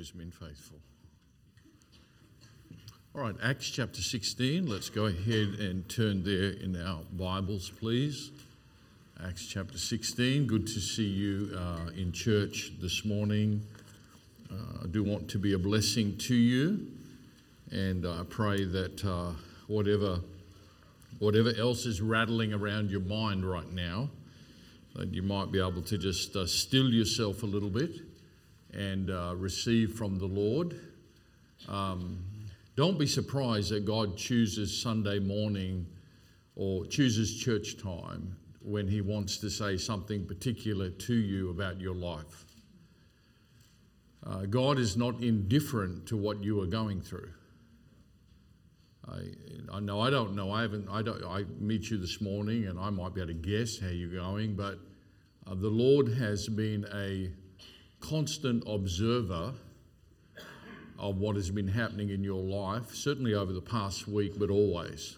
always 0.00 0.12
been 0.12 0.30
faithful. 0.30 0.78
All 3.14 3.20
right, 3.20 3.34
Acts 3.42 3.68
chapter 3.68 4.00
16. 4.00 4.66
Let's 4.66 4.88
go 4.88 5.04
ahead 5.04 5.58
and 5.60 5.86
turn 5.90 6.24
there 6.24 6.52
in 6.52 6.82
our 6.82 7.02
Bibles, 7.12 7.68
please. 7.68 8.30
Acts 9.22 9.46
chapter 9.46 9.76
16. 9.76 10.46
Good 10.46 10.66
to 10.68 10.80
see 10.80 11.04
you 11.04 11.54
uh, 11.54 11.90
in 11.98 12.12
church 12.12 12.72
this 12.80 13.04
morning. 13.04 13.60
Uh, 14.50 14.84
I 14.84 14.86
do 14.86 15.04
want 15.04 15.28
to 15.28 15.38
be 15.38 15.52
a 15.52 15.58
blessing 15.58 16.16
to 16.16 16.34
you, 16.34 16.86
and 17.70 18.06
I 18.06 18.22
pray 18.26 18.64
that 18.64 19.04
uh, 19.04 19.32
whatever, 19.66 20.20
whatever 21.18 21.52
else 21.58 21.84
is 21.84 22.00
rattling 22.00 22.54
around 22.54 22.90
your 22.90 23.00
mind 23.00 23.44
right 23.44 23.70
now, 23.70 24.08
that 24.94 25.12
you 25.12 25.20
might 25.20 25.52
be 25.52 25.60
able 25.60 25.82
to 25.82 25.98
just 25.98 26.34
uh, 26.36 26.46
still 26.46 26.88
yourself 26.88 27.42
a 27.42 27.46
little 27.46 27.68
bit 27.68 28.09
and 28.72 29.10
uh, 29.10 29.34
receive 29.36 29.94
from 29.94 30.18
the 30.18 30.26
Lord. 30.26 30.78
Um, 31.68 32.24
don't 32.76 32.98
be 32.98 33.06
surprised 33.06 33.70
that 33.72 33.84
God 33.84 34.16
chooses 34.16 34.80
Sunday 34.80 35.18
morning 35.18 35.86
or 36.56 36.86
chooses 36.86 37.36
church 37.36 37.76
time 37.82 38.36
when 38.62 38.88
He 38.88 39.00
wants 39.00 39.38
to 39.38 39.50
say 39.50 39.76
something 39.76 40.26
particular 40.26 40.90
to 40.90 41.14
you 41.14 41.50
about 41.50 41.80
your 41.80 41.94
life. 41.94 42.44
Uh, 44.26 44.46
God 44.46 44.78
is 44.78 44.96
not 44.96 45.22
indifferent 45.22 46.06
to 46.06 46.16
what 46.16 46.42
you 46.42 46.60
are 46.60 46.66
going 46.66 47.00
through. 47.00 47.30
I, 49.72 49.80
know 49.80 50.00
I 50.00 50.10
don't 50.10 50.34
know. 50.34 50.52
I 50.52 50.62
haven't. 50.62 50.88
I 50.88 51.02
don't. 51.02 51.24
I 51.24 51.44
meet 51.58 51.90
you 51.90 51.98
this 51.98 52.20
morning, 52.20 52.66
and 52.66 52.78
I 52.78 52.90
might 52.90 53.14
be 53.14 53.20
able 53.20 53.32
to 53.32 53.34
guess 53.34 53.78
how 53.78 53.88
you're 53.88 54.08
going. 54.08 54.54
But 54.54 54.78
uh, 55.46 55.54
the 55.54 55.68
Lord 55.68 56.08
has 56.08 56.48
been 56.48 56.86
a 56.94 57.30
constant 58.00 58.64
observer 58.66 59.52
of 60.98 61.16
what 61.16 61.34
has 61.36 61.50
been 61.50 61.68
happening 61.68 62.10
in 62.10 62.22
your 62.22 62.42
life, 62.42 62.94
certainly 62.94 63.34
over 63.34 63.52
the 63.52 63.60
past 63.60 64.06
week, 64.06 64.38
but 64.38 64.50
always. 64.50 65.16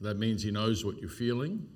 That 0.00 0.18
means 0.18 0.42
He 0.42 0.50
knows 0.50 0.84
what 0.84 1.00
you're 1.00 1.10
feeling, 1.10 1.68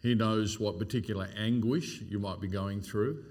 He 0.00 0.14
knows 0.14 0.60
what 0.60 0.78
particular 0.78 1.28
anguish 1.36 2.00
you 2.02 2.18
might 2.18 2.40
be 2.40 2.46
going 2.46 2.80
through, 2.80 3.24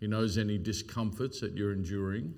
He 0.00 0.08
knows 0.08 0.36
any 0.36 0.58
discomforts 0.58 1.40
that 1.40 1.52
you're 1.52 1.72
enduring. 1.72 2.34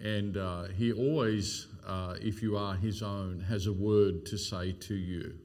And 0.00 0.36
uh, 0.36 0.64
He 0.64 0.92
always, 0.92 1.68
uh, 1.86 2.16
if 2.20 2.42
you 2.42 2.56
are 2.58 2.74
His 2.74 3.02
own, 3.02 3.40
has 3.48 3.66
a 3.66 3.72
word 3.72 4.26
to 4.26 4.36
say 4.36 4.72
to 4.72 4.94
you. 4.94 5.38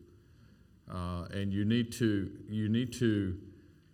Uh, 0.92 1.26
and 1.32 1.54
you 1.54 1.64
need 1.64 1.92
to, 1.94 2.32
you 2.50 2.68
need 2.68 2.92
to 2.94 3.38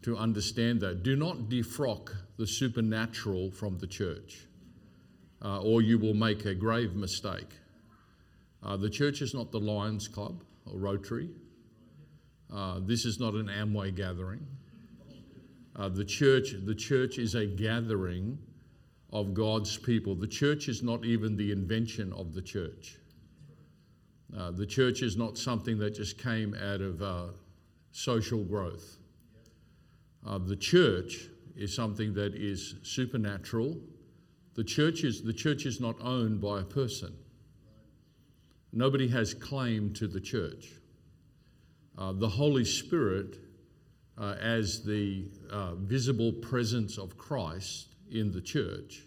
to 0.06 0.16
understand 0.16 0.82
that. 0.82 1.02
Do 1.02 1.16
not 1.16 1.50
defrock 1.50 2.16
the 2.38 2.46
supernatural 2.46 3.50
from 3.50 3.80
the 3.80 3.88
church, 3.88 4.46
uh, 5.42 5.62
or 5.62 5.82
you 5.82 5.98
will 5.98 6.14
make 6.14 6.46
a 6.46 6.54
grave 6.54 6.94
mistake. 6.94 7.50
Uh, 8.62 8.78
the 8.78 8.90
church 8.90 9.24
is 9.24 9.34
not 9.34 9.52
the 9.52 9.60
Lions 9.60 10.08
Club 10.08 10.44
or 10.68 10.78
Rotary. 10.78 11.30
Uh, 12.54 12.82
this 12.82 13.04
is 13.04 13.20
not 13.20 13.34
an 13.34 13.48
Amway 13.48 13.96
gathering. 13.96 14.46
Uh, 15.76 15.90
the 15.90 16.06
church, 16.06 16.54
the 16.66 16.76
church 16.76 17.18
is 17.18 17.34
a 17.34 17.48
gathering 17.48 18.38
of 19.12 19.34
God's 19.34 19.76
people. 19.76 20.14
The 20.14 20.28
church 20.28 20.68
is 20.68 20.84
not 20.84 21.04
even 21.04 21.36
the 21.36 21.52
invention 21.52 22.14
of 22.14 22.36
the 22.36 22.44
church. 22.44 23.00
Uh, 24.38 24.52
the 24.52 24.68
church 24.68 25.02
is 25.02 25.18
not 25.18 25.36
something 25.36 25.80
that 25.80 25.96
just 25.96 26.22
came 26.22 26.54
out 26.54 26.82
of 26.82 27.02
uh, 27.02 27.24
social 27.92 28.44
growth. 28.44 29.00
Uh, 30.26 30.40
the 30.40 30.56
church 30.56 31.28
is 31.56 31.74
something 31.74 32.14
that 32.16 32.34
is 32.34 32.76
supernatural. 32.84 33.78
The 34.56 34.64
church 34.64 35.04
is, 35.04 35.22
the 35.22 35.34
church 35.34 35.66
is 35.66 35.80
not 35.80 35.96
owned 36.02 36.42
by 36.42 36.62
a 36.62 36.64
person. 36.64 37.14
Nobody 38.74 39.08
has 39.10 39.34
claim 39.34 39.94
to 39.94 40.08
the 40.08 40.20
church. 40.20 40.74
Uh, 41.98 42.12
the 42.12 42.28
Holy 42.28 42.66
Spirit, 42.66 43.38
uh, 44.18 44.36
as 44.42 44.84
the 44.84 45.26
uh, 45.50 45.76
visible 45.76 46.34
presence 46.34 46.98
of 46.98 47.18
Christ 47.18 47.96
in 48.12 48.32
the 48.32 48.42
church, 48.42 49.04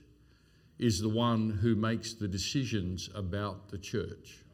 is 0.79 1.01
the 1.01 1.09
one 1.09 1.51
who 1.51 1.75
makes 1.75 2.15
the 2.15 2.29
decisions 2.29 3.11
about 3.15 3.69
the 3.69 3.79
church. 3.79 4.45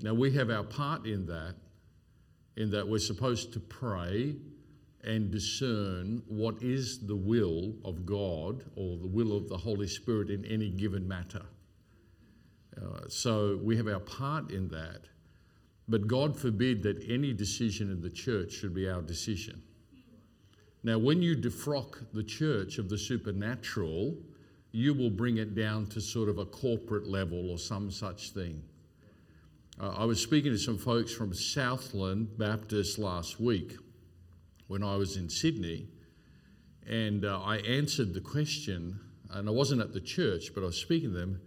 Now, 0.00 0.14
we 0.14 0.30
have 0.32 0.50
our 0.50 0.62
part 0.62 1.06
in 1.06 1.26
that, 1.26 1.56
in 2.56 2.70
that 2.70 2.86
we're 2.86 2.98
supposed 2.98 3.52
to 3.54 3.60
pray 3.60 4.36
and 5.02 5.30
discern 5.30 6.22
what 6.28 6.62
is 6.62 7.06
the 7.06 7.16
will 7.16 7.74
of 7.84 8.04
God 8.04 8.64
or 8.76 8.96
the 8.96 9.06
will 9.06 9.36
of 9.36 9.48
the 9.48 9.56
Holy 9.56 9.88
Spirit 9.88 10.30
in 10.30 10.44
any 10.44 10.70
given 10.70 11.06
matter. 11.06 11.42
Uh, 12.76 13.08
so 13.08 13.58
we 13.62 13.76
have 13.76 13.88
our 13.88 14.00
part 14.00 14.50
in 14.50 14.68
that. 14.68 15.02
But 15.88 16.06
God 16.06 16.38
forbid 16.38 16.82
that 16.82 17.02
any 17.08 17.32
decision 17.32 17.90
in 17.90 18.00
the 18.00 18.10
church 18.10 18.52
should 18.52 18.74
be 18.74 18.88
our 18.88 19.00
decision. 19.00 19.62
Now, 20.84 20.98
when 20.98 21.22
you 21.22 21.34
defrock 21.34 22.12
the 22.12 22.22
church 22.22 22.78
of 22.78 22.88
the 22.88 22.98
supernatural, 22.98 24.16
you 24.70 24.94
will 24.94 25.10
bring 25.10 25.38
it 25.38 25.54
down 25.54 25.86
to 25.86 26.00
sort 26.00 26.28
of 26.28 26.38
a 26.38 26.44
corporate 26.44 27.08
level 27.08 27.50
or 27.50 27.58
some 27.58 27.90
such 27.90 28.30
thing. 28.30 28.62
Uh, 29.80 29.94
I 29.96 30.04
was 30.06 30.20
speaking 30.20 30.50
to 30.50 30.58
some 30.58 30.76
folks 30.76 31.12
from 31.12 31.32
Southland 31.32 32.36
Baptist 32.36 32.98
last 32.98 33.38
week 33.38 33.76
when 34.66 34.82
I 34.82 34.96
was 34.96 35.16
in 35.16 35.28
Sydney, 35.28 35.86
and 36.88 37.24
uh, 37.24 37.40
I 37.40 37.58
answered 37.58 38.12
the 38.12 38.20
question, 38.20 38.98
and 39.30 39.48
I 39.48 39.52
wasn't 39.52 39.80
at 39.80 39.92
the 39.92 40.00
church, 40.00 40.52
but 40.52 40.64
I 40.64 40.66
was 40.66 40.78
speaking 40.78 41.12
to 41.12 41.18
them, 41.18 41.40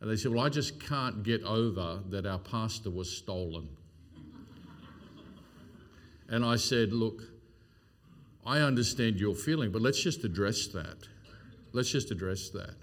and 0.00 0.10
they 0.10 0.16
said, 0.16 0.32
Well, 0.32 0.46
I 0.46 0.48
just 0.48 0.80
can't 0.80 1.22
get 1.22 1.42
over 1.42 2.00
that 2.08 2.24
our 2.24 2.38
pastor 2.38 2.90
was 2.90 3.14
stolen. 3.14 3.68
and 6.30 6.42
I 6.42 6.56
said, 6.56 6.94
Look, 6.94 7.20
I 8.46 8.60
understand 8.60 9.20
your 9.20 9.34
feeling, 9.34 9.72
but 9.72 9.82
let's 9.82 10.02
just 10.02 10.24
address 10.24 10.68
that. 10.68 11.06
Let's 11.72 11.90
just 11.90 12.10
address 12.10 12.48
that. 12.50 12.76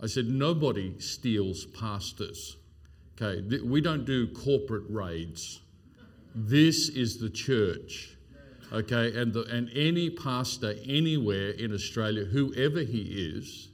I 0.00 0.06
said, 0.06 0.26
Nobody 0.26 0.98
steals 0.98 1.66
pastors. 1.66 2.56
Okay, 3.20 3.60
we 3.62 3.80
don't 3.80 4.04
do 4.04 4.26
corporate 4.28 4.84
raids. 4.88 5.60
This 6.34 6.88
is 6.88 7.18
the 7.18 7.30
church. 7.30 8.16
Okay, 8.72 9.14
and, 9.20 9.34
the, 9.34 9.42
and 9.54 9.68
any 9.74 10.08
pastor 10.08 10.74
anywhere 10.86 11.50
in 11.50 11.74
Australia, 11.74 12.24
whoever 12.24 12.80
he 12.80 13.02
is, 13.36 13.68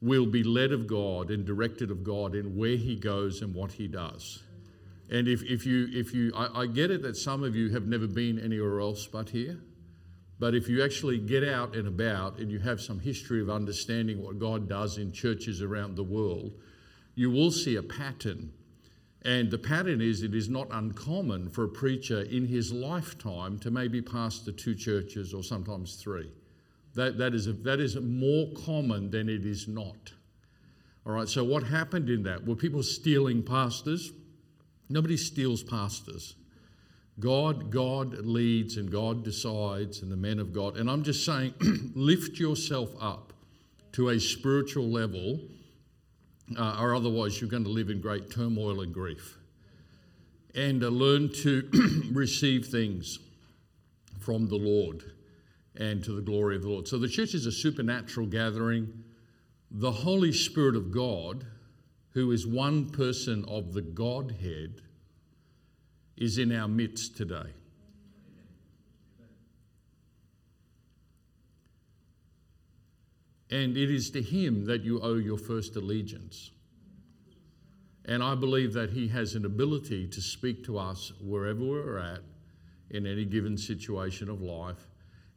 will 0.00 0.26
be 0.26 0.44
led 0.44 0.70
of 0.72 0.86
God 0.86 1.30
and 1.30 1.44
directed 1.44 1.90
of 1.90 2.04
God 2.04 2.34
in 2.34 2.56
where 2.56 2.76
he 2.76 2.94
goes 2.94 3.42
and 3.42 3.52
what 3.54 3.72
he 3.72 3.88
does. 3.88 4.42
And 5.10 5.26
if, 5.26 5.42
if 5.42 5.66
you, 5.66 5.88
if 5.92 6.14
you 6.14 6.32
I, 6.34 6.62
I 6.62 6.66
get 6.66 6.90
it 6.90 7.02
that 7.02 7.16
some 7.16 7.42
of 7.42 7.56
you 7.56 7.70
have 7.70 7.86
never 7.86 8.06
been 8.06 8.38
anywhere 8.38 8.80
else 8.80 9.06
but 9.06 9.30
here, 9.30 9.58
but 10.38 10.54
if 10.54 10.68
you 10.68 10.84
actually 10.84 11.18
get 11.18 11.44
out 11.44 11.74
and 11.74 11.88
about 11.88 12.38
and 12.38 12.50
you 12.50 12.58
have 12.58 12.80
some 12.80 13.00
history 13.00 13.40
of 13.40 13.48
understanding 13.48 14.22
what 14.22 14.38
God 14.38 14.68
does 14.68 14.98
in 14.98 15.12
churches 15.12 15.62
around 15.62 15.96
the 15.96 16.02
world, 16.04 16.52
you 17.16 17.30
will 17.30 17.50
see 17.50 17.74
a 17.74 17.82
pattern. 17.82 18.52
And 19.22 19.50
the 19.50 19.58
pattern 19.58 20.00
is 20.00 20.22
it 20.22 20.34
is 20.34 20.48
not 20.48 20.68
uncommon 20.70 21.50
for 21.50 21.64
a 21.64 21.68
preacher 21.68 22.22
in 22.22 22.46
his 22.46 22.72
lifetime 22.72 23.58
to 23.60 23.72
maybe 23.72 24.00
pastor 24.00 24.52
two 24.52 24.76
churches 24.76 25.34
or 25.34 25.42
sometimes 25.42 25.96
three. 25.96 26.30
That, 26.94 27.18
that, 27.18 27.34
is, 27.34 27.48
a, 27.48 27.52
that 27.52 27.80
is 27.80 27.96
more 27.96 28.52
common 28.64 29.10
than 29.10 29.28
it 29.28 29.44
is 29.44 29.66
not. 29.66 30.12
All 31.04 31.12
right, 31.12 31.28
so 31.28 31.42
what 31.42 31.64
happened 31.64 32.08
in 32.08 32.22
that? 32.22 32.46
Were 32.46 32.54
people 32.54 32.82
stealing 32.82 33.42
pastors? 33.42 34.12
Nobody 34.88 35.16
steals 35.16 35.62
pastors. 35.62 36.36
God, 37.18 37.70
God 37.70 38.26
leads 38.26 38.76
and 38.76 38.92
God 38.92 39.24
decides, 39.24 40.02
and 40.02 40.12
the 40.12 40.16
men 40.16 40.38
of 40.38 40.52
God. 40.52 40.76
And 40.76 40.90
I'm 40.90 41.02
just 41.02 41.24
saying, 41.24 41.54
lift 41.94 42.38
yourself 42.38 42.90
up 43.00 43.32
to 43.92 44.10
a 44.10 44.20
spiritual 44.20 44.88
level 44.88 45.40
uh, 46.56 46.78
or 46.80 46.94
otherwise 46.94 47.40
you're 47.40 47.50
going 47.50 47.64
to 47.64 47.70
live 47.70 47.90
in 47.90 48.00
great 48.00 48.30
turmoil 48.30 48.80
and 48.80 48.92
grief. 48.92 49.38
And 50.54 50.82
uh, 50.82 50.88
learn 50.88 51.32
to 51.42 51.68
receive 52.12 52.66
things 52.66 53.18
from 54.20 54.48
the 54.48 54.56
Lord 54.56 55.02
and 55.76 56.02
to 56.04 56.12
the 56.12 56.22
glory 56.22 56.56
of 56.56 56.62
the 56.62 56.68
Lord. 56.68 56.88
So 56.88 56.98
the 56.98 57.08
church 57.08 57.34
is 57.34 57.46
a 57.46 57.52
supernatural 57.52 58.26
gathering. 58.26 59.04
The 59.70 59.90
Holy 59.90 60.32
Spirit 60.32 60.76
of 60.76 60.90
God, 60.90 61.44
who 62.10 62.30
is 62.32 62.46
one 62.46 62.90
person 62.90 63.44
of 63.46 63.74
the 63.74 63.82
Godhead, 63.82 64.80
is 66.16 66.38
in 66.38 66.50
our 66.52 66.68
midst 66.68 67.16
today. 67.16 67.52
And 73.50 73.76
it 73.76 73.90
is 73.90 74.10
to 74.10 74.22
him 74.22 74.64
that 74.66 74.82
you 74.82 75.00
owe 75.00 75.14
your 75.14 75.38
first 75.38 75.76
allegiance. 75.76 76.50
And 78.06 78.22
I 78.22 78.34
believe 78.36 78.72
that 78.74 78.90
He 78.90 79.08
has 79.08 79.34
an 79.34 79.44
ability 79.44 80.06
to 80.08 80.20
speak 80.20 80.64
to 80.64 80.78
us 80.78 81.12
wherever 81.20 81.64
we're 81.64 81.98
at 81.98 82.20
in 82.90 83.06
any 83.06 83.24
given 83.24 83.58
situation 83.58 84.28
of 84.28 84.40
life. 84.40 84.88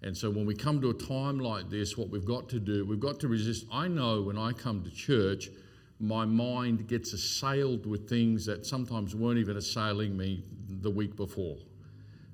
And 0.02 0.16
so 0.16 0.30
when 0.30 0.46
we 0.46 0.56
come 0.56 0.80
to 0.82 0.92
a 0.92 0.94
time 0.94 1.40
like 1.40 1.70
this, 1.70 1.98
what 1.98 2.10
we've 2.10 2.26
got 2.26 2.48
to 2.50 2.60
do, 2.60 2.86
we've 2.86 3.00
got 3.00 3.20
to 3.22 3.28
resist. 3.28 3.66
I 3.72 3.88
know 3.88 4.22
when 4.22 4.38
I 4.38 4.54
come 4.54 4.84
to 4.84 4.92
church, 4.92 5.50
my 6.00 6.26
mind 6.26 6.88
gets 6.88 7.12
assailed 7.12 7.86
with 7.86 8.08
things 8.08 8.46
that 8.46 8.66
sometimes 8.66 9.16
weren't 9.16 9.40
even 9.40 9.58
assailing 9.58 10.16
me 10.16 10.44
the 10.70 10.92
week 10.92 11.16
before. 11.18 11.58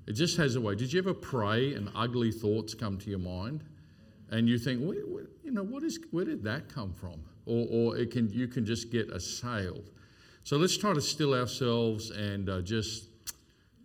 It 0.06 0.12
just 0.12 0.36
has 0.36 0.54
a 0.54 0.60
way. 0.60 0.76
Did 0.76 0.92
you 0.92 1.00
ever 1.00 1.14
pray 1.14 1.74
and 1.74 1.90
ugly 1.96 2.30
thoughts 2.30 2.74
come 2.74 2.98
to 2.98 3.10
your 3.10 3.18
mind? 3.18 3.64
And 4.30 4.48
you 4.48 4.58
think, 4.58 4.80
where, 4.80 5.26
you 5.44 5.52
know, 5.52 5.62
what 5.62 5.82
is, 5.82 5.98
where 6.10 6.24
did 6.24 6.42
that 6.44 6.68
come 6.68 6.92
from? 6.92 7.20
Or, 7.46 7.66
or 7.70 7.96
it 7.96 8.10
can, 8.10 8.30
you 8.32 8.48
can 8.48 8.66
just 8.66 8.90
get 8.90 9.10
assailed. 9.10 9.90
So 10.42 10.56
let's 10.56 10.76
try 10.76 10.94
to 10.94 11.00
still 11.00 11.34
ourselves 11.34 12.10
and 12.10 12.48
uh, 12.48 12.60
just 12.60 13.08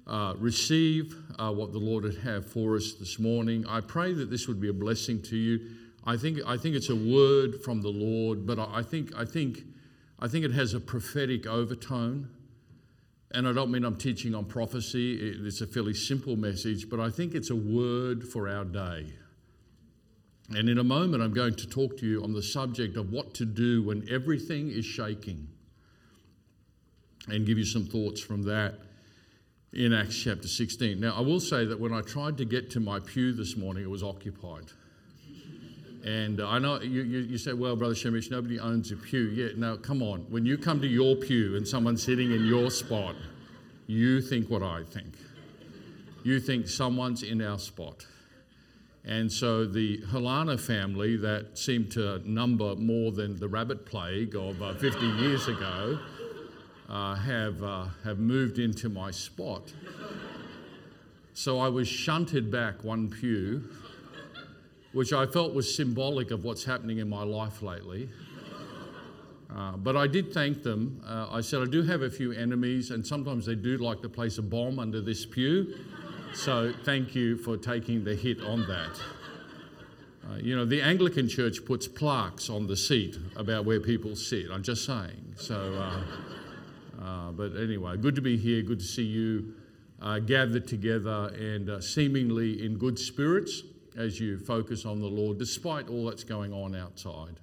uh, 0.08 0.34
receive 0.38 1.16
uh, 1.40 1.52
what 1.52 1.72
the 1.72 1.80
Lord 1.80 2.04
would 2.04 2.18
have 2.20 2.46
for 2.46 2.76
us 2.76 2.94
this 2.94 3.20
morning. 3.20 3.66
I 3.68 3.82
pray 3.82 4.14
that 4.14 4.30
this 4.30 4.48
would 4.48 4.60
be 4.60 4.70
a 4.70 4.74
blessing 4.74 5.22
to 5.24 5.38
you. 5.38 5.60
I 6.06 6.18
think, 6.18 6.40
I 6.46 6.58
think 6.58 6.76
it's 6.76 6.90
a 6.90 6.96
word 6.96 7.62
from 7.64 7.82
the 7.82 7.90
Lord, 7.90 8.48
but 8.48 8.58
I 8.58 8.82
think, 8.82 9.16
I, 9.16 9.26
think, 9.26 9.60
I 10.20 10.28
think 10.28 10.44
it 10.44 10.52
has 10.52 10.74
a 10.74 10.80
prophetic 10.80 11.46
overtone. 11.46 12.30
And 13.34 13.48
I 13.48 13.54
don't 13.54 13.72
mean 13.72 13.86
I'm 13.86 13.96
teaching 13.96 14.36
on 14.36 14.46
prophecy, 14.46 15.16
it's 15.16 15.62
a 15.62 15.68
fairly 15.68 15.94
simple 15.94 16.36
message, 16.36 16.90
but 16.90 17.00
I 17.00 17.10
think 17.10 17.34
it's 17.34 17.50
a 17.50 17.56
word 17.56 18.28
for 18.28 18.50
our 18.50 18.66
day. 18.66 19.14
And 20.56 20.68
in 20.68 20.77
a 20.77 20.83
moment, 20.83 21.24
I'm 21.24 21.33
going 21.33 21.56
to 21.56 21.68
talk 21.68 21.98
to 21.98 22.06
you 22.06 22.24
on 22.24 22.33
the 22.33 22.44
subject 22.44 22.98
of 22.98 23.12
what 23.12 23.33
to 23.36 23.45
do 23.45 23.83
when 23.83 24.06
everything 24.09 24.69
is 24.69 24.86
shaking 24.86 25.48
and 27.30 27.45
give 27.45 27.57
you 27.57 27.65
some 27.65 27.86
thoughts 27.86 28.19
from 28.19 28.44
that 28.44 28.75
in 29.74 29.94
Acts 29.94 30.18
chapter 30.18 30.48
16. 30.48 31.00
Now, 31.00 31.15
I 31.15 31.21
will 31.21 31.39
say 31.39 31.65
that 31.65 31.80
when 31.80 31.94
I 31.94 32.01
tried 32.01 32.38
to 32.38 32.45
get 32.45 32.69
to 32.71 32.80
my 32.80 33.00
pew 33.00 33.31
this 33.31 33.56
morning, 33.56 33.83
it 33.83 33.89
was 33.89 34.03
occupied. 34.03 34.65
And 36.03 36.42
I 36.42 36.57
know 36.59 36.81
you, 36.81 37.03
you, 37.03 37.19
you 37.19 37.38
say, 37.38 37.53
well, 37.53 37.75
Brother 37.75 37.94
Sehmish, 37.94 38.31
nobody 38.31 38.59
owns 38.59 38.92
a 38.92 38.95
pew. 38.95 39.30
Yeah, 39.30 39.50
now 39.56 39.77
come 39.77 40.01
on. 40.01 40.21
When 40.30 40.45
you 40.45 40.57
come 40.57 40.81
to 40.81 40.88
your 40.88 41.15
pew 41.15 41.56
and 41.56 41.65
someone's 41.65 42.03
sitting 42.03 42.31
in 42.31 42.45
your 42.45 42.71
spot, 42.71 43.15
you 43.88 44.19
think 44.19 44.50
what 44.50 44.63
I 44.63 44.83
think. 44.83 45.13
You 46.24 46.39
think 46.39 46.68
someone's 46.68 47.24
in 47.24 47.42
our 47.42 47.59
spot. 47.59 48.06
And 49.03 49.31
so 49.31 49.65
the 49.65 49.98
Halana 50.12 50.59
family, 50.59 51.18
that 51.18 51.57
seemed 51.57 51.92
to 51.94 52.21
number 52.30 52.75
more 52.75 53.12
than 53.12 53.39
the 53.39 53.48
rabbit 53.48 53.86
plague 53.86 54.36
of 54.36 54.62
uh, 54.62 54.74
50 54.75 55.06
years 55.06 55.48
ago, 55.48 56.00
uh, 56.88 57.15
have, 57.15 57.63
uh, 57.63 57.86
have 58.03 58.19
moved 58.19 58.59
into 58.59 58.89
my 58.89 59.09
spot. 59.09 59.74
So 61.33 61.59
I 61.59 61.69
was 61.69 61.88
shunted 61.88 62.51
back 62.51 62.83
one 62.83 63.09
pew 63.09 63.63
which 64.94 65.13
I 65.13 65.25
felt 65.25 65.53
was 65.53 65.74
symbolic 65.74 66.31
of 66.31 66.44
what's 66.44 66.63
happening 66.63 66.98
in 66.98 67.09
my 67.09 67.24
life 67.24 67.62
lately. 67.62 68.09
Uh, 69.53 69.75
but 69.77 69.98
I 69.98 70.07
did 70.07 70.33
thank 70.33 70.63
them. 70.63 71.01
Uh, 71.06 71.27
I 71.30 71.42
said, 71.42 71.62
I 71.62 71.65
do 71.65 71.83
have 71.83 72.01
a 72.01 72.09
few 72.09 72.31
enemies, 72.31 72.92
and 72.92 73.06
sometimes 73.06 73.45
they 73.45 73.56
do 73.56 73.77
like 73.77 74.01
to 74.01 74.09
place 74.09 74.38
a 74.38 74.42
bomb 74.42 74.80
under 74.80 75.01
this 75.01 75.25
pew. 75.25 75.75
So 76.33 76.74
thank 76.86 77.13
you 77.13 77.38
for 77.38 77.57
taking 77.57 78.04
the 78.04 78.16
hit 78.16 78.42
on 78.42 78.62
that. 78.68 79.01
Uh, 80.30 80.36
you 80.38 80.56
know, 80.56 80.66
the 80.66 80.81
Anglican 80.81 81.28
Church 81.28 81.66
puts 81.66 81.88
plaques 81.88 82.50
on 82.50 82.68
the 82.68 82.78
seat 82.78 83.18
about 83.36 83.66
where 83.66 83.80
people 83.80 84.16
sit. 84.16 84.50
I'm 84.50 84.63
just 84.63 84.86
saying. 84.86 85.33
So, 85.36 85.74
uh, 85.74 87.04
uh, 87.04 87.31
but 87.31 87.57
anyway, 87.57 87.98
good 87.98 88.16
to 88.16 88.22
be 88.22 88.38
here. 88.38 88.62
Good 88.62 88.80
to 88.80 88.86
see 88.86 89.04
you 89.04 89.54
uh, 90.01 90.19
gathered 90.19 90.68
together 90.68 91.31
and 91.38 91.83
seemingly 91.83 92.66
in 92.66 92.77
good 92.77 92.98
spirits 92.98 93.63
as 93.98 94.19
you 94.19 94.39
focus 94.39 94.86
on 94.86 95.01
the 95.01 95.07
Lord, 95.07 95.38
despite 95.38 95.89
all 95.89 96.06
that's 96.06 96.24
going 96.24 96.54
on 96.54 96.75
outside. 96.75 97.39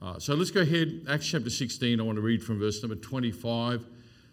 Uh, 0.00 0.18
so 0.20 0.34
let's 0.34 0.52
go 0.52 0.60
ahead. 0.60 1.04
Acts 1.08 1.26
chapter 1.26 1.50
16, 1.50 1.98
I 1.98 2.02
want 2.04 2.16
to 2.16 2.22
read 2.22 2.44
from 2.44 2.60
verse 2.60 2.80
number 2.80 2.94
25. 2.94 3.86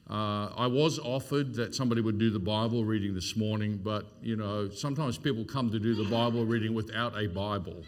Uh, 0.10 0.50
I 0.56 0.68
was 0.68 1.00
offered 1.00 1.56
that 1.56 1.74
somebody 1.74 2.02
would 2.02 2.20
do 2.20 2.30
the 2.30 2.40
Bible 2.40 2.86
reading 2.86 3.16
this 3.16 3.36
morning, 3.36 3.80
but 3.84 4.06
you 4.22 4.36
know, 4.36 4.70
sometimes 4.70 5.18
people 5.18 5.44
come 5.44 5.72
to 5.72 5.80
do 5.80 5.96
the 5.96 6.04
Bible 6.04 6.46
reading 6.46 6.76
without 6.76 7.18
a 7.18 7.28
Bible. 7.28 7.84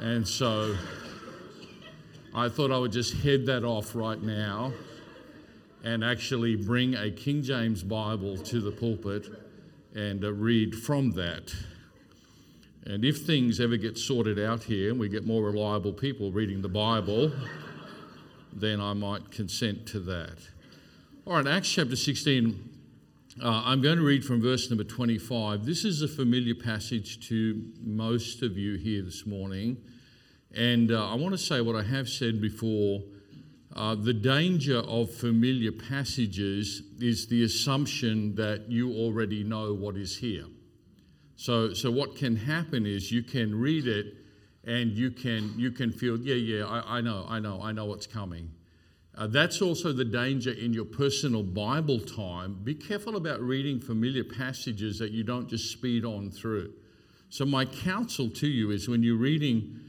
And 0.00 0.26
so 0.26 0.74
I 2.34 2.48
thought 2.48 2.70
I 2.70 2.78
would 2.78 2.92
just 2.92 3.14
head 3.22 3.44
that 3.46 3.64
off 3.64 3.94
right 3.94 4.22
now 4.22 4.72
and 5.84 6.02
actually 6.02 6.56
bring 6.56 6.94
a 6.94 7.10
King 7.10 7.42
James 7.42 7.82
Bible 7.82 8.38
to 8.38 8.60
the 8.60 8.72
pulpit 8.72 9.28
and 9.94 10.24
uh, 10.24 10.32
read 10.32 10.74
from 10.74 11.12
that. 11.12 11.54
And 12.84 13.04
if 13.04 13.18
things 13.26 13.60
ever 13.60 13.76
get 13.76 13.98
sorted 13.98 14.38
out 14.38 14.62
here 14.62 14.90
and 14.90 15.00
we 15.00 15.08
get 15.08 15.26
more 15.26 15.42
reliable 15.42 15.92
people 15.92 16.32
reading 16.32 16.62
the 16.62 16.68
Bible, 16.68 17.30
then 18.60 18.80
I 18.80 18.94
might 18.94 19.30
consent 19.30 19.86
to 19.88 20.00
that. 20.00 20.38
All 21.26 21.34
right, 21.34 21.46
Acts 21.46 21.70
chapter 21.70 21.96
16. 21.96 22.70
Uh, 23.42 23.62
I'm 23.66 23.82
going 23.82 23.98
to 23.98 24.04
read 24.04 24.24
from 24.24 24.40
verse 24.40 24.70
number 24.70 24.84
25. 24.84 25.66
This 25.66 25.84
is 25.84 26.00
a 26.00 26.08
familiar 26.08 26.54
passage 26.54 27.28
to 27.28 27.62
most 27.82 28.42
of 28.42 28.56
you 28.56 28.76
here 28.76 29.02
this 29.02 29.26
morning. 29.26 29.76
And 30.54 30.90
uh, 30.90 31.10
I 31.10 31.14
want 31.16 31.32
to 31.32 31.38
say 31.38 31.60
what 31.60 31.76
I 31.76 31.82
have 31.82 32.08
said 32.08 32.40
before 32.40 33.02
uh, 33.74 33.94
the 33.94 34.14
danger 34.14 34.78
of 34.78 35.10
familiar 35.10 35.70
passages 35.70 36.80
is 36.98 37.26
the 37.26 37.44
assumption 37.44 38.34
that 38.36 38.70
you 38.70 38.94
already 38.94 39.44
know 39.44 39.74
what 39.74 39.96
is 39.96 40.16
here. 40.16 40.46
So, 41.36 41.74
so 41.74 41.90
what 41.90 42.16
can 42.16 42.36
happen 42.36 42.86
is 42.86 43.12
you 43.12 43.22
can 43.22 43.54
read 43.60 43.86
it 43.86 44.14
and 44.66 44.90
you 44.92 45.12
can, 45.12 45.54
you 45.56 45.70
can 45.70 45.92
feel, 45.92 46.18
yeah, 46.18 46.34
yeah, 46.34 46.66
I, 46.66 46.98
I 46.98 47.00
know, 47.00 47.24
I 47.28 47.38
know, 47.38 47.60
I 47.62 47.72
know 47.72 47.84
what's 47.86 48.06
coming. 48.06 48.50
Uh, 49.16 49.26
that's 49.26 49.62
also 49.62 49.92
the 49.92 50.04
danger 50.04 50.50
in 50.50 50.74
your 50.74 50.84
personal 50.84 51.42
Bible 51.42 52.00
time. 52.00 52.58
Be 52.64 52.74
careful 52.74 53.16
about 53.16 53.40
reading 53.40 53.80
familiar 53.80 54.24
passages 54.24 54.98
that 54.98 55.12
you 55.12 55.22
don't 55.24 55.48
just 55.48 55.70
speed 55.70 56.04
on 56.04 56.30
through. 56.30 56.74
So, 57.30 57.46
my 57.46 57.64
counsel 57.64 58.28
to 58.28 58.46
you 58.46 58.72
is 58.72 58.88
when 58.88 59.02
you're 59.02 59.16
reading 59.16 59.80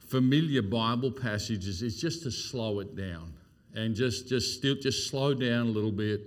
familiar 0.00 0.62
Bible 0.62 1.10
passages 1.10 1.82
is 1.82 1.98
just 1.98 2.22
to 2.24 2.30
slow 2.30 2.80
it 2.80 2.94
down 2.94 3.32
and 3.74 3.94
just 3.94 4.28
just 4.28 4.58
still 4.58 4.74
just 4.74 5.08
slow 5.10 5.32
down 5.34 5.66
a 5.66 5.70
little 5.70 5.90
bit 5.90 6.20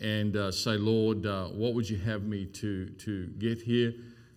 and 0.00 0.36
uh, 0.36 0.50
say, 0.50 0.72
Lord, 0.72 1.24
uh, 1.24 1.46
what 1.46 1.74
would 1.74 1.88
you 1.88 1.98
have 1.98 2.24
me 2.24 2.46
to 2.46 2.86
to 2.86 3.26
get 3.38 3.62
here? 3.62 3.94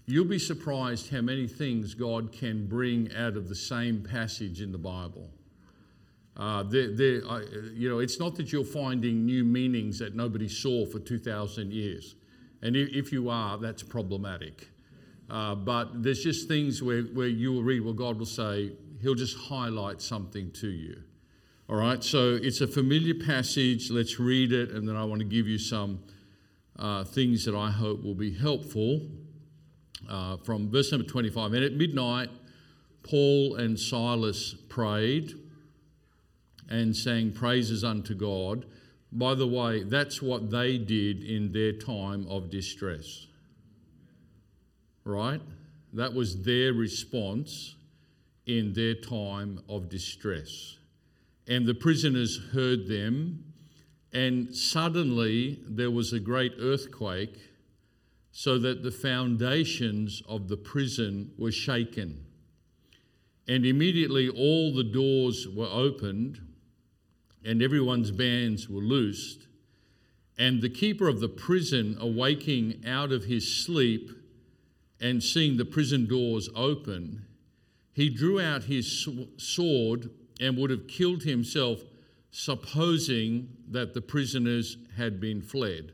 You'll 0.08 0.26
be 0.26 0.40
surprised 0.40 1.10
how 1.10 1.22
many 1.22 1.48
things 1.48 1.96
God 1.96 2.32
can 2.32 2.68
bring 2.68 3.12
out 3.16 3.36
of 3.36 3.50
the 3.50 3.56
same 3.56 4.04
passage 4.04 4.62
in 4.62 4.72
the 4.72 4.78
Bible. 4.78 5.30
Uh, 6.38 6.64
they're, 6.64 6.94
they're, 6.94 7.22
uh, 7.28 7.42
you 7.74 7.90
know, 7.90 8.00
it's 8.00 8.20
not 8.20 8.36
that 8.36 8.52
you're 8.52 8.64
finding 8.64 9.26
new 9.26 9.44
meanings 9.44 9.98
that 10.00 10.16
nobody 10.16 10.48
saw 10.48 10.86
for 10.86 11.00
2,000 11.00 11.72
years. 11.72 12.16
And 12.62 12.76
if 12.76 13.12
you 13.12 13.30
are, 13.30 13.58
that's 13.58 13.84
problematic. 13.84 14.70
Uh, 15.30 15.56
but 15.56 16.04
there's 16.04 16.24
just 16.24 16.48
things 16.48 16.84
where, 16.84 17.04
where 17.04 17.28
you 17.28 17.54
will 17.54 17.64
read 17.64 17.84
where 17.84 17.94
God 17.94 18.20
will 18.20 18.26
say, 18.26 18.74
He'll 19.02 19.16
just 19.16 19.38
highlight 19.38 20.02
something 20.02 20.52
to 20.54 20.68
you. 20.68 21.02
All 21.68 21.76
right, 21.76 22.04
so 22.04 22.40
it's 22.42 22.62
a 22.62 22.68
familiar 22.68 23.14
passage. 23.16 23.90
Let's 23.90 24.20
read 24.20 24.52
it, 24.52 24.72
and 24.72 24.88
then 24.88 24.96
I 24.96 25.04
want 25.04 25.20
to 25.20 25.26
give 25.26 25.48
you 25.48 25.58
some 25.58 26.00
uh, 26.78 27.04
things 27.04 27.46
that 27.46 27.56
I 27.56 27.72
hope 27.72 28.04
will 28.04 28.16
be 28.16 28.32
helpful. 28.32 29.02
Uh, 30.10 30.38
from 30.38 30.70
verse 30.70 30.92
number 30.92 31.08
25. 31.08 31.54
And 31.54 31.64
at 31.64 31.74
midnight, 31.74 32.30
Paul 33.04 33.56
and 33.56 33.80
Silas 33.80 34.56
prayed 34.70 35.34
and 36.70 36.96
sang 36.96 37.32
praises 37.32 37.84
unto 37.84 38.16
God. 38.16 38.66
By 39.12 39.36
the 39.36 39.48
way, 39.48 39.84
that's 39.84 40.22
what 40.22 40.50
they 40.50 40.78
did 40.78 41.24
in 41.24 41.52
their 41.52 41.72
time 41.72 42.28
of 42.28 42.50
distress. 42.50 43.28
Right? 45.04 45.42
That 45.94 46.14
was 46.14 46.42
their 46.42 46.74
response 46.74 47.76
in 48.46 48.74
their 48.74 48.96
time 48.96 49.62
of 49.70 49.90
distress. 49.90 50.78
And 51.48 51.66
the 51.66 51.76
prisoners 51.76 52.40
heard 52.54 52.88
them, 52.88 53.44
and 54.12 54.54
suddenly 54.56 55.60
there 55.68 55.92
was 55.92 56.12
a 56.12 56.20
great 56.20 56.54
earthquake, 56.60 57.38
so 58.38 58.60
that 58.60 58.84
the 58.84 58.92
foundations 58.92 60.22
of 60.27 60.50
the 60.50 60.58
prison 60.58 61.32
were 61.38 61.54
shaken. 61.54 62.22
And 63.48 63.65
immediately 63.65 64.27
all 64.27 64.74
the 64.74 64.84
doors 64.84 65.48
were 65.48 65.70
opened, 65.72 66.42
and 67.46 67.63
everyone's 67.63 68.12
bands 68.12 68.68
were 68.68 68.82
loosed. 68.82 69.48
And 70.38 70.62
the 70.62 70.70
keeper 70.70 71.08
of 71.08 71.22
the 71.22 71.30
prison, 71.30 71.96
awaking 71.98 72.84
out 72.86 73.13
of 73.13 73.24
his 73.24 73.48
sleep 73.48 74.12
and 75.00 75.24
seeing 75.24 75.56
the 75.56 75.63
prison 75.63 76.06
doors 76.06 76.50
open, 76.58 77.25
he 77.94 78.10
drew 78.10 78.42
out 78.42 78.65
his 78.65 79.08
sword 79.38 80.10
and 80.42 80.58
would 80.58 80.72
have 80.72 80.89
killed 80.89 81.24
himself, 81.24 81.80
supposing 82.32 83.48
that 83.70 83.94
the 83.94 84.01
prisoners 84.01 84.75
had 84.98 85.22
been 85.22 85.42
fled. 85.42 85.94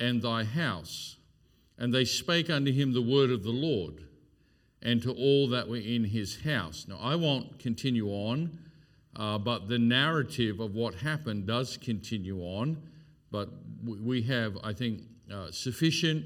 and 0.00 0.22
thy 0.22 0.44
house. 0.44 1.16
And 1.78 1.94
they 1.94 2.04
spake 2.04 2.50
unto 2.50 2.72
him 2.72 2.92
the 2.92 3.02
word 3.02 3.30
of 3.30 3.42
the 3.42 3.50
Lord, 3.50 4.04
and 4.82 5.02
to 5.02 5.12
all 5.12 5.48
that 5.48 5.68
were 5.68 5.76
in 5.76 6.04
his 6.04 6.42
house. 6.42 6.86
Now, 6.88 6.98
I 7.00 7.14
won't 7.14 7.58
continue 7.58 8.08
on, 8.08 8.58
uh, 9.16 9.38
but 9.38 9.68
the 9.68 9.78
narrative 9.78 10.60
of 10.60 10.74
what 10.74 10.94
happened 10.94 11.46
does 11.46 11.76
continue 11.76 12.40
on. 12.40 12.82
But 13.30 13.50
we 13.84 14.22
have, 14.22 14.58
I 14.64 14.72
think, 14.72 15.02
uh, 15.32 15.50
sufficient 15.50 16.24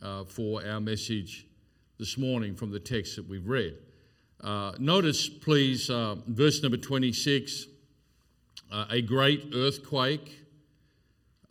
uh, 0.00 0.24
for 0.24 0.66
our 0.66 0.80
message 0.80 1.46
this 1.98 2.16
morning 2.16 2.54
from 2.54 2.70
the 2.70 2.80
text 2.80 3.16
that 3.16 3.28
we've 3.28 3.46
read. 3.46 3.74
Uh, 4.40 4.72
notice, 4.78 5.28
please, 5.28 5.90
uh, 5.90 6.16
verse 6.26 6.62
number 6.62 6.76
26 6.76 7.66
uh, 8.70 8.86
a 8.90 9.00
great 9.00 9.52
earthquake. 9.54 10.45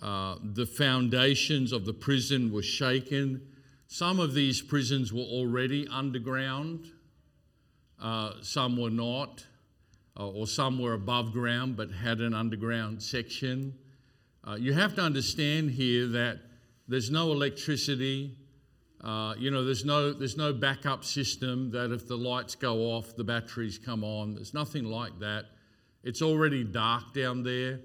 Uh, 0.01 0.35
the 0.43 0.65
foundations 0.65 1.71
of 1.71 1.85
the 1.85 1.93
prison 1.93 2.51
were 2.51 2.61
shaken. 2.61 3.41
Some 3.87 4.19
of 4.19 4.33
these 4.33 4.61
prisons 4.61 5.13
were 5.13 5.21
already 5.21 5.87
underground, 5.87 6.91
uh, 8.01 8.33
some 8.41 8.77
were 8.77 8.89
not, 8.89 9.45
uh, 10.19 10.27
or 10.29 10.47
some 10.47 10.79
were 10.79 10.93
above 10.93 11.31
ground 11.31 11.77
but 11.77 11.91
had 11.91 12.19
an 12.19 12.33
underground 12.33 13.01
section. 13.01 13.73
you 14.59 14.73
have 14.73 14.93
to 14.95 15.01
understand 15.01 15.71
here 15.71 16.07
that 16.07 16.39
there's 16.87 17.09
no 17.09 17.31
electricity, 17.31 18.37
uh, 19.05 19.35
you 19.37 19.51
know, 19.51 19.63
there's 19.63 19.85
no, 19.85 20.11
there's 20.11 20.35
no 20.35 20.51
backup 20.51 21.03
system 21.03 21.69
that 21.69 21.91
if 21.91 22.07
the 22.07 22.17
lights 22.17 22.55
go 22.55 22.77
off, 22.77 23.15
the 23.15 23.23
batteries 23.23 23.77
come 23.77 24.03
on. 24.03 24.33
There's 24.33 24.53
nothing 24.53 24.85
like 24.85 25.19
that. 25.19 25.45
It's 26.03 26.23
already 26.23 26.63
dark 26.63 27.13
down 27.13 27.43
there. 27.43 27.81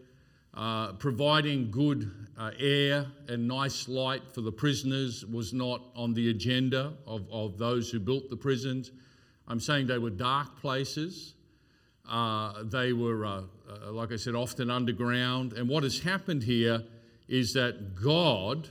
Uh, 0.53 0.93
providing 0.95 1.71
good 1.71 2.11
uh, 2.37 2.51
air 2.59 3.07
and 3.29 3.47
nice 3.47 3.87
light 3.87 4.23
for 4.35 4.41
the 4.41 4.51
prisoners 4.51 5.25
was 5.27 5.53
not 5.53 5.81
on 5.95 6.13
the 6.13 6.31
agenda 6.31 6.93
of, 7.07 7.25
of 7.31 7.57
those 7.57 7.89
who 7.89 8.01
built 8.01 8.29
the 8.29 8.37
prisons. 8.37 8.91
I'm 9.47 9.61
saying 9.61 9.87
they 9.87 9.99
were 9.99 10.11
dark 10.11 10.61
places. 10.61 11.35
Uh, 12.09 12.65
they 12.65 12.93
were, 12.93 13.25
uh, 13.25 13.43
uh, 13.69 13.93
like 13.93 14.11
I 14.11 14.17
said, 14.17 14.35
often 14.35 14.71
underground. 14.71 15.53
And 15.53 15.69
what 15.69 15.85
has 15.85 16.01
happened 16.01 16.43
here 16.43 16.83
is 17.29 17.53
that 17.53 17.95
God 17.95 18.69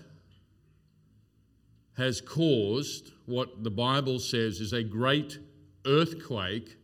has 1.95 2.19
caused 2.19 3.11
what 3.25 3.63
the 3.63 3.71
Bible 3.71 4.19
says 4.19 4.59
is 4.59 4.73
a 4.73 4.83
great 4.83 5.39
earthquake 5.85 6.75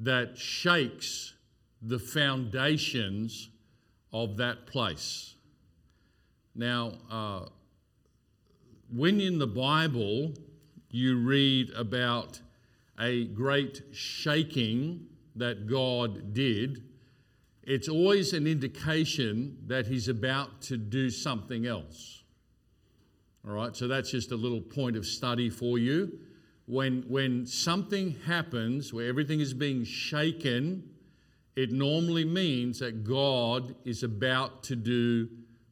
that 0.00 0.38
shakes 0.38 1.34
the 1.82 1.98
foundations 1.98 3.50
of 4.12 4.36
that 4.36 4.66
place. 4.66 5.34
Now, 6.54 6.92
uh, 7.10 7.46
when 8.94 9.20
in 9.20 9.38
the 9.38 9.46
Bible 9.46 10.34
you 10.90 11.16
read 11.16 11.70
about 11.70 12.40
a 13.00 13.24
great 13.24 13.82
shaking 13.92 15.06
that 15.36 15.66
God 15.66 16.34
did, 16.34 16.84
it's 17.62 17.88
always 17.88 18.32
an 18.34 18.46
indication 18.46 19.56
that 19.66 19.86
He's 19.86 20.08
about 20.08 20.60
to 20.62 20.76
do 20.76 21.08
something 21.08 21.66
else. 21.66 22.22
All 23.46 23.54
right, 23.54 23.74
so 23.74 23.88
that's 23.88 24.10
just 24.10 24.30
a 24.30 24.36
little 24.36 24.60
point 24.60 24.96
of 24.96 25.06
study 25.06 25.48
for 25.48 25.78
you. 25.78 26.18
When, 26.66 27.04
when 27.08 27.46
something 27.46 28.16
happens 28.26 28.92
where 28.92 29.08
everything 29.08 29.40
is 29.40 29.52
being 29.52 29.84
shaken, 29.84 30.90
it 31.56 31.70
normally 31.70 32.24
means 32.24 32.78
that 32.78 33.04
God 33.04 33.74
is 33.84 34.02
about 34.02 34.62
to 34.64 34.76
do 34.76 35.28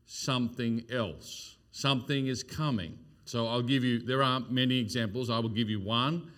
something 0.06 0.84
else. 0.90 1.56
Something 1.72 2.26
is 2.26 2.42
coming. 2.42 2.98
So 3.24 3.46
I'll 3.46 3.62
give 3.62 3.84
you, 3.84 4.00
there 4.00 4.22
aren't 4.22 4.50
many 4.50 4.78
examples. 4.78 5.30
I 5.30 5.38
will 5.38 5.48
give 5.48 5.70
you 5.70 5.80
one. 5.80 6.30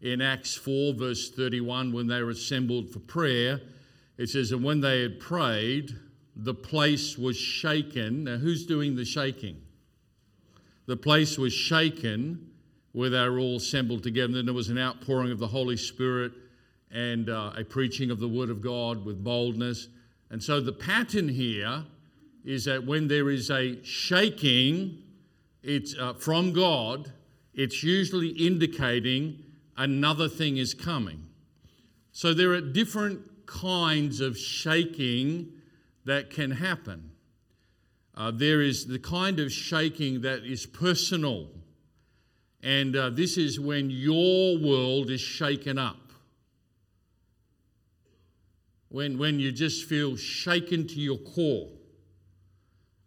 In 0.00 0.20
Acts 0.20 0.54
4, 0.56 0.94
verse 0.94 1.30
31, 1.30 1.92
when 1.92 2.06
they 2.06 2.22
were 2.22 2.30
assembled 2.30 2.90
for 2.90 2.98
prayer, 3.00 3.60
it 4.18 4.28
says, 4.28 4.50
And 4.52 4.64
when 4.64 4.80
they 4.80 5.02
had 5.02 5.20
prayed, 5.20 5.90
the 6.36 6.54
place 6.54 7.16
was 7.16 7.36
shaken. 7.36 8.24
Now, 8.24 8.36
who's 8.36 8.66
doing 8.66 8.96
the 8.96 9.04
shaking? 9.04 9.60
the 10.90 10.96
place 10.96 11.38
was 11.38 11.52
shaken 11.52 12.50
where 12.90 13.10
they 13.10 13.28
were 13.28 13.38
all 13.38 13.56
assembled 13.56 14.02
together. 14.02 14.38
And 14.38 14.48
there 14.48 14.54
was 14.54 14.70
an 14.70 14.78
outpouring 14.78 15.30
of 15.30 15.38
the 15.38 15.46
Holy 15.46 15.76
Spirit 15.76 16.32
and 16.90 17.28
uh, 17.28 17.52
a 17.56 17.64
preaching 17.64 18.10
of 18.10 18.18
the 18.18 18.28
Word 18.28 18.50
of 18.50 18.60
God 18.60 19.04
with 19.04 19.22
boldness. 19.22 19.88
And 20.30 20.42
so 20.42 20.60
the 20.60 20.72
pattern 20.72 21.28
here 21.28 21.84
is 22.44 22.64
that 22.64 22.84
when 22.84 23.08
there 23.08 23.30
is 23.30 23.50
a 23.50 23.82
shaking, 23.84 25.02
it's 25.62 25.94
uh, 25.98 26.14
from 26.14 26.52
God, 26.52 27.12
it's 27.54 27.82
usually 27.82 28.28
indicating 28.28 29.42
another 29.76 30.28
thing 30.28 30.56
is 30.56 30.74
coming. 30.74 31.26
So 32.12 32.34
there 32.34 32.52
are 32.52 32.60
different 32.60 33.46
kinds 33.46 34.20
of 34.20 34.36
shaking 34.38 35.52
that 36.04 36.30
can 36.30 36.50
happen. 36.50 37.10
Uh, 38.16 38.30
there 38.30 38.60
is 38.60 38.86
the 38.86 38.98
kind 38.98 39.40
of 39.40 39.52
shaking 39.52 40.20
that 40.22 40.44
is 40.44 40.66
personal. 40.66 41.48
And 42.62 42.94
uh, 42.96 43.10
this 43.10 43.36
is 43.38 43.58
when 43.58 43.90
your 43.90 44.58
world 44.58 45.10
is 45.10 45.20
shaken 45.20 45.78
up. 45.78 46.09
When, 48.90 49.18
when 49.18 49.38
you 49.38 49.52
just 49.52 49.88
feel 49.88 50.16
shaken 50.16 50.86
to 50.88 51.00
your 51.00 51.18
core. 51.18 51.68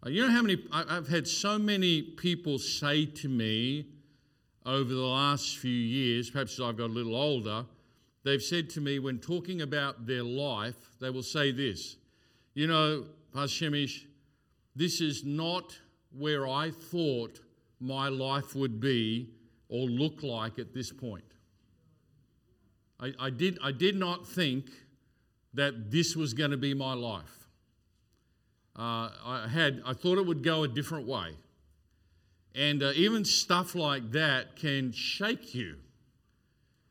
Uh, 0.04 0.08
you 0.08 0.22
know 0.22 0.30
how 0.30 0.42
many, 0.42 0.62
I've 0.72 1.08
had 1.08 1.28
so 1.28 1.58
many 1.58 2.02
people 2.02 2.58
say 2.58 3.06
to 3.06 3.28
me 3.28 3.86
over 4.66 4.92
the 4.92 5.00
last 5.00 5.58
few 5.58 5.70
years, 5.70 6.30
perhaps 6.30 6.54
as 6.54 6.60
I've 6.60 6.78
got 6.78 6.86
a 6.86 6.92
little 6.92 7.14
older, 7.14 7.66
they've 8.22 8.42
said 8.42 8.70
to 8.70 8.80
me 8.80 8.98
when 8.98 9.18
talking 9.18 9.60
about 9.60 10.06
their 10.06 10.22
life, 10.22 10.76
they 11.00 11.10
will 11.10 11.22
say 11.22 11.52
this 11.52 11.96
You 12.54 12.66
know, 12.66 13.04
Pastor 13.34 13.66
Sehmish, 13.66 14.06
this 14.74 15.00
is 15.00 15.24
not 15.24 15.78
where 16.16 16.46
I 16.46 16.70
thought 16.70 17.40
my 17.78 18.08
life 18.08 18.54
would 18.54 18.80
be 18.80 19.28
or 19.68 19.86
look 19.86 20.22
like 20.22 20.58
at 20.58 20.72
this 20.72 20.90
point. 20.92 21.24
I, 23.00 23.12
I 23.18 23.30
did, 23.30 23.58
I 23.62 23.72
did 23.72 23.96
not 23.96 24.26
think 24.26 24.66
that 25.54 25.90
this 25.90 26.16
was 26.16 26.34
going 26.34 26.50
to 26.50 26.56
be 26.56 26.74
my 26.74 26.94
life. 26.94 27.48
Uh, 28.76 29.10
I 29.24 29.48
had, 29.48 29.82
I 29.86 29.92
thought 29.92 30.18
it 30.18 30.26
would 30.26 30.42
go 30.42 30.64
a 30.64 30.68
different 30.68 31.06
way. 31.06 31.36
And 32.54 32.82
uh, 32.82 32.92
even 32.94 33.24
stuff 33.24 33.74
like 33.74 34.12
that 34.12 34.56
can 34.56 34.92
shake 34.92 35.54
you 35.54 35.76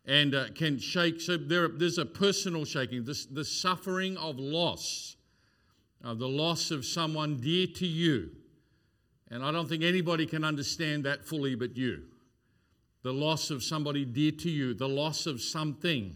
and 0.06 0.36
uh, 0.36 0.46
can 0.56 0.80
shake. 0.80 1.22
So 1.22 1.38
there, 1.38 1.68
there's 1.68 1.98
a 1.98 2.06
personal 2.06 2.66
shaking, 2.66 3.06
this, 3.06 3.26
the 3.26 3.46
suffering 3.46 4.18
of 4.18 4.40
loss 4.40 5.14
uh, 6.04 6.14
the 6.14 6.28
loss 6.28 6.72
of 6.72 6.86
someone 6.86 7.38
dear 7.38 7.68
to 7.68 7.88
you. 7.88 8.30
And 9.32 9.44
I 9.44 9.52
don't 9.52 9.68
think 9.68 9.84
anybody 9.84 10.26
can 10.26 10.44
understand 10.44 11.06
that 11.06 11.26
fully 11.26 11.56
but 11.56 11.78
you. 11.78 12.04
The 13.04 13.14
loss 13.14 13.50
of 13.50 13.64
somebody 13.64 14.06
dear 14.06 14.32
to 14.32 14.50
you, 14.50 14.74
the 14.74 14.88
loss 14.88 15.26
of 15.26 15.42
something, 15.42 16.16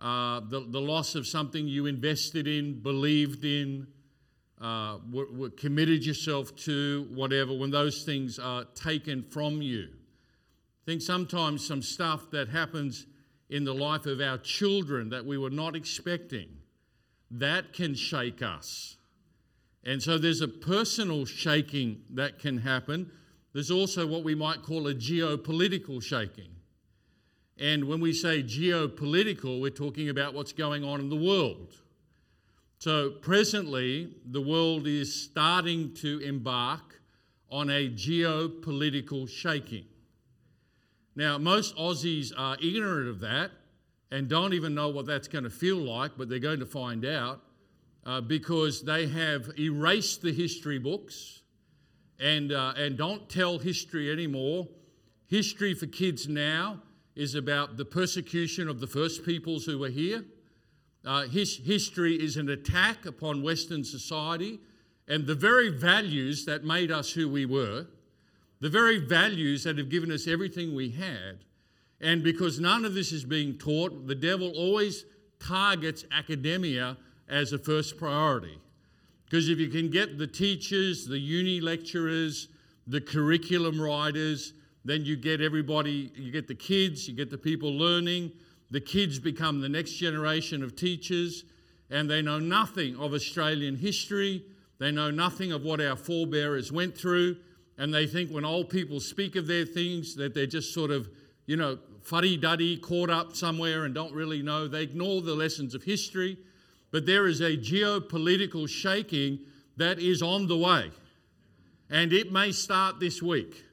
uh, 0.00 0.40
the, 0.40 0.60
the 0.68 0.80
loss 0.80 1.14
of 1.14 1.26
something 1.26 1.66
you 1.66 1.86
invested 1.86 2.46
in, 2.46 2.80
believed 2.80 3.44
in, 3.44 3.86
uh, 4.60 4.98
committed 5.56 6.04
yourself 6.04 6.54
to, 6.56 7.08
whatever, 7.12 7.56
when 7.56 7.70
those 7.70 8.04
things 8.04 8.38
are 8.38 8.64
taken 8.74 9.22
from 9.22 9.62
you. 9.62 9.88
I 9.90 10.84
think 10.86 11.02
sometimes 11.02 11.66
some 11.66 11.82
stuff 11.82 12.30
that 12.30 12.48
happens 12.48 13.06
in 13.50 13.64
the 13.64 13.74
life 13.74 14.06
of 14.06 14.20
our 14.20 14.38
children 14.38 15.10
that 15.10 15.24
we 15.24 15.38
were 15.38 15.50
not 15.50 15.74
expecting 15.74 16.48
that 17.30 17.72
can 17.72 17.94
shake 17.94 18.42
us. 18.42 18.96
And 19.84 20.02
so 20.02 20.18
there's 20.18 20.40
a 20.40 20.48
personal 20.48 21.24
shaking 21.24 22.02
that 22.10 22.38
can 22.38 22.58
happen. 22.58 23.10
There's 23.52 23.70
also 23.70 24.06
what 24.06 24.24
we 24.24 24.34
might 24.34 24.62
call 24.62 24.88
a 24.88 24.94
geopolitical 24.94 26.02
shaking. 26.02 26.50
And 27.58 27.84
when 27.84 28.00
we 28.00 28.12
say 28.12 28.42
geopolitical, 28.42 29.60
we're 29.60 29.70
talking 29.70 30.08
about 30.08 30.32
what's 30.32 30.52
going 30.52 30.84
on 30.84 31.00
in 31.00 31.08
the 31.08 31.16
world. 31.16 31.74
So, 32.78 33.10
presently, 33.10 34.14
the 34.24 34.40
world 34.40 34.86
is 34.86 35.12
starting 35.12 35.92
to 35.94 36.20
embark 36.20 37.00
on 37.50 37.70
a 37.70 37.88
geopolitical 37.88 39.28
shaking. 39.28 39.86
Now, 41.16 41.38
most 41.38 41.76
Aussies 41.76 42.32
are 42.36 42.56
ignorant 42.62 43.08
of 43.08 43.18
that 43.20 43.50
and 44.12 44.28
don't 44.28 44.54
even 44.54 44.74
know 44.74 44.90
what 44.90 45.06
that's 45.06 45.26
going 45.26 45.42
to 45.42 45.50
feel 45.50 45.78
like, 45.78 46.12
but 46.16 46.28
they're 46.28 46.38
going 46.38 46.60
to 46.60 46.66
find 46.66 47.04
out 47.04 47.40
uh, 48.06 48.20
because 48.20 48.82
they 48.82 49.08
have 49.08 49.50
erased 49.58 50.22
the 50.22 50.32
history 50.32 50.78
books 50.78 51.42
and, 52.20 52.52
uh, 52.52 52.74
and 52.76 52.96
don't 52.96 53.28
tell 53.28 53.58
history 53.58 54.12
anymore. 54.12 54.68
History 55.26 55.74
for 55.74 55.86
kids 55.86 56.28
now 56.28 56.80
is 57.18 57.34
about 57.34 57.76
the 57.76 57.84
persecution 57.84 58.68
of 58.68 58.80
the 58.80 58.86
first 58.86 59.24
peoples 59.24 59.66
who 59.66 59.78
were 59.78 59.88
here 59.90 60.24
uh, 61.04 61.22
his 61.22 61.56
history 61.58 62.14
is 62.14 62.36
an 62.36 62.48
attack 62.50 63.06
upon 63.06 63.42
Western 63.42 63.84
society 63.84 64.60
and 65.06 65.26
the 65.26 65.34
very 65.34 65.70
values 65.70 66.44
that 66.44 66.64
made 66.64 66.90
us 66.90 67.12
who 67.12 67.28
we 67.28 67.46
were, 67.46 67.86
the 68.60 68.68
very 68.68 68.98
values 68.98 69.64
that 69.64 69.78
have 69.78 69.88
given 69.88 70.10
us 70.10 70.26
everything 70.26 70.74
we 70.74 70.90
had. 70.90 71.38
And 72.00 72.22
because 72.22 72.60
none 72.60 72.84
of 72.84 72.94
this 72.94 73.12
is 73.12 73.24
being 73.24 73.56
taught, 73.56 74.06
the 74.06 74.14
devil 74.14 74.52
always 74.54 75.06
targets 75.40 76.04
academia 76.12 76.96
as 77.28 77.52
a 77.52 77.58
first 77.58 77.96
priority. 77.96 78.58
Because 79.24 79.48
if 79.48 79.58
you 79.58 79.68
can 79.68 79.90
get 79.90 80.18
the 80.18 80.26
teachers, 80.26 81.06
the 81.06 81.18
uni 81.18 81.60
lecturers, 81.60 82.48
the 82.86 83.00
curriculum 83.00 83.80
writers, 83.80 84.52
then 84.88 85.04
you 85.04 85.16
get 85.16 85.40
everybody, 85.40 86.10
you 86.14 86.30
get 86.30 86.48
the 86.48 86.54
kids, 86.54 87.08
you 87.08 87.14
get 87.14 87.30
the 87.30 87.38
people 87.38 87.76
learning, 87.76 88.32
the 88.70 88.80
kids 88.80 89.18
become 89.18 89.60
the 89.60 89.68
next 89.68 89.92
generation 89.92 90.62
of 90.62 90.76
teachers, 90.76 91.44
and 91.90 92.08
they 92.08 92.22
know 92.22 92.38
nothing 92.38 92.96
of 92.96 93.12
Australian 93.14 93.76
history. 93.76 94.44
They 94.78 94.92
know 94.92 95.10
nothing 95.10 95.52
of 95.52 95.62
what 95.62 95.80
our 95.80 95.96
forebears 95.96 96.70
went 96.70 96.96
through, 96.96 97.36
and 97.78 97.92
they 97.92 98.06
think 98.06 98.30
when 98.30 98.44
old 98.44 98.68
people 98.68 99.00
speak 99.00 99.36
of 99.36 99.46
their 99.46 99.64
things 99.64 100.14
that 100.16 100.34
they're 100.34 100.46
just 100.46 100.72
sort 100.72 100.90
of, 100.90 101.08
you 101.46 101.56
know, 101.56 101.78
fuddy 102.02 102.36
duddy, 102.36 102.76
caught 102.76 103.10
up 103.10 103.34
somewhere 103.34 103.84
and 103.84 103.94
don't 103.94 104.14
really 104.14 104.42
know. 104.42 104.68
They 104.68 104.82
ignore 104.82 105.22
the 105.22 105.34
lessons 105.34 105.74
of 105.74 105.82
history. 105.82 106.38
But 106.90 107.04
there 107.04 107.26
is 107.26 107.40
a 107.40 107.56
geopolitical 107.56 108.68
shaking 108.68 109.40
that 109.76 109.98
is 109.98 110.22
on 110.22 110.46
the 110.46 110.56
way, 110.56 110.90
and 111.90 112.12
it 112.12 112.32
may 112.32 112.52
start 112.52 112.98
this 112.98 113.22
week 113.22 113.64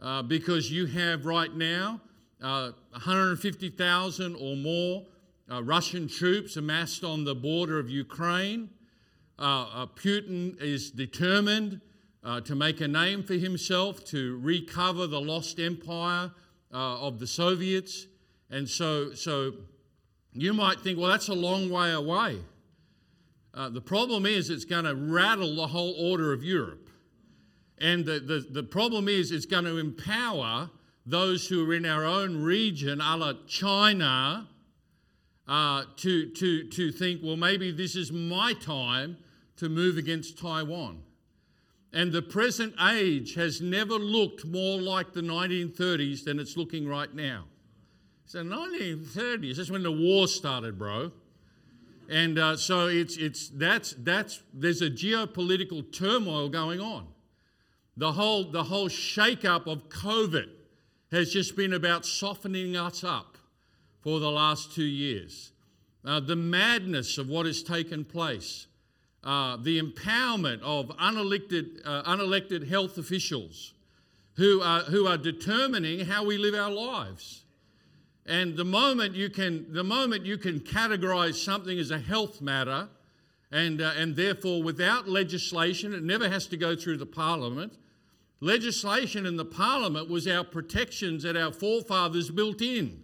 uh, 0.00 0.22
because 0.22 0.70
you 0.70 0.86
have 0.86 1.26
right 1.26 1.54
now 1.54 2.00
uh, 2.42 2.70
150,000 2.92 4.36
or 4.36 4.56
more 4.56 5.04
uh, 5.50 5.62
Russian 5.62 6.06
troops 6.06 6.56
amassed 6.56 7.02
on 7.02 7.24
the 7.24 7.34
border 7.34 7.78
of 7.78 7.90
Ukraine. 7.90 8.70
Uh, 9.38 9.42
uh 9.42 9.86
Putin 9.86 10.60
is 10.60 10.90
determined 10.90 11.80
uh, 12.22 12.40
to 12.42 12.54
make 12.54 12.80
a 12.80 12.88
name 12.88 13.22
for 13.22 13.34
himself, 13.34 14.04
to 14.04 14.38
recover 14.38 15.06
the 15.06 15.20
lost 15.20 15.58
empire 15.58 16.30
of 16.70 17.18
the 17.18 17.26
Soviets. 17.26 18.06
And 18.50 18.68
so, 18.68 19.14
so 19.14 19.52
you 20.32 20.52
might 20.52 20.80
think, 20.80 20.98
well, 20.98 21.10
that's 21.10 21.28
a 21.28 21.34
long 21.34 21.70
way 21.70 21.92
away. 21.92 22.38
the 23.54 23.80
problem 23.80 24.26
is, 24.26 24.50
it's 24.50 24.64
going 24.64 24.84
to 24.84 24.94
rattle 24.94 25.56
the 25.56 25.68
whole 25.68 25.94
order 25.98 26.32
of 26.32 26.44
Europe. 26.44 26.87
And 27.80 28.04
the, 28.04 28.20
the, 28.20 28.46
the 28.50 28.62
problem 28.62 29.08
is, 29.08 29.30
it's 29.30 29.46
going 29.46 29.64
to 29.64 29.78
empower 29.78 30.70
those 31.06 31.48
who 31.48 31.68
are 31.70 31.74
in 31.74 31.86
our 31.86 32.04
own 32.04 32.42
region, 32.42 33.00
a 33.00 33.16
la 33.16 33.32
China, 33.46 34.48
uh, 35.46 35.84
to, 35.96 36.30
to, 36.30 36.68
to 36.68 36.92
think, 36.92 37.22
well, 37.24 37.36
maybe 37.36 37.70
this 37.70 37.96
is 37.96 38.12
my 38.12 38.52
time 38.52 39.16
to 39.56 39.68
move 39.68 39.96
against 39.96 40.38
Taiwan. 40.38 41.02
And 41.92 42.12
the 42.12 42.20
present 42.20 42.74
age 42.92 43.34
has 43.34 43.60
never 43.60 43.94
looked 43.94 44.44
more 44.44 44.78
like 44.80 45.14
the 45.14 45.22
1930s 45.22 46.24
than 46.24 46.38
it's 46.38 46.56
looking 46.56 46.86
right 46.86 47.12
now. 47.14 47.44
So 48.26 48.42
1930s, 48.44 49.56
that's 49.56 49.70
when 49.70 49.82
the 49.82 49.90
war 49.90 50.28
started, 50.28 50.78
bro. 50.78 51.12
And 52.10 52.38
uh, 52.38 52.56
so 52.56 52.86
it's, 52.88 53.16
it's, 53.16 53.48
that's, 53.48 53.94
that's, 53.98 54.42
there's 54.52 54.82
a 54.82 54.90
geopolitical 54.90 55.90
turmoil 55.90 56.50
going 56.50 56.80
on. 56.80 57.06
The 57.98 58.12
whole, 58.12 58.44
the 58.44 58.62
whole 58.62 58.88
shake-up 58.88 59.66
of 59.66 59.88
COVID 59.88 60.48
has 61.10 61.32
just 61.32 61.56
been 61.56 61.72
about 61.72 62.06
softening 62.06 62.76
us 62.76 63.02
up 63.02 63.36
for 64.02 64.20
the 64.20 64.30
last 64.30 64.72
two 64.72 64.84
years. 64.84 65.50
Uh, 66.04 66.20
the 66.20 66.36
madness 66.36 67.18
of 67.18 67.28
what 67.28 67.44
has 67.44 67.60
taken 67.60 68.04
place, 68.04 68.68
uh, 69.24 69.56
the 69.56 69.82
empowerment 69.82 70.62
of 70.62 70.86
unelected, 70.96 71.80
uh, 71.84 72.04
unelected 72.04 72.68
health 72.68 72.98
officials 72.98 73.74
who 74.36 74.60
are, 74.62 74.82
who 74.82 75.08
are 75.08 75.18
determining 75.18 76.06
how 76.06 76.24
we 76.24 76.38
live 76.38 76.54
our 76.54 76.70
lives. 76.70 77.42
And 78.26 78.56
the 78.56 78.64
moment 78.64 79.16
you 79.16 79.28
can, 79.28 79.72
the 79.72 79.82
moment 79.82 80.24
you 80.24 80.38
can 80.38 80.60
categorize 80.60 81.34
something 81.34 81.76
as 81.76 81.90
a 81.90 81.98
health 81.98 82.40
matter, 82.40 82.88
and, 83.50 83.80
uh, 83.80 83.90
and 83.96 84.14
therefore 84.14 84.62
without 84.62 85.08
legislation, 85.08 85.92
it 85.92 86.04
never 86.04 86.28
has 86.28 86.46
to 86.46 86.56
go 86.56 86.76
through 86.76 86.98
the 86.98 87.06
parliament, 87.06 87.72
Legislation 88.40 89.26
in 89.26 89.36
the 89.36 89.44
parliament 89.44 90.08
was 90.08 90.28
our 90.28 90.44
protections 90.44 91.24
that 91.24 91.36
our 91.36 91.52
forefathers 91.52 92.30
built 92.30 92.62
in. 92.62 93.02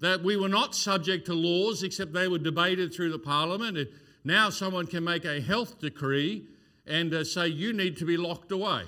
That 0.00 0.22
we 0.22 0.36
were 0.36 0.48
not 0.48 0.74
subject 0.74 1.26
to 1.26 1.34
laws 1.34 1.82
except 1.82 2.12
they 2.12 2.28
were 2.28 2.38
debated 2.38 2.92
through 2.92 3.12
the 3.12 3.18
parliament. 3.18 3.78
And 3.78 3.88
now 4.24 4.50
someone 4.50 4.86
can 4.86 5.04
make 5.04 5.24
a 5.24 5.40
health 5.40 5.78
decree 5.80 6.46
and 6.86 7.14
uh, 7.14 7.24
say 7.24 7.48
you 7.48 7.72
need 7.72 7.96
to 7.98 8.04
be 8.04 8.16
locked 8.16 8.50
away. 8.50 8.82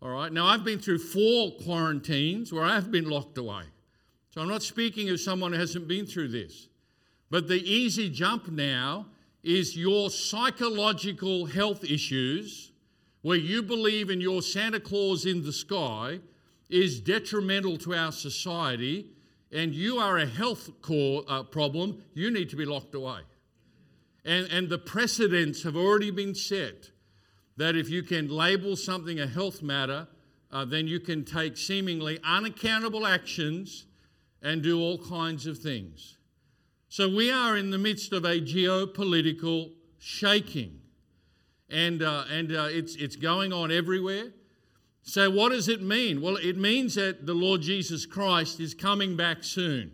All 0.00 0.10
right, 0.10 0.32
now 0.32 0.46
I've 0.46 0.64
been 0.64 0.78
through 0.78 0.98
four 0.98 1.52
quarantines 1.64 2.52
where 2.52 2.64
I 2.64 2.74
have 2.74 2.90
been 2.90 3.08
locked 3.08 3.38
away. 3.38 3.62
So 4.30 4.40
I'm 4.40 4.48
not 4.48 4.62
speaking 4.62 5.08
of 5.10 5.20
someone 5.20 5.52
who 5.52 5.58
hasn't 5.58 5.88
been 5.88 6.06
through 6.06 6.28
this. 6.28 6.68
But 7.30 7.48
the 7.48 7.60
easy 7.60 8.08
jump 8.08 8.48
now 8.48 9.06
is 9.42 9.76
your 9.76 10.10
psychological 10.10 11.46
health 11.46 11.84
issues 11.84 12.72
where 13.26 13.36
you 13.36 13.60
believe 13.60 14.08
in 14.08 14.20
your 14.20 14.40
Santa 14.40 14.78
Claus 14.78 15.26
in 15.26 15.42
the 15.42 15.52
sky 15.52 16.20
is 16.70 17.00
detrimental 17.00 17.76
to 17.76 17.92
our 17.92 18.12
society 18.12 19.10
and 19.50 19.74
you 19.74 19.98
are 19.98 20.18
a 20.18 20.26
health 20.26 20.70
core, 20.80 21.24
uh, 21.26 21.42
problem, 21.42 22.04
you 22.14 22.30
need 22.30 22.48
to 22.48 22.54
be 22.54 22.64
locked 22.64 22.94
away. 22.94 23.18
And, 24.24 24.46
and 24.52 24.68
the 24.68 24.78
precedents 24.78 25.64
have 25.64 25.74
already 25.74 26.12
been 26.12 26.36
set 26.36 26.92
that 27.56 27.74
if 27.74 27.90
you 27.90 28.04
can 28.04 28.28
label 28.28 28.76
something 28.76 29.18
a 29.18 29.26
health 29.26 29.60
matter, 29.60 30.06
uh, 30.52 30.64
then 30.64 30.86
you 30.86 31.00
can 31.00 31.24
take 31.24 31.56
seemingly 31.56 32.20
unaccountable 32.22 33.04
actions 33.08 33.86
and 34.40 34.62
do 34.62 34.80
all 34.80 34.98
kinds 34.98 35.48
of 35.48 35.58
things. 35.58 36.16
So 36.88 37.08
we 37.08 37.32
are 37.32 37.56
in 37.56 37.72
the 37.72 37.78
midst 37.78 38.12
of 38.12 38.24
a 38.24 38.40
geopolitical 38.40 39.72
shaking 39.98 40.82
and, 41.70 42.02
uh, 42.02 42.24
and 42.30 42.54
uh, 42.54 42.68
it's, 42.70 42.96
it's 42.96 43.16
going 43.16 43.52
on 43.52 43.70
everywhere. 43.70 44.32
So, 45.02 45.30
what 45.30 45.50
does 45.50 45.68
it 45.68 45.82
mean? 45.82 46.20
Well, 46.20 46.36
it 46.36 46.56
means 46.56 46.96
that 46.96 47.26
the 47.26 47.34
Lord 47.34 47.62
Jesus 47.62 48.06
Christ 48.06 48.58
is 48.58 48.74
coming 48.74 49.16
back 49.16 49.44
soon. 49.44 49.92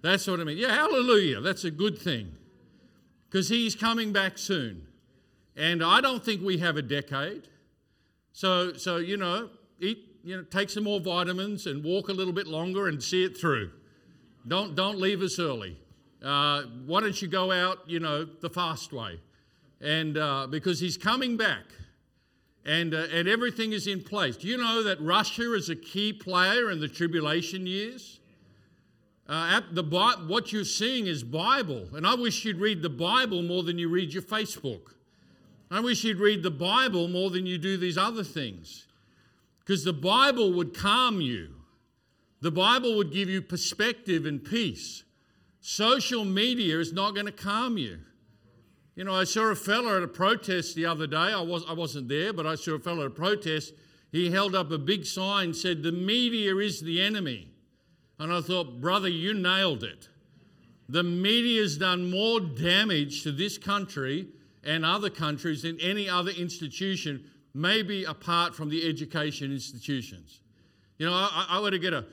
That's 0.00 0.26
what 0.28 0.38
I 0.38 0.44
mean. 0.44 0.58
Yeah, 0.58 0.72
hallelujah. 0.72 1.40
That's 1.40 1.64
a 1.64 1.70
good 1.72 1.98
thing 1.98 2.32
because 3.28 3.48
he's 3.48 3.74
coming 3.74 4.12
back 4.12 4.38
soon. 4.38 4.86
And 5.56 5.82
I 5.82 6.00
don't 6.00 6.24
think 6.24 6.42
we 6.42 6.58
have 6.58 6.76
a 6.76 6.82
decade. 6.82 7.48
So, 8.32 8.74
so 8.74 8.98
you 8.98 9.16
know, 9.16 9.50
eat, 9.80 9.98
you 10.22 10.36
know, 10.36 10.44
take 10.44 10.70
some 10.70 10.84
more 10.84 11.00
vitamins 11.00 11.66
and 11.66 11.82
walk 11.82 12.08
a 12.08 12.12
little 12.12 12.32
bit 12.32 12.46
longer 12.46 12.86
and 12.86 13.02
see 13.02 13.24
it 13.24 13.36
through. 13.36 13.72
Don't, 14.46 14.76
don't 14.76 14.98
leave 15.00 15.22
us 15.22 15.40
early. 15.40 15.76
Uh, 16.22 16.62
why 16.86 17.00
don't 17.00 17.20
you 17.20 17.26
go 17.26 17.50
out, 17.50 17.78
you 17.86 17.98
know, 17.98 18.24
the 18.24 18.50
fast 18.50 18.92
way? 18.92 19.18
And 19.80 20.16
uh, 20.16 20.46
because 20.48 20.80
he's 20.80 20.96
coming 20.96 21.36
back 21.36 21.64
and, 22.64 22.94
uh, 22.94 23.06
and 23.12 23.28
everything 23.28 23.72
is 23.72 23.86
in 23.86 24.02
place. 24.02 24.36
Do 24.36 24.48
you 24.48 24.56
know 24.56 24.82
that 24.82 25.00
Russia 25.00 25.54
is 25.54 25.70
a 25.70 25.76
key 25.76 26.12
player 26.12 26.70
in 26.70 26.80
the 26.80 26.88
tribulation 26.88 27.66
years? 27.66 28.20
Uh, 29.28 29.60
the, 29.72 29.82
what 30.28 30.52
you're 30.52 30.64
seeing 30.64 31.06
is 31.06 31.22
Bible, 31.24 31.88
and 31.94 32.06
I 32.06 32.14
wish 32.14 32.44
you'd 32.44 32.60
read 32.60 32.82
the 32.82 32.88
Bible 32.88 33.42
more 33.42 33.62
than 33.62 33.78
you 33.78 33.88
read 33.88 34.12
your 34.12 34.22
Facebook. 34.22 34.94
I 35.68 35.80
wish 35.80 36.04
you'd 36.04 36.20
read 36.20 36.44
the 36.44 36.50
Bible 36.50 37.08
more 37.08 37.30
than 37.30 37.44
you 37.44 37.58
do 37.58 37.76
these 37.76 37.98
other 37.98 38.22
things, 38.22 38.86
because 39.60 39.82
the 39.82 39.92
Bible 39.92 40.52
would 40.52 40.76
calm 40.76 41.20
you. 41.20 41.48
The 42.40 42.52
Bible 42.52 42.96
would 42.96 43.12
give 43.12 43.28
you 43.28 43.42
perspective 43.42 44.26
and 44.26 44.44
peace. 44.44 45.02
Social 45.60 46.24
media 46.24 46.78
is 46.78 46.92
not 46.92 47.14
going 47.14 47.26
to 47.26 47.32
calm 47.32 47.76
you. 47.78 47.98
You 48.96 49.04
know, 49.04 49.14
I 49.14 49.24
saw 49.24 49.50
a 49.50 49.54
fellow 49.54 49.98
at 49.98 50.02
a 50.02 50.08
protest 50.08 50.74
the 50.74 50.86
other 50.86 51.06
day. 51.06 51.16
I, 51.16 51.40
was, 51.40 51.64
I 51.68 51.74
wasn't 51.74 52.08
there, 52.08 52.32
but 52.32 52.46
I 52.46 52.54
saw 52.54 52.72
a 52.72 52.78
fellow 52.78 53.02
at 53.02 53.08
a 53.08 53.10
protest. 53.10 53.74
He 54.10 54.30
held 54.30 54.54
up 54.54 54.70
a 54.70 54.78
big 54.78 55.04
sign, 55.04 55.52
said, 55.52 55.82
The 55.82 55.92
media 55.92 56.56
is 56.56 56.80
the 56.80 57.02
enemy. 57.02 57.50
And 58.18 58.32
I 58.32 58.40
thought, 58.40 58.80
brother, 58.80 59.08
you 59.08 59.34
nailed 59.34 59.84
it. 59.84 60.08
The 60.88 61.02
media 61.02 61.60
has 61.60 61.76
done 61.76 62.10
more 62.10 62.40
damage 62.40 63.22
to 63.24 63.32
this 63.32 63.58
country 63.58 64.28
and 64.64 64.82
other 64.82 65.10
countries 65.10 65.62
than 65.62 65.78
any 65.78 66.08
other 66.08 66.30
institution, 66.30 67.22
maybe 67.52 68.04
apart 68.04 68.54
from 68.54 68.70
the 68.70 68.88
education 68.88 69.52
institutions. 69.52 70.40
You 70.96 71.06
know, 71.06 71.12
I, 71.12 71.46
I 71.50 71.60
were 71.60 71.70
to 71.70 71.78
get 71.78 71.92
a 71.92 72.06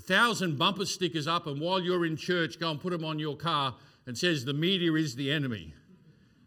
thousand 0.00 0.56
bumper 0.58 0.86
stickers 0.86 1.26
up, 1.26 1.46
and 1.46 1.60
while 1.60 1.80
you're 1.80 2.06
in 2.06 2.16
church, 2.16 2.58
go 2.58 2.70
and 2.70 2.80
put 2.80 2.92
them 2.92 3.04
on 3.04 3.18
your 3.18 3.36
car 3.36 3.74
and 4.06 4.16
says, 4.16 4.46
The 4.46 4.54
media 4.54 4.94
is 4.94 5.14
the 5.14 5.30
enemy. 5.30 5.74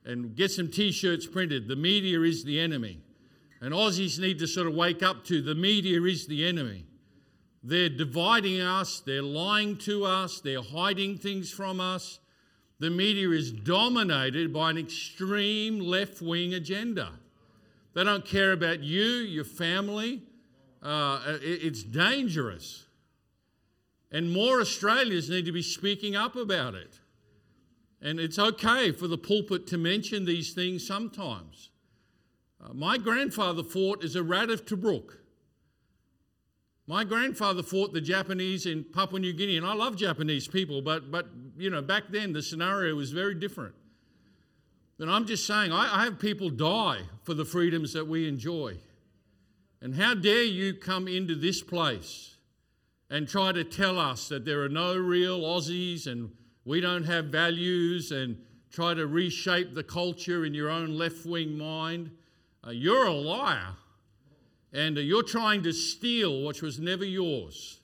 And 0.06 0.36
get 0.36 0.52
some 0.52 0.70
t 0.70 0.92
shirts 0.92 1.26
printed, 1.26 1.68
The 1.68 1.76
media 1.76 2.22
is 2.22 2.44
the 2.44 2.60
enemy. 2.60 3.00
And 3.62 3.74
Aussies 3.74 4.20
need 4.20 4.40
to 4.40 4.48
sort 4.48 4.68
of 4.68 4.76
wake 4.76 5.02
up 5.02 5.24
to 5.26 5.42
the 5.42 5.56
media 5.56 6.02
is 6.02 6.28
the 6.28 6.46
enemy. 6.46 6.86
They're 7.64 7.88
dividing 7.88 8.60
us, 8.60 9.00
they're 9.00 9.22
lying 9.22 9.78
to 9.80 10.04
us, 10.04 10.42
they're 10.42 10.62
hiding 10.62 11.18
things 11.18 11.50
from 11.50 11.80
us. 11.80 12.20
The 12.80 12.90
media 12.90 13.30
is 13.30 13.54
dominated 13.54 14.52
by 14.52 14.72
an 14.72 14.78
extreme 14.78 15.80
left 15.80 16.22
wing 16.22 16.54
agenda. 16.54 17.12
They 17.94 18.04
don't 18.04 18.26
care 18.26 18.52
about 18.52 18.84
you, 18.84 19.04
your 19.04 19.46
family. 19.46 20.24
Uh, 20.82 21.38
it's 21.42 21.84
dangerous. 21.84 22.86
And 24.12 24.30
more 24.30 24.60
Australians 24.60 25.30
need 25.30 25.46
to 25.46 25.54
be 25.54 25.62
speaking 25.62 26.18
up 26.18 26.36
about 26.36 26.76
it. 26.76 27.00
And 28.04 28.20
it's 28.20 28.38
okay 28.38 28.92
for 28.92 29.08
the 29.08 29.18
pulpit 29.18 29.66
to 29.68 29.78
mention 29.78 30.26
these 30.26 30.54
things 30.54 30.86
sometimes. 30.86 31.70
Uh, 32.62 32.74
my 32.74 32.98
grandfather 32.98 33.64
fought 33.64 34.04
as 34.04 34.18
a 34.18 34.22
rat 34.22 34.50
of 34.50 34.66
Tobruk. 34.66 35.16
My 36.86 37.06
grandfather 37.06 37.64
fought 37.64 37.94
the 37.94 38.02
Japanese 38.02 38.66
in 38.66 38.84
Papua 38.84 39.22
New 39.22 39.32
Guinea, 39.32 39.56
and 39.56 39.66
I 39.66 39.74
love 39.74 39.96
Japanese 39.96 40.50
people, 40.50 40.82
but, 40.82 41.12
but 41.12 41.28
you 41.58 41.70
know, 41.70 41.82
back 41.82 42.04
then 42.10 42.34
the 42.34 42.42
scenario 42.42 42.94
was 42.94 43.14
very 43.14 43.36
different. 43.36 43.74
And 45.00 45.10
I'm 45.10 45.26
just 45.26 45.48
saying, 45.48 45.72
I, 45.72 46.02
I 46.02 46.04
have 46.04 46.20
people 46.20 46.50
die 46.50 47.04
for 47.24 47.34
the 47.34 47.46
freedoms 47.46 47.94
that 47.94 48.06
we 48.06 48.28
enjoy. 48.28 48.76
And 49.82 49.96
how 49.96 50.14
dare 50.14 50.44
you 50.44 50.74
come 50.74 51.08
into 51.08 51.36
this 51.36 51.62
place 51.62 52.36
and 53.10 53.30
try 53.30 53.54
to 53.54 53.64
tell 53.64 53.98
us 53.98 54.28
that 54.28 54.44
there 54.44 54.62
are 54.62 54.70
no 54.70 54.98
real 54.98 55.40
Aussies 55.42 56.06
and 56.06 56.32
we 56.66 56.82
don't 56.82 57.04
have 57.04 57.26
values 57.26 58.12
and 58.12 58.38
try 58.72 58.94
to 58.94 59.08
reshape 59.08 59.74
the 59.74 59.84
culture 59.84 60.46
in 60.46 60.54
your 60.54 60.70
own 60.70 60.98
left 60.98 61.26
wing 61.26 61.58
mind? 61.58 62.12
Uh, 62.66 62.72
you're 62.72 63.06
a 63.06 63.12
liar 63.12 63.76
and 64.72 64.98
uh, 64.98 65.02
you're 65.02 65.24
trying 65.24 65.64
to 65.64 65.72
steal 65.72 66.42
what 66.42 66.62
was 66.62 66.80
never 66.80 67.06
yours. 67.06 67.80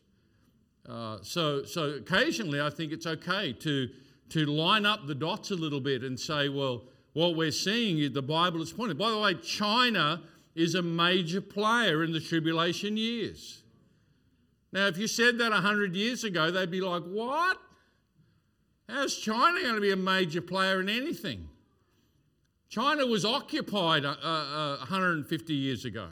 Uh, 0.88 1.18
so, 1.22 1.64
so 1.64 1.90
occasionally 1.92 2.60
I 2.60 2.70
think 2.70 2.92
it's 2.92 3.06
okay 3.06 3.54
to, 3.54 3.90
to 4.30 4.46
line 4.46 4.86
up 4.86 5.06
the 5.06 5.16
dots 5.16 5.52
a 5.52 5.56
little 5.56 5.80
bit 5.80 6.04
and 6.04 6.20
say, 6.20 6.50
well, 6.50 6.84
what 7.14 7.36
we're 7.36 7.52
seeing 7.52 8.00
is 8.00 8.12
the 8.12 8.22
Bible 8.22 8.62
is 8.62 8.72
pointing. 8.72 8.98
By 8.98 9.12
the 9.12 9.20
way, 9.20 9.36
China 9.36 10.22
is 10.56 10.76
a 10.76 10.82
major 10.82 11.42
player 11.42 12.04
in 12.04 12.12
the 12.12 12.20
tribulation 12.20 12.98
years. 12.98 13.62
Now, 14.72 14.88
if 14.88 14.98
you 14.98 15.08
said 15.08 15.38
that 15.40 15.52
100 15.52 15.96
years 15.96 16.24
ago, 16.24 16.52
they'd 16.52 16.70
be 16.70 16.82
like, 16.82 17.04
what? 17.04 17.58
How's 18.90 19.16
China 19.16 19.62
going 19.62 19.76
to 19.76 19.82
be 19.82 19.92
a 19.92 19.96
major 19.96 20.42
player 20.42 20.82
in 20.82 20.90
anything? 20.90 21.48
China 22.70 23.06
was 23.06 23.24
occupied 23.24 24.04
uh, 24.06 24.16
uh, 24.22 24.78
150 24.78 25.54
years 25.54 25.86
ago. 25.86 26.08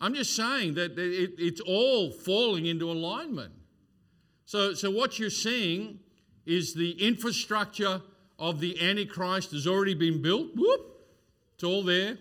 I'm 0.00 0.14
just 0.14 0.34
saying 0.34 0.74
that 0.74 0.98
it, 0.98 1.32
it's 1.38 1.60
all 1.60 2.10
falling 2.10 2.66
into 2.66 2.90
alignment. 2.90 3.52
So, 4.44 4.74
so 4.74 4.90
what 4.90 5.18
you're 5.18 5.30
seeing 5.30 6.00
is 6.44 6.74
the 6.74 6.92
infrastructure 6.92 8.02
of 8.38 8.60
the 8.60 8.80
Antichrist 8.80 9.52
has 9.52 9.66
already 9.66 9.94
been 9.94 10.20
built. 10.20 10.48
Whoop, 10.54 10.80
it's 11.54 11.64
all 11.64 11.82
there. 11.82 12.18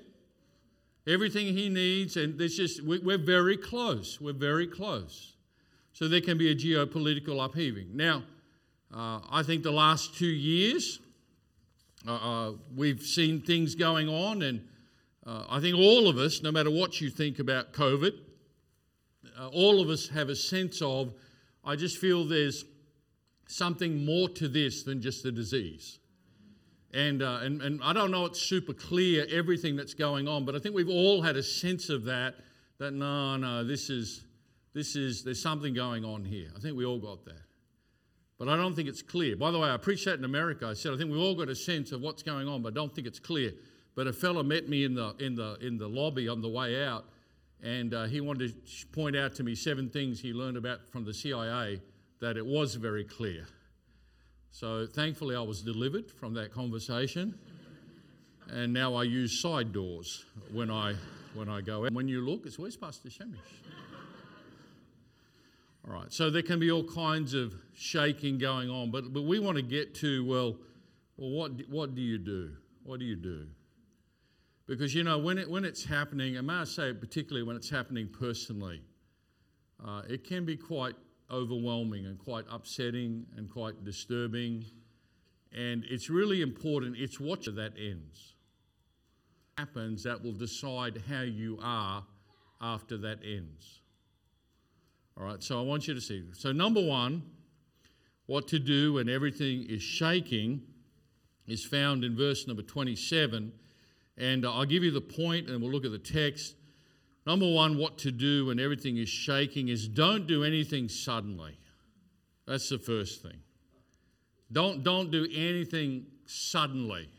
Everything 1.05 1.47
he 1.47 1.67
needs, 1.67 2.15
and 2.15 2.39
there's 2.39 2.55
just 2.55 2.81
we're 2.81 3.17
very 3.17 3.57
close. 3.57 4.21
We're 4.21 4.31
very 4.31 4.67
close. 4.67 5.32
So 6.03 6.09
there 6.09 6.19
can 6.19 6.37
be 6.37 6.51
a 6.51 6.55
geopolitical 6.55 7.41
upheaving. 7.41 7.95
Now, 7.95 8.23
uh, 8.93 9.21
I 9.31 9.41
think 9.41 9.63
the 9.63 9.71
last 9.71 10.13
two 10.17 10.25
years, 10.25 10.99
uh, 12.05 12.15
uh, 12.15 12.51
we've 12.75 13.01
seen 13.01 13.39
things 13.39 13.73
going 13.73 14.09
on, 14.09 14.41
and 14.41 14.67
uh, 15.25 15.45
I 15.49 15.61
think 15.61 15.77
all 15.77 16.09
of 16.09 16.17
us, 16.17 16.43
no 16.43 16.51
matter 16.51 16.69
what 16.69 16.99
you 16.99 17.09
think 17.09 17.39
about 17.39 17.71
COVID, 17.71 18.15
uh, 19.39 19.47
all 19.53 19.79
of 19.79 19.87
us 19.87 20.09
have 20.09 20.27
a 20.27 20.35
sense 20.35 20.81
of, 20.81 21.13
I 21.63 21.77
just 21.77 21.99
feel 21.99 22.25
there's 22.25 22.65
something 23.47 24.03
more 24.03 24.27
to 24.27 24.49
this 24.49 24.83
than 24.83 25.01
just 25.01 25.23
the 25.23 25.31
disease. 25.31 25.99
And, 26.93 27.23
uh, 27.23 27.39
and, 27.43 27.61
and 27.61 27.81
I 27.81 27.93
don't 27.93 28.11
know 28.11 28.25
it's 28.25 28.41
super 28.41 28.73
clear 28.73 29.25
everything 29.31 29.77
that's 29.77 29.93
going 29.93 30.27
on, 30.27 30.43
but 30.43 30.53
I 30.53 30.59
think 30.59 30.75
we've 30.75 30.89
all 30.89 31.21
had 31.21 31.37
a 31.37 31.43
sense 31.43 31.87
of 31.87 32.03
that, 32.03 32.35
that 32.79 32.91
no, 32.91 33.37
no, 33.37 33.63
this 33.63 33.89
is, 33.89 34.25
this 34.73 34.95
is, 34.95 35.23
there's 35.23 35.41
something 35.41 35.73
going 35.73 36.03
on 36.03 36.25
here. 36.25 36.47
I 36.55 36.59
think 36.59 36.75
we 36.75 36.85
all 36.85 36.99
got 36.99 37.25
that. 37.25 37.41
But 38.39 38.49
I 38.49 38.57
don't 38.57 38.75
think 38.75 38.89
it's 38.89 39.01
clear. 39.01 39.35
By 39.35 39.51
the 39.51 39.59
way, 39.59 39.69
I 39.69 39.77
preached 39.77 40.05
that 40.05 40.17
in 40.17 40.25
America. 40.25 40.67
I 40.67 40.73
said, 40.73 40.93
I 40.93 40.97
think 40.97 41.11
we've 41.11 41.21
all 41.21 41.35
got 41.35 41.49
a 41.49 41.55
sense 41.55 41.91
of 41.91 42.01
what's 42.01 42.23
going 42.23 42.47
on, 42.47 42.61
but 42.63 42.73
I 42.73 42.75
don't 42.75 42.93
think 42.93 43.07
it's 43.07 43.19
clear. 43.19 43.53
But 43.95 44.07
a 44.07 44.13
fellow 44.13 44.41
met 44.41 44.67
me 44.67 44.83
in 44.83 44.95
the, 44.95 45.15
in 45.19 45.35
the, 45.35 45.57
in 45.61 45.77
the 45.77 45.87
lobby 45.87 46.27
on 46.27 46.41
the 46.41 46.49
way 46.49 46.83
out, 46.83 47.05
and 47.61 47.93
uh, 47.93 48.05
he 48.05 48.19
wanted 48.19 48.65
to 48.65 48.87
point 48.87 49.15
out 49.15 49.35
to 49.35 49.43
me 49.43 49.53
seven 49.55 49.89
things 49.89 50.19
he 50.19 50.33
learned 50.33 50.57
about 50.57 50.89
from 50.89 51.05
the 51.05 51.13
CIA 51.13 51.79
that 52.19 52.35
it 52.35 52.45
was 52.45 52.75
very 52.75 53.03
clear. 53.03 53.45
So 54.49 54.87
thankfully, 54.87 55.35
I 55.35 55.41
was 55.41 55.61
delivered 55.61 56.09
from 56.09 56.33
that 56.33 56.51
conversation, 56.51 57.37
and 58.49 58.73
now 58.73 58.95
I 58.95 59.03
use 59.03 59.39
side 59.39 59.71
doors 59.71 60.25
when 60.51 60.71
I, 60.71 60.95
when 61.35 61.49
I 61.49 61.61
go 61.61 61.85
out. 61.85 61.93
When 61.93 62.07
you 62.07 62.21
look, 62.21 62.45
it's 62.45 62.57
where's 62.57 62.75
Pastor 62.75 63.09
Sehmish? 63.09 63.37
All 65.85 65.93
right, 65.93 66.11
so 66.13 66.29
there 66.29 66.41
can 66.41 66.59
be 66.59 66.71
all 66.71 66.83
kinds 66.83 67.33
of 67.33 67.53
shaking 67.73 68.37
going 68.37 68.69
on, 68.69 68.89
but, 68.89 69.11
but 69.11 69.23
we 69.23 69.39
want 69.39 69.57
to 69.57 69.61
get 69.63 69.93
to, 69.95 70.23
well, 70.25 70.55
well 71.17 71.29
what, 71.29 71.51
what 71.69 71.93
do 71.93 72.01
you 72.01 72.17
do? 72.17 72.51
What 72.83 72.99
do 72.99 73.05
you 73.05 73.17
do? 73.17 73.47
Because, 74.65 74.95
you 74.95 75.03
know, 75.03 75.17
when, 75.17 75.37
it, 75.37 75.49
when 75.49 75.65
it's 75.65 75.83
happening, 75.83 76.37
and 76.37 76.47
may 76.47 76.53
I 76.53 76.63
say, 76.63 76.93
particularly 76.93 77.45
when 77.45 77.57
it's 77.57 77.69
happening 77.69 78.07
personally, 78.07 78.81
uh, 79.85 80.03
it 80.07 80.23
can 80.23 80.45
be 80.45 80.55
quite 80.55 80.95
overwhelming 81.29 82.05
and 82.05 82.17
quite 82.17 82.45
upsetting 82.49 83.25
and 83.35 83.49
quite 83.49 83.83
disturbing. 83.83 84.63
And 85.51 85.83
it's 85.89 86.09
really 86.09 86.41
important, 86.41 86.95
it's 86.97 87.19
what 87.19 87.43
that 87.43 87.73
ends. 87.77 88.35
Happens 89.57 90.03
that 90.03 90.23
will 90.23 90.31
decide 90.31 91.03
how 91.09 91.21
you 91.21 91.59
are 91.61 92.05
after 92.61 92.97
that 92.99 93.19
ends. 93.23 93.81
All 95.17 95.25
right, 95.25 95.43
so 95.43 95.59
I 95.59 95.63
want 95.63 95.87
you 95.87 95.93
to 95.93 96.01
see. 96.01 96.23
So, 96.33 96.51
number 96.51 96.81
one, 96.81 97.23
what 98.25 98.47
to 98.49 98.59
do 98.59 98.93
when 98.93 99.09
everything 99.09 99.65
is 99.69 99.83
shaking 99.83 100.61
is 101.47 101.65
found 101.65 102.03
in 102.03 102.15
verse 102.15 102.47
number 102.47 102.61
27 102.63 103.51
and 104.17 104.45
I'll 104.45 104.65
give 104.65 104.83
you 104.83 104.91
the 104.91 105.01
point 105.01 105.49
and 105.49 105.61
we'll 105.61 105.71
look 105.71 105.85
at 105.85 105.91
the 105.91 105.97
text. 105.97 106.55
Number 107.25 107.51
one, 107.51 107.77
what 107.77 107.97
to 107.99 108.11
do 108.11 108.47
when 108.47 108.59
everything 108.59 108.97
is 108.97 109.09
shaking 109.09 109.69
is 109.69 109.87
don't 109.87 110.27
do 110.27 110.43
anything 110.43 110.89
suddenly. 110.89 111.57
That's 112.45 112.69
the 112.69 112.77
first 112.77 113.21
thing. 113.21 113.39
Don't, 114.51 114.83
don't 114.83 115.09
do 115.09 115.27
anything 115.33 116.05
suddenly. 116.25 117.09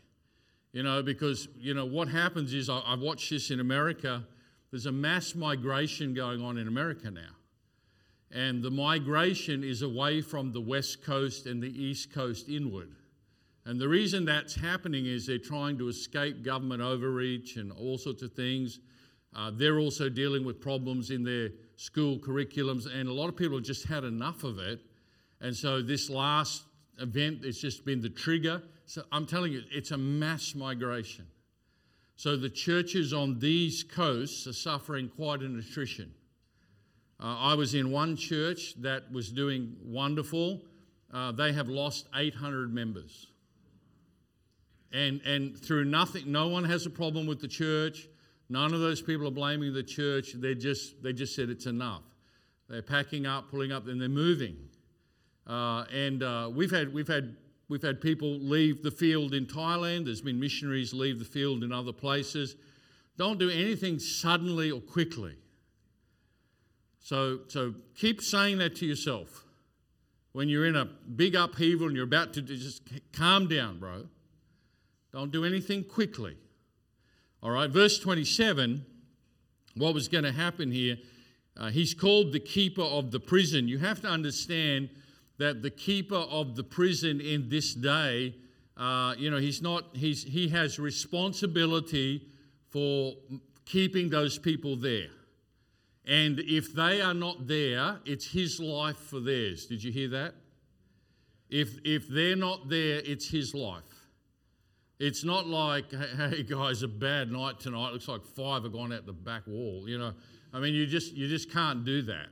You 0.71 0.83
know, 0.83 1.01
because, 1.01 1.47
you 1.57 1.73
know, 1.73 1.85
what 1.85 2.07
happens 2.07 2.53
is 2.53 2.69
I've 2.69 2.99
watched 2.99 3.29
this 3.29 3.49
in 3.49 3.59
America. 3.59 4.23
There's 4.71 4.85
a 4.85 4.91
mass 4.91 5.35
migration 5.35 6.13
going 6.13 6.41
on 6.41 6.57
in 6.57 6.67
America 6.67 7.09
now. 7.09 7.34
And 8.31 8.63
the 8.63 8.71
migration 8.71 9.63
is 9.63 9.81
away 9.81 10.21
from 10.21 10.51
the 10.51 10.61
West 10.61 11.03
Coast 11.03 11.45
and 11.45 11.61
the 11.61 11.69
East 11.69 12.13
Coast 12.13 12.49
inward. 12.49 12.95
And 13.65 13.79
the 13.79 13.87
reason 13.87 14.25
that's 14.25 14.55
happening 14.55 15.05
is 15.05 15.25
they're 15.25 15.37
trying 15.37 15.77
to 15.79 15.87
escape 15.87 16.43
government 16.43 16.81
overreach 16.81 17.55
and 17.55 17.71
all 17.71 17.97
sorts 17.97 18.21
of 18.21 18.33
things. 18.33 18.79
Uh, 19.35 19.51
they're 19.53 19.79
also 19.79 20.07
dealing 20.07 20.45
with 20.45 20.61
problems 20.61 21.09
in 21.09 21.23
their 21.23 21.49
school 21.77 22.17
curriculums, 22.19 22.85
and 22.93 23.09
a 23.09 23.13
lot 23.13 23.27
of 23.27 23.35
people 23.35 23.57
have 23.57 23.65
just 23.65 23.85
had 23.85 24.03
enough 24.03 24.43
of 24.43 24.59
it. 24.59 24.81
And 25.41 25.55
so 25.55 25.81
this 25.81 26.09
last 26.09 26.63
event, 26.99 27.39
it's 27.43 27.59
just 27.59 27.85
been 27.85 28.01
the 28.01 28.09
trigger. 28.09 28.61
So 28.85 29.03
I'm 29.11 29.25
telling 29.25 29.51
you, 29.51 29.63
it's 29.71 29.91
a 29.91 29.97
mass 29.97 30.55
migration. 30.55 31.25
So 32.15 32.37
the 32.37 32.49
churches 32.49 33.13
on 33.13 33.39
these 33.39 33.83
coasts 33.83 34.47
are 34.47 34.53
suffering 34.53 35.09
quite 35.09 35.41
an 35.41 35.59
attrition. 35.59 36.13
Uh, 37.19 37.37
I 37.37 37.53
was 37.53 37.75
in 37.75 37.91
one 37.91 38.15
church 38.15 38.75
that 38.81 39.11
was 39.11 39.31
doing 39.31 39.75
wonderful. 39.83 40.61
Uh, 41.13 41.31
they 41.31 41.53
have 41.53 41.69
lost 41.69 42.07
800 42.13 42.73
members 42.73 43.27
and, 44.95 45.21
and 45.25 45.57
through 45.57 45.83
nothing, 45.85 46.31
no 46.31 46.47
one 46.47 46.63
has 46.63 46.85
a 46.85 46.89
problem 46.89 47.27
with 47.27 47.41
the 47.41 47.49
church. 47.49 48.07
None 48.47 48.73
of 48.73 48.79
those 48.79 49.01
people 49.01 49.27
are 49.27 49.31
blaming 49.31 49.73
the 49.73 49.83
church. 49.83 50.33
They 50.33 50.55
just, 50.55 51.03
they 51.03 51.11
just 51.11 51.35
said 51.35 51.49
it's 51.49 51.65
enough. 51.65 52.03
They're 52.69 52.81
packing 52.81 53.25
up, 53.25 53.51
pulling 53.51 53.73
up, 53.73 53.87
and 53.87 53.99
they're 53.99 54.07
moving. 54.07 54.55
Uh, 55.45 55.83
and 55.93 56.23
uh, 56.23 56.49
we've, 56.53 56.71
had, 56.71 56.93
we've, 56.93 57.09
had, 57.09 57.35
we've 57.67 57.81
had 57.81 57.99
people 57.99 58.39
leave 58.39 58.83
the 58.83 58.91
field 58.91 59.33
in 59.33 59.45
Thailand, 59.45 60.05
there's 60.05 60.21
been 60.21 60.39
missionaries 60.39 60.93
leave 60.93 61.19
the 61.19 61.25
field 61.25 61.63
in 61.63 61.73
other 61.73 61.93
places. 61.93 62.55
Don't 63.17 63.37
do 63.37 63.49
anything 63.49 63.99
suddenly 63.99 64.71
or 64.71 64.79
quickly. 64.79 65.35
So, 67.05 67.41
so 67.49 67.75
keep 67.93 68.19
saying 68.19 68.57
that 68.57 68.77
to 68.77 68.85
yourself. 68.87 69.45
When 70.31 70.49
you're 70.49 70.65
in 70.65 70.75
a 70.75 70.85
big 70.85 71.35
upheaval 71.35 71.85
and 71.85 71.95
you're 71.95 72.05
about 72.05 72.33
to 72.33 72.41
just 72.41 72.81
calm 73.13 73.47
down, 73.47 73.77
bro. 73.77 74.07
Don't 75.13 75.31
do 75.31 75.45
anything 75.45 75.83
quickly. 75.83 76.35
All 77.43 77.51
right, 77.51 77.69
verse 77.69 77.99
27, 77.99 78.83
what 79.75 79.93
was 79.93 80.07
going 80.07 80.23
to 80.23 80.31
happen 80.31 80.71
here? 80.71 80.97
Uh, 81.55 81.69
he's 81.69 81.93
called 81.93 82.31
the 82.33 82.39
keeper 82.39 82.81
of 82.81 83.11
the 83.11 83.19
prison. 83.19 83.67
You 83.67 83.77
have 83.77 84.01
to 84.01 84.07
understand 84.07 84.89
that 85.37 85.61
the 85.61 85.69
keeper 85.69 86.15
of 86.15 86.55
the 86.55 86.63
prison 86.63 87.21
in 87.21 87.49
this 87.49 87.75
day, 87.75 88.33
uh, 88.77 89.13
you 89.15 89.29
know, 89.29 89.37
he's 89.37 89.61
not, 89.61 89.83
he's, 89.93 90.23
he 90.23 90.49
has 90.49 90.79
responsibility 90.79 92.25
for 92.71 93.13
keeping 93.63 94.09
those 94.09 94.39
people 94.39 94.75
there. 94.75 95.09
And 96.07 96.39
if 96.39 96.73
they 96.73 97.01
are 97.01 97.13
not 97.13 97.47
there, 97.47 97.99
it's 98.05 98.31
his 98.31 98.59
life 98.59 98.97
for 98.97 99.19
theirs. 99.19 99.65
Did 99.65 99.83
you 99.83 99.91
hear 99.91 100.09
that? 100.09 100.35
If, 101.49 101.77
if 101.83 102.07
they're 102.07 102.35
not 102.35 102.69
there, 102.69 103.01
it's 103.03 103.29
his 103.29 103.53
life. 103.53 103.83
It's 104.99 105.23
not 105.23 105.47
like, 105.47 105.91
hey 105.91 106.43
guys, 106.43 106.83
a 106.83 106.87
bad 106.87 107.31
night 107.31 107.59
tonight. 107.59 107.91
Looks 107.91 108.07
like 108.07 108.23
five 108.23 108.63
have 108.63 108.71
gone 108.71 108.93
out 108.93 109.05
the 109.05 109.13
back 109.13 109.45
wall. 109.45 109.83
You 109.87 109.97
know, 109.97 110.13
I 110.53 110.59
mean, 110.59 110.73
you 110.73 110.85
just 110.85 111.13
you 111.13 111.27
just 111.27 111.51
can't 111.51 111.83
do 111.83 112.01
that. 112.03 112.29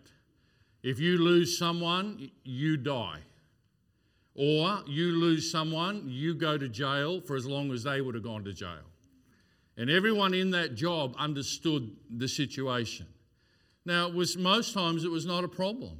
If 0.81 0.99
you 0.99 1.17
lose 1.17 1.57
someone, 1.57 2.31
you 2.43 2.77
die. 2.77 3.19
Or 4.35 4.79
you 4.87 5.11
lose 5.11 5.51
someone, 5.51 6.03
you 6.07 6.33
go 6.33 6.57
to 6.57 6.67
jail 6.67 7.21
for 7.21 7.35
as 7.35 7.45
long 7.45 7.71
as 7.71 7.83
they 7.83 8.01
would 8.01 8.15
have 8.15 8.23
gone 8.23 8.43
to 8.45 8.53
jail. 8.53 8.83
And 9.77 9.89
everyone 9.89 10.33
in 10.33 10.51
that 10.51 10.75
job 10.75 11.15
understood 11.17 11.95
the 12.09 12.27
situation. 12.27 13.07
Now, 13.85 14.07
it 14.07 14.13
was 14.13 14.37
most 14.37 14.73
times 14.73 15.03
it 15.03 15.11
was 15.11 15.25
not 15.25 15.43
a 15.43 15.47
problem. 15.47 15.99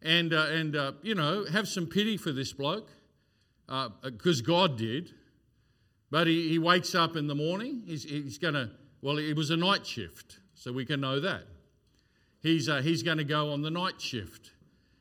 And, 0.00 0.32
uh, 0.32 0.46
and 0.50 0.76
uh, 0.76 0.92
you 1.02 1.14
know, 1.14 1.44
have 1.44 1.68
some 1.68 1.86
pity 1.86 2.16
for 2.16 2.32
this 2.32 2.52
bloke, 2.52 2.88
because 3.66 4.40
uh, 4.40 4.44
God 4.46 4.78
did. 4.78 5.12
But 6.10 6.26
he, 6.26 6.48
he 6.48 6.58
wakes 6.58 6.94
up 6.94 7.16
in 7.16 7.26
the 7.26 7.34
morning, 7.34 7.82
he's, 7.84 8.04
he's 8.04 8.38
going 8.38 8.54
to, 8.54 8.70
well, 9.02 9.18
it 9.18 9.36
was 9.36 9.50
a 9.50 9.56
night 9.56 9.86
shift, 9.86 10.38
so 10.54 10.72
we 10.72 10.86
can 10.86 11.00
know 11.00 11.20
that. 11.20 11.42
He's, 12.40 12.68
uh, 12.68 12.80
he's 12.80 13.02
going 13.02 13.18
to 13.18 13.24
go 13.24 13.52
on 13.52 13.62
the 13.62 13.70
night 13.70 14.00
shift. 14.00 14.52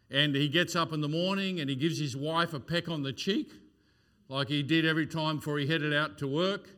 And 0.09 0.35
he 0.35 0.47
gets 0.47 0.75
up 0.75 0.93
in 0.93 1.01
the 1.01 1.07
morning 1.07 1.59
and 1.59 1.69
he 1.69 1.75
gives 1.75 1.99
his 1.99 2.15
wife 2.15 2.53
a 2.53 2.59
peck 2.59 2.89
on 2.89 3.03
the 3.03 3.13
cheek, 3.13 3.51
like 4.29 4.47
he 4.47 4.63
did 4.63 4.85
every 4.85 5.05
time 5.05 5.37
before 5.37 5.57
he 5.59 5.67
headed 5.67 5.93
out 5.93 6.17
to 6.19 6.27
work. 6.27 6.69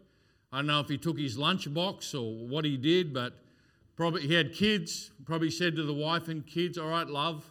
I 0.52 0.58
don't 0.58 0.68
know 0.68 0.80
if 0.80 0.90
he 0.90 0.98
took 0.98 1.18
his 1.18 1.38
lunchbox 1.38 2.14
or 2.14 2.48
what 2.48 2.66
he 2.66 2.76
did, 2.76 3.14
but 3.14 3.34
Probably 4.00 4.26
he 4.26 4.34
had 4.34 4.54
kids. 4.54 5.12
Probably 5.26 5.52
said 5.52 5.76
to 5.76 5.84
the 5.84 5.94
wife 5.94 6.30
and 6.30 6.48
kids, 6.48 6.78
"All 6.78 6.88
right, 6.88 7.06
love, 7.06 7.44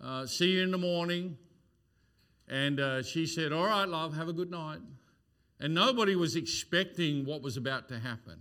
uh, 0.00 0.26
see 0.26 0.54
you 0.54 0.64
in 0.64 0.72
the 0.72 0.78
morning." 0.78 1.38
And 2.48 2.80
uh, 2.80 3.04
she 3.04 3.24
said, 3.24 3.52
"All 3.52 3.66
right, 3.66 3.88
love, 3.88 4.16
have 4.16 4.26
a 4.26 4.32
good 4.32 4.50
night." 4.50 4.80
And 5.60 5.72
nobody 5.72 6.16
was 6.16 6.34
expecting 6.34 7.24
what 7.24 7.40
was 7.40 7.56
about 7.56 7.88
to 7.90 8.00
happen, 8.00 8.40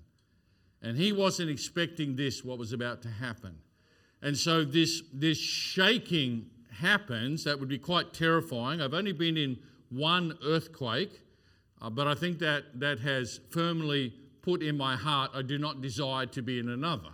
and 0.82 0.98
he 0.98 1.12
wasn't 1.12 1.52
expecting 1.52 2.16
this 2.16 2.44
what 2.44 2.58
was 2.58 2.74
about 2.74 3.04
to 3.04 3.10
happen. 3.10 3.60
And 4.24 4.36
so 4.36 4.64
this 4.66 5.04
this 5.14 5.38
shaking 5.38 6.50
happens. 6.72 7.44
That 7.44 7.60
would 7.60 7.70
be 7.70 7.78
quite 7.78 8.12
terrifying. 8.12 8.82
I've 8.82 8.96
only 8.96 9.14
been 9.14 9.38
in 9.38 9.60
one 9.90 10.36
earthquake, 10.44 11.22
uh, 11.80 11.92
but 11.92 12.08
I 12.08 12.16
think 12.16 12.40
that 12.40 12.80
that 12.80 12.98
has 13.02 13.40
firmly 13.52 14.16
put 14.42 14.64
in 14.64 14.76
my 14.76 14.96
heart 14.96 15.30
I 15.36 15.44
do 15.44 15.60
not 15.60 15.80
desire 15.80 16.26
to 16.26 16.42
be 16.42 16.58
in 16.58 16.70
another. 16.70 17.12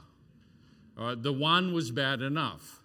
The 0.98 1.34
one 1.34 1.74
was 1.74 1.92
bad 1.92 2.22
enough. 2.22 2.82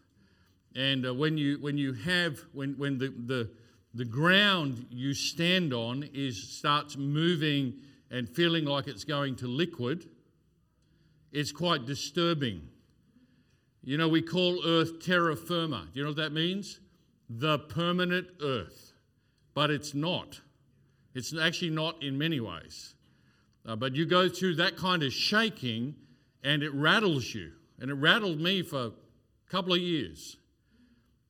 And 0.74 1.06
uh, 1.06 1.14
when, 1.14 1.36
you, 1.36 1.58
when 1.60 1.78
you 1.78 1.92
have, 1.92 2.38
when, 2.52 2.74
when 2.74 2.98
the, 2.98 3.08
the, 3.08 3.50
the 3.94 4.04
ground 4.04 4.86
you 4.90 5.14
stand 5.14 5.72
on 5.72 6.08
is, 6.14 6.40
starts 6.42 6.96
moving 6.96 7.74
and 8.10 8.28
feeling 8.28 8.64
like 8.64 8.86
it's 8.86 9.04
going 9.04 9.36
to 9.36 9.46
liquid, 9.46 10.08
it's 11.32 11.52
quite 11.52 11.86
disturbing. 11.86 12.68
You 13.82 13.96
know, 13.96 14.08
we 14.08 14.22
call 14.22 14.62
Earth 14.64 15.04
terra 15.04 15.36
firma. 15.36 15.88
Do 15.92 15.98
you 15.98 16.04
know 16.04 16.10
what 16.10 16.16
that 16.18 16.32
means? 16.32 16.80
The 17.28 17.58
permanent 17.58 18.28
Earth. 18.42 18.92
But 19.54 19.70
it's 19.70 19.94
not. 19.94 20.40
It's 21.14 21.36
actually 21.36 21.70
not 21.70 22.02
in 22.02 22.16
many 22.16 22.40
ways. 22.40 22.94
Uh, 23.66 23.76
but 23.76 23.94
you 23.96 24.06
go 24.06 24.28
through 24.28 24.56
that 24.56 24.76
kind 24.76 25.02
of 25.02 25.12
shaking 25.12 25.94
and 26.44 26.62
it 26.62 26.72
rattles 26.72 27.34
you. 27.34 27.52
And 27.80 27.90
it 27.90 27.94
rattled 27.94 28.40
me 28.40 28.62
for 28.62 28.86
a 28.86 28.92
couple 29.50 29.72
of 29.72 29.80
years. 29.80 30.36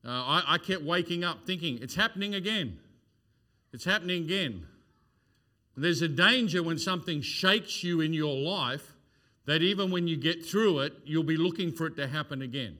Uh, 0.05 0.09
I, 0.09 0.43
I 0.47 0.57
kept 0.57 0.83
waking 0.83 1.23
up 1.23 1.45
thinking, 1.45 1.79
it's 1.81 1.95
happening 1.95 2.35
again. 2.35 2.77
It's 3.71 3.85
happening 3.85 4.23
again. 4.23 4.67
There's 5.77 6.01
a 6.01 6.07
danger 6.07 6.61
when 6.61 6.77
something 6.77 7.21
shakes 7.21 7.83
you 7.83 8.01
in 8.01 8.13
your 8.13 8.35
life 8.35 8.93
that 9.45 9.61
even 9.61 9.89
when 9.91 10.07
you 10.07 10.17
get 10.17 10.45
through 10.45 10.79
it, 10.79 10.93
you'll 11.05 11.23
be 11.23 11.37
looking 11.37 11.71
for 11.71 11.87
it 11.87 11.95
to 11.95 12.07
happen 12.07 12.41
again. 12.41 12.77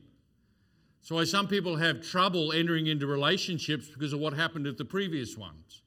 So, 1.02 1.16
why 1.16 1.24
some 1.24 1.48
people 1.48 1.78
have 1.78 2.02
trouble 2.02 2.52
entering 2.52 2.88
into 2.88 3.08
relationships 3.08 3.88
because 3.88 4.14
of 4.14 4.20
what 4.20 4.34
happened 4.34 4.68
at 4.68 4.78
the 4.78 4.86
previous 4.86 5.36
ones. 5.36 5.82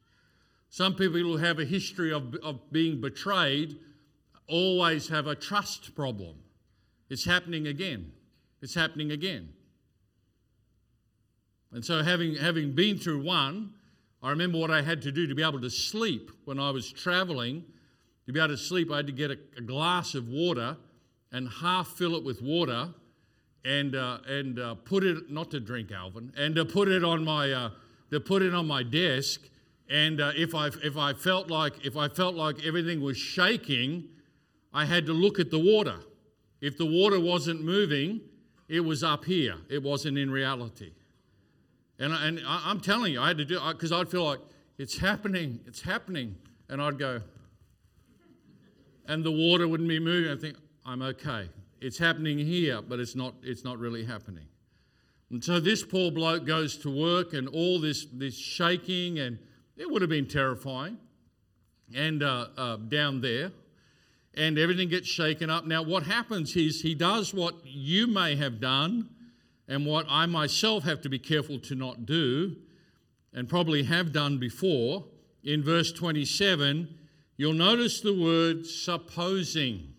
Some 0.70 0.94
people 0.94 1.20
who 1.20 1.36
have 1.36 1.60
a 1.60 1.64
history 1.64 2.12
of, 2.12 2.34
of 2.42 2.72
being 2.72 3.00
betrayed 3.00 3.78
always 4.48 5.08
have 5.08 5.28
a 5.28 5.36
trust 5.36 5.94
problem. 5.94 6.34
It's 7.14 7.24
happening 7.24 7.68
again. 7.68 8.10
It's 8.60 8.74
happening 8.74 9.12
again. 9.12 9.50
And 11.70 11.84
so, 11.84 12.02
having, 12.02 12.34
having 12.34 12.72
been 12.72 12.98
through 12.98 13.22
one, 13.22 13.70
I 14.20 14.30
remember 14.30 14.58
what 14.58 14.72
I 14.72 14.82
had 14.82 15.00
to 15.02 15.12
do 15.12 15.28
to 15.28 15.34
be 15.36 15.44
able 15.44 15.60
to 15.60 15.70
sleep 15.70 16.32
when 16.44 16.58
I 16.58 16.72
was 16.72 16.90
traveling. 16.90 17.62
To 18.26 18.32
be 18.32 18.40
able 18.40 18.48
to 18.48 18.56
sleep, 18.56 18.90
I 18.90 18.96
had 18.96 19.06
to 19.06 19.12
get 19.12 19.30
a, 19.30 19.38
a 19.56 19.60
glass 19.60 20.16
of 20.16 20.26
water 20.26 20.76
and 21.30 21.48
half 21.48 21.86
fill 21.86 22.16
it 22.16 22.24
with 22.24 22.42
water 22.42 22.88
and, 23.64 23.94
uh, 23.94 24.18
and 24.26 24.58
uh, 24.58 24.74
put 24.74 25.04
it, 25.04 25.30
not 25.30 25.52
to 25.52 25.60
drink, 25.60 25.92
Alvin, 25.92 26.32
and 26.36 26.56
to 26.56 26.64
put 26.64 26.88
it 26.88 27.04
on 27.04 27.24
my, 27.24 27.52
uh, 27.52 27.70
to 28.10 28.18
put 28.18 28.42
it 28.42 28.52
on 28.56 28.66
my 28.66 28.82
desk. 28.82 29.40
And 29.88 30.20
uh, 30.20 30.32
if, 30.36 30.52
I, 30.52 30.66
if, 30.82 30.96
I 30.96 31.12
felt 31.12 31.48
like, 31.48 31.86
if 31.86 31.96
I 31.96 32.08
felt 32.08 32.34
like 32.34 32.66
everything 32.66 33.00
was 33.00 33.16
shaking, 33.16 34.08
I 34.72 34.84
had 34.84 35.06
to 35.06 35.12
look 35.12 35.38
at 35.38 35.52
the 35.52 35.60
water 35.60 36.00
if 36.64 36.78
the 36.78 36.86
water 36.86 37.20
wasn't 37.20 37.62
moving, 37.62 38.22
it 38.70 38.80
was 38.80 39.04
up 39.04 39.26
here. 39.26 39.56
It 39.68 39.82
wasn't 39.82 40.16
in 40.16 40.30
reality. 40.30 40.92
And, 41.98 42.14
I, 42.14 42.26
and 42.26 42.40
I, 42.46 42.70
am 42.70 42.80
telling 42.80 43.12
you, 43.12 43.20
I 43.20 43.28
had 43.28 43.36
to 43.36 43.44
do 43.44 43.60
because 43.68 43.92
I'd 43.92 44.08
feel 44.08 44.24
like 44.24 44.40
it's 44.78 44.96
happening, 44.96 45.60
it's 45.66 45.82
happening. 45.82 46.36
And 46.70 46.80
I'd 46.80 46.98
go, 46.98 47.20
and 49.06 49.22
the 49.22 49.30
water 49.30 49.68
wouldn't 49.68 49.90
be 49.90 50.00
moving. 50.00 50.32
I 50.32 50.40
think, 50.40 50.56
I'm 50.86 51.02
okay. 51.02 51.50
It's 51.82 51.98
happening 51.98 52.38
here, 52.38 52.80
but 52.80 52.98
it's 52.98 53.14
not, 53.14 53.34
it's 53.42 53.62
not 53.62 53.78
really 53.78 54.06
happening. 54.06 54.46
And 55.30 55.44
so 55.44 55.60
this 55.60 55.84
poor 55.84 56.10
bloke 56.10 56.46
goes 56.46 56.78
to 56.78 56.90
work 56.90 57.34
and 57.34 57.46
all 57.46 57.78
this, 57.78 58.06
this 58.10 58.38
shaking, 58.38 59.18
and 59.18 59.38
it 59.76 59.90
would 59.90 60.00
have 60.00 60.08
been 60.08 60.28
terrifying. 60.28 60.96
And 61.94 62.22
uh, 62.22 62.46
uh, 62.56 62.76
down 62.76 63.20
there, 63.20 63.52
and 64.36 64.58
everything 64.58 64.88
gets 64.88 65.08
shaken 65.08 65.50
up. 65.50 65.66
Now, 65.66 65.82
what 65.82 66.04
happens 66.04 66.56
is 66.56 66.80
he 66.80 66.94
does 66.94 67.32
what 67.32 67.54
you 67.64 68.06
may 68.06 68.36
have 68.36 68.60
done 68.60 69.08
and 69.68 69.86
what 69.86 70.06
I 70.08 70.26
myself 70.26 70.84
have 70.84 71.00
to 71.02 71.08
be 71.08 71.18
careful 71.18 71.58
to 71.60 71.74
not 71.74 72.06
do 72.06 72.56
and 73.32 73.48
probably 73.48 73.82
have 73.84 74.12
done 74.12 74.38
before. 74.38 75.04
In 75.42 75.62
verse 75.62 75.92
27, 75.92 76.88
you'll 77.36 77.52
notice 77.52 78.00
the 78.00 78.18
word 78.18 78.66
supposing. 78.66 79.94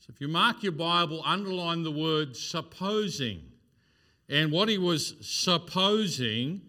So 0.00 0.12
if 0.14 0.20
you 0.20 0.28
mark 0.28 0.62
your 0.62 0.72
Bible, 0.72 1.22
underline 1.24 1.82
the 1.82 1.90
word 1.90 2.36
supposing. 2.36 3.40
And 4.28 4.52
what 4.52 4.68
he 4.68 4.78
was 4.78 5.14
supposing, 5.20 6.60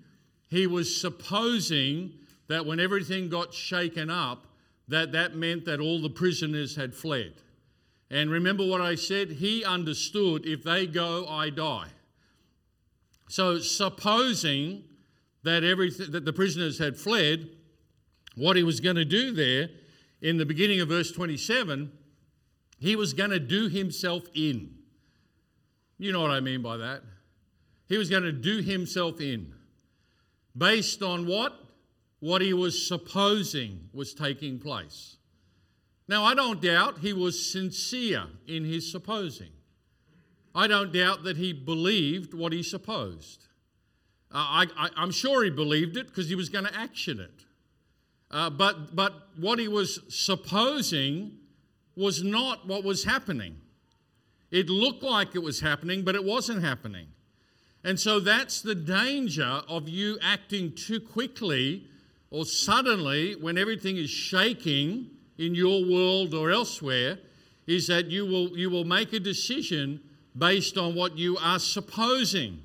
he 0.48 0.68
was 0.68 1.00
supposing 1.00 2.14
that 2.48 2.66
when 2.66 2.80
everything 2.80 3.30
got 3.30 3.54
shaken 3.54 4.10
up, 4.10 4.48
that 4.88 5.12
that 5.12 5.36
meant 5.36 5.66
that 5.66 5.80
all 5.80 6.02
the 6.02 6.10
prisoners 6.10 6.76
had 6.76 6.94
fled. 6.94 7.34
And 8.10 8.30
remember 8.30 8.66
what 8.66 8.82
I 8.82 8.96
said? 8.96 9.32
He 9.32 9.64
understood 9.64 10.46
if 10.46 10.64
they 10.64 10.86
go, 10.86 11.26
I 11.28 11.50
die. 11.50 11.88
So, 13.28 13.58
supposing 13.60 14.84
that, 15.44 15.64
everything, 15.64 16.12
that 16.12 16.26
the 16.26 16.34
prisoners 16.34 16.78
had 16.78 16.98
fled, 16.98 17.50
what 18.36 18.56
he 18.56 18.64
was 18.64 18.80
going 18.80 18.98
to 18.98 19.06
do 19.06 19.32
there 19.32 19.70
in 20.22 20.38
the 20.38 20.46
beginning 20.46 20.80
of 20.82 20.90
verse 20.90 21.12
27, 21.12 21.92
he 22.80 22.96
was 22.96 23.14
going 23.14 23.32
to 23.32 23.40
do 23.40 23.68
himself 23.68 24.26
in. 24.36 24.76
You 25.98 26.12
know 26.12 26.22
what 26.22 26.32
I 26.32 26.42
mean 26.42 26.62
by 26.62 26.78
that? 26.78 27.02
He 27.88 27.98
was 27.98 28.10
going 28.10 28.24
to 28.24 28.32
do 28.32 28.62
himself 28.62 29.22
in. 29.22 29.54
based 30.56 31.02
on 31.02 31.26
what? 31.26 31.65
What 32.26 32.42
he 32.42 32.54
was 32.54 32.88
supposing 32.88 33.88
was 33.94 34.16
taking 34.16 34.58
place. 34.58 35.18
Now, 36.08 36.24
I 36.24 36.34
don't 36.34 36.60
doubt 36.60 36.98
he 36.98 37.14
was 37.14 37.52
sincere 37.52 38.24
in 38.48 38.66
his 38.66 38.92
supposing. 38.92 39.52
I 40.56 40.66
don't 40.66 40.92
doubt 40.92 41.24
that 41.26 41.38
he 41.38 41.54
believed 41.54 42.34
what 42.34 42.52
he 42.52 42.64
supposed. 42.64 43.46
Uh, 44.32 44.66
I, 44.76 44.90
am 44.98 45.12
sure 45.12 45.44
he 45.44 45.52
believed 45.52 45.98
it 45.98 46.08
because 46.08 46.28
he 46.28 46.34
was 46.34 46.50
going 46.50 46.66
to 46.66 46.76
action 46.76 47.20
it. 47.20 47.44
Uh, 48.32 48.50
but, 48.50 48.96
but 48.96 49.14
what 49.40 49.60
he 49.60 49.68
was 49.68 50.00
supposing 50.10 51.38
was 51.96 52.24
not 52.24 52.66
what 52.66 52.84
was 52.84 53.04
happening. 53.04 53.58
It 54.50 54.68
looked 54.68 55.04
like 55.04 55.36
it 55.36 55.44
was 55.44 55.60
happening, 55.60 56.02
but 56.02 56.16
it 56.16 56.24
wasn't 56.24 56.64
happening. 56.64 57.06
And 57.84 58.00
so 58.00 58.20
that's 58.20 58.64
the 58.64 58.74
danger 58.74 59.62
of 59.70 59.88
you 59.88 60.18
acting 60.24 60.74
too 60.74 61.00
quickly 61.00 61.86
or 62.32 62.46
suddenly 62.46 63.36
when 63.36 63.58
everything 63.58 63.98
is 63.98 64.10
shaking 64.10 65.10
in 65.38 65.56
your 65.56 65.86
world 65.86 66.34
or 66.34 66.52
elsewhere, 66.52 67.18
is 67.68 67.88
that 67.88 68.08
you 68.08 68.26
will, 68.26 68.58
you 68.58 68.70
will 68.70 68.86
make 68.86 69.14
a 69.14 69.20
decision 69.20 70.00
based 70.38 70.78
on 70.78 70.96
what 70.96 71.18
you 71.18 71.38
are 71.38 71.60
supposing. 71.60 72.62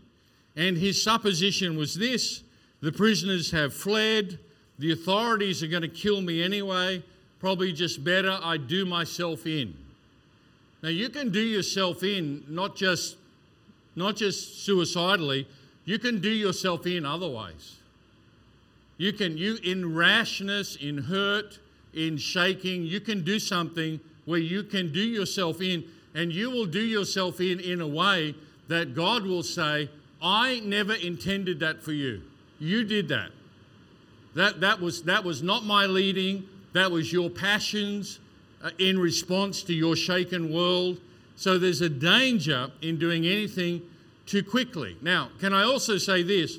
And 0.57 0.77
his 0.77 1.03
supposition 1.03 1.77
was 1.77 1.95
this 1.95 2.43
the 2.81 2.93
prisoners 2.93 3.51
have 3.51 3.75
fled, 3.75 4.39
the 4.79 4.93
authorities 4.93 5.63
are 5.63 5.67
going 5.67 5.83
to 5.83 5.89
kill 5.89 6.23
me 6.23 6.43
anyway, 6.43 7.03
probably 7.39 7.73
just 7.73 8.03
better 8.03 8.39
I 8.43 8.57
do 8.57 8.85
myself 8.85 9.47
in. 9.47 9.75
Now 10.83 10.89
you 10.89 11.11
can 11.11 11.31
do 11.31 11.41
yourself 11.41 12.03
in 12.03 12.45
not 12.49 12.77
just 12.77 13.17
not 13.97 14.17
just 14.17 14.65
suicidally, 14.65 15.47
you 15.85 15.99
can 15.99 16.21
do 16.21 16.31
yourself 16.31 16.87
in 16.87 17.05
other 17.05 17.29
ways. 17.29 17.80
You 19.01 19.15
can 19.15 19.39
you 19.39 19.57
in 19.63 19.95
rashness, 19.95 20.77
in 20.77 20.99
hurt, 20.99 21.59
in 21.95 22.19
shaking, 22.19 22.83
you 22.83 23.01
can 23.01 23.25
do 23.25 23.39
something 23.39 23.99
where 24.27 24.39
you 24.39 24.63
can 24.63 24.93
do 24.93 25.01
yourself 25.01 25.63
in 25.63 25.85
and 26.15 26.31
you 26.31 26.51
will 26.51 26.67
do 26.67 26.83
yourself 26.83 27.41
in 27.41 27.61
in 27.61 27.81
a 27.81 27.89
way 27.89 28.35
that 28.69 28.95
God 28.95 29.25
will 29.25 29.43
say, 29.43 29.89
I 30.21 30.61
never 30.67 30.93
intended 30.93 31.61
that 31.61 31.83
for 31.83 31.93
you. 31.93 32.21
You 32.59 32.85
did 32.85 33.09
that. 33.09 33.31
That, 34.35 34.61
that, 34.61 34.83
was, 34.83 35.05
that 35.05 35.25
was 35.25 35.43
not 35.43 35.65
my 35.65 35.87
leading, 35.87 36.47
that 36.75 36.91
was 36.91 37.11
your 37.11 37.31
passions 37.31 38.19
uh, 38.63 38.69
in 38.77 38.99
response 38.99 39.63
to 39.63 39.73
your 39.73 39.97
shaken 39.97 40.53
world. 40.53 41.01
So 41.37 41.59
there's 41.59 41.81
a 41.81 41.89
danger 41.89 42.71
in 42.83 42.99
doing 42.99 43.25
anything 43.25 43.81
too 44.27 44.43
quickly. 44.43 44.99
Now, 45.01 45.31
can 45.41 45.55
I 45.55 45.63
also 45.63 45.97
say 45.97 46.23
this? 46.23 46.59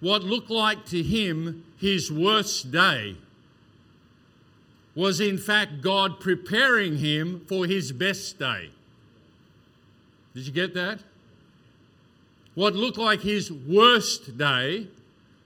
What 0.00 0.22
looked 0.22 0.50
like 0.50 0.86
to 0.86 1.02
him 1.02 1.64
his 1.78 2.10
worst 2.10 2.70
day 2.70 3.16
was 4.94 5.20
in 5.20 5.36
fact 5.36 5.82
God 5.82 6.20
preparing 6.20 6.98
him 6.98 7.42
for 7.46 7.66
his 7.66 7.92
best 7.92 8.38
day. 8.38 8.70
Did 10.34 10.46
you 10.46 10.52
get 10.52 10.74
that? 10.74 11.00
What 12.54 12.74
looked 12.74 12.96
like 12.96 13.20
his 13.20 13.52
worst 13.52 14.38
day 14.38 14.88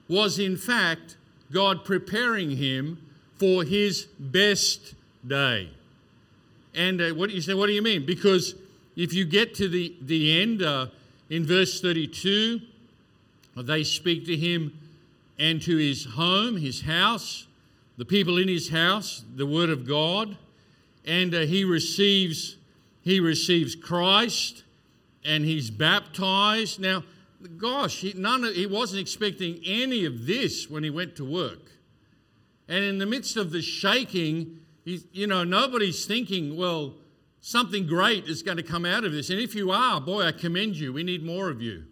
was 0.07 0.39
in 0.39 0.55
fact 0.55 1.17
God 1.51 1.83
preparing 1.83 2.51
him 2.51 2.97
for 3.35 3.63
his 3.63 4.05
best 4.17 4.93
day. 5.27 5.69
And 6.73 7.01
uh, 7.01 7.09
what 7.09 7.31
you 7.31 7.41
say, 7.41 7.53
what 7.53 7.67
do 7.67 7.73
you 7.73 7.81
mean? 7.81 8.05
Because 8.05 8.55
if 8.95 9.13
you 9.13 9.25
get 9.25 9.53
to 9.55 9.67
the, 9.67 9.93
the 10.01 10.41
end 10.41 10.61
uh, 10.61 10.87
in 11.29 11.45
verse 11.45 11.81
32, 11.81 12.61
they 13.57 13.83
speak 13.83 14.25
to 14.25 14.37
him 14.37 14.77
and 15.41 15.59
to 15.63 15.75
his 15.75 16.05
home, 16.05 16.55
his 16.55 16.83
house, 16.83 17.47
the 17.97 18.05
people 18.05 18.37
in 18.37 18.47
his 18.47 18.69
house, 18.69 19.25
the 19.35 19.45
word 19.45 19.71
of 19.71 19.87
God, 19.87 20.37
and 21.03 21.33
uh, 21.33 21.39
he 21.39 21.63
receives 21.63 22.57
he 23.01 23.19
receives 23.19 23.75
Christ 23.75 24.63
and 25.25 25.43
he's 25.43 25.71
baptized. 25.71 26.79
Now, 26.79 27.03
gosh, 27.57 28.01
he, 28.01 28.13
none 28.13 28.43
of, 28.43 28.53
he 28.53 28.67
wasn't 28.67 29.01
expecting 29.01 29.59
any 29.65 30.05
of 30.05 30.27
this 30.27 30.69
when 30.69 30.83
he 30.83 30.91
went 30.91 31.15
to 31.15 31.25
work. 31.25 31.71
And 32.67 32.83
in 32.83 32.99
the 32.99 33.07
midst 33.07 33.37
of 33.37 33.51
the 33.51 33.63
shaking, 33.63 34.59
you 34.85 35.25
know, 35.25 35.43
nobody's 35.43 36.05
thinking, 36.05 36.55
well, 36.55 36.93
something 37.39 37.87
great 37.87 38.25
is 38.25 38.43
going 38.43 38.57
to 38.57 38.63
come 38.63 38.85
out 38.85 39.03
of 39.03 39.13
this. 39.13 39.31
And 39.31 39.39
if 39.39 39.55
you 39.55 39.71
are, 39.71 39.99
boy, 39.99 40.25
I 40.25 40.31
commend 40.31 40.75
you. 40.75 40.93
We 40.93 41.01
need 41.01 41.25
more 41.25 41.49
of 41.49 41.59
you. 41.59 41.85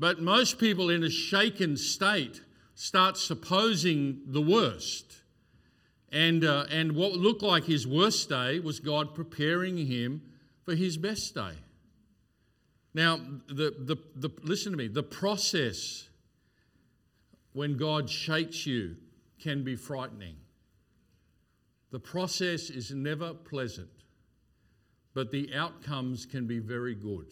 But 0.00 0.20
most 0.20 0.58
people 0.58 0.90
in 0.90 1.04
a 1.04 1.10
shaken 1.10 1.76
state 1.76 2.40
start 2.78 3.16
supposing 3.16 4.20
the 4.24 4.40
worst. 4.40 5.16
And, 6.12 6.44
uh, 6.44 6.66
and 6.70 6.92
what 6.92 7.12
looked 7.14 7.42
like 7.42 7.64
his 7.64 7.88
worst 7.88 8.28
day 8.28 8.60
was 8.60 8.78
God 8.78 9.16
preparing 9.16 9.76
him 9.76 10.22
for 10.64 10.76
his 10.76 10.96
best 10.96 11.34
day. 11.34 11.54
Now, 12.94 13.16
the, 13.48 13.74
the, 13.80 13.96
the, 14.14 14.30
listen 14.44 14.70
to 14.70 14.78
me 14.78 14.86
the 14.86 15.02
process 15.02 16.08
when 17.52 17.76
God 17.76 18.08
shakes 18.08 18.64
you 18.64 18.94
can 19.42 19.64
be 19.64 19.74
frightening. 19.74 20.36
The 21.90 21.98
process 21.98 22.70
is 22.70 22.92
never 22.92 23.34
pleasant, 23.34 23.90
but 25.14 25.32
the 25.32 25.52
outcomes 25.52 26.26
can 26.26 26.46
be 26.46 26.60
very 26.60 26.94
good. 26.94 27.26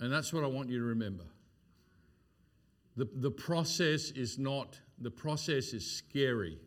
And 0.00 0.12
that's 0.12 0.32
what 0.32 0.42
I 0.42 0.48
want 0.48 0.70
you 0.70 0.78
to 0.78 0.84
remember. 0.84 1.24
The, 2.96 3.08
the 3.16 3.30
process 3.30 4.10
is 4.10 4.38
not, 4.38 4.78
the 4.98 5.10
process 5.10 5.72
is 5.72 5.88
scary 5.88 6.58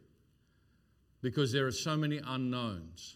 because 1.22 1.52
there 1.52 1.66
are 1.66 1.72
so 1.72 1.96
many 1.96 2.20
unknowns. 2.26 3.16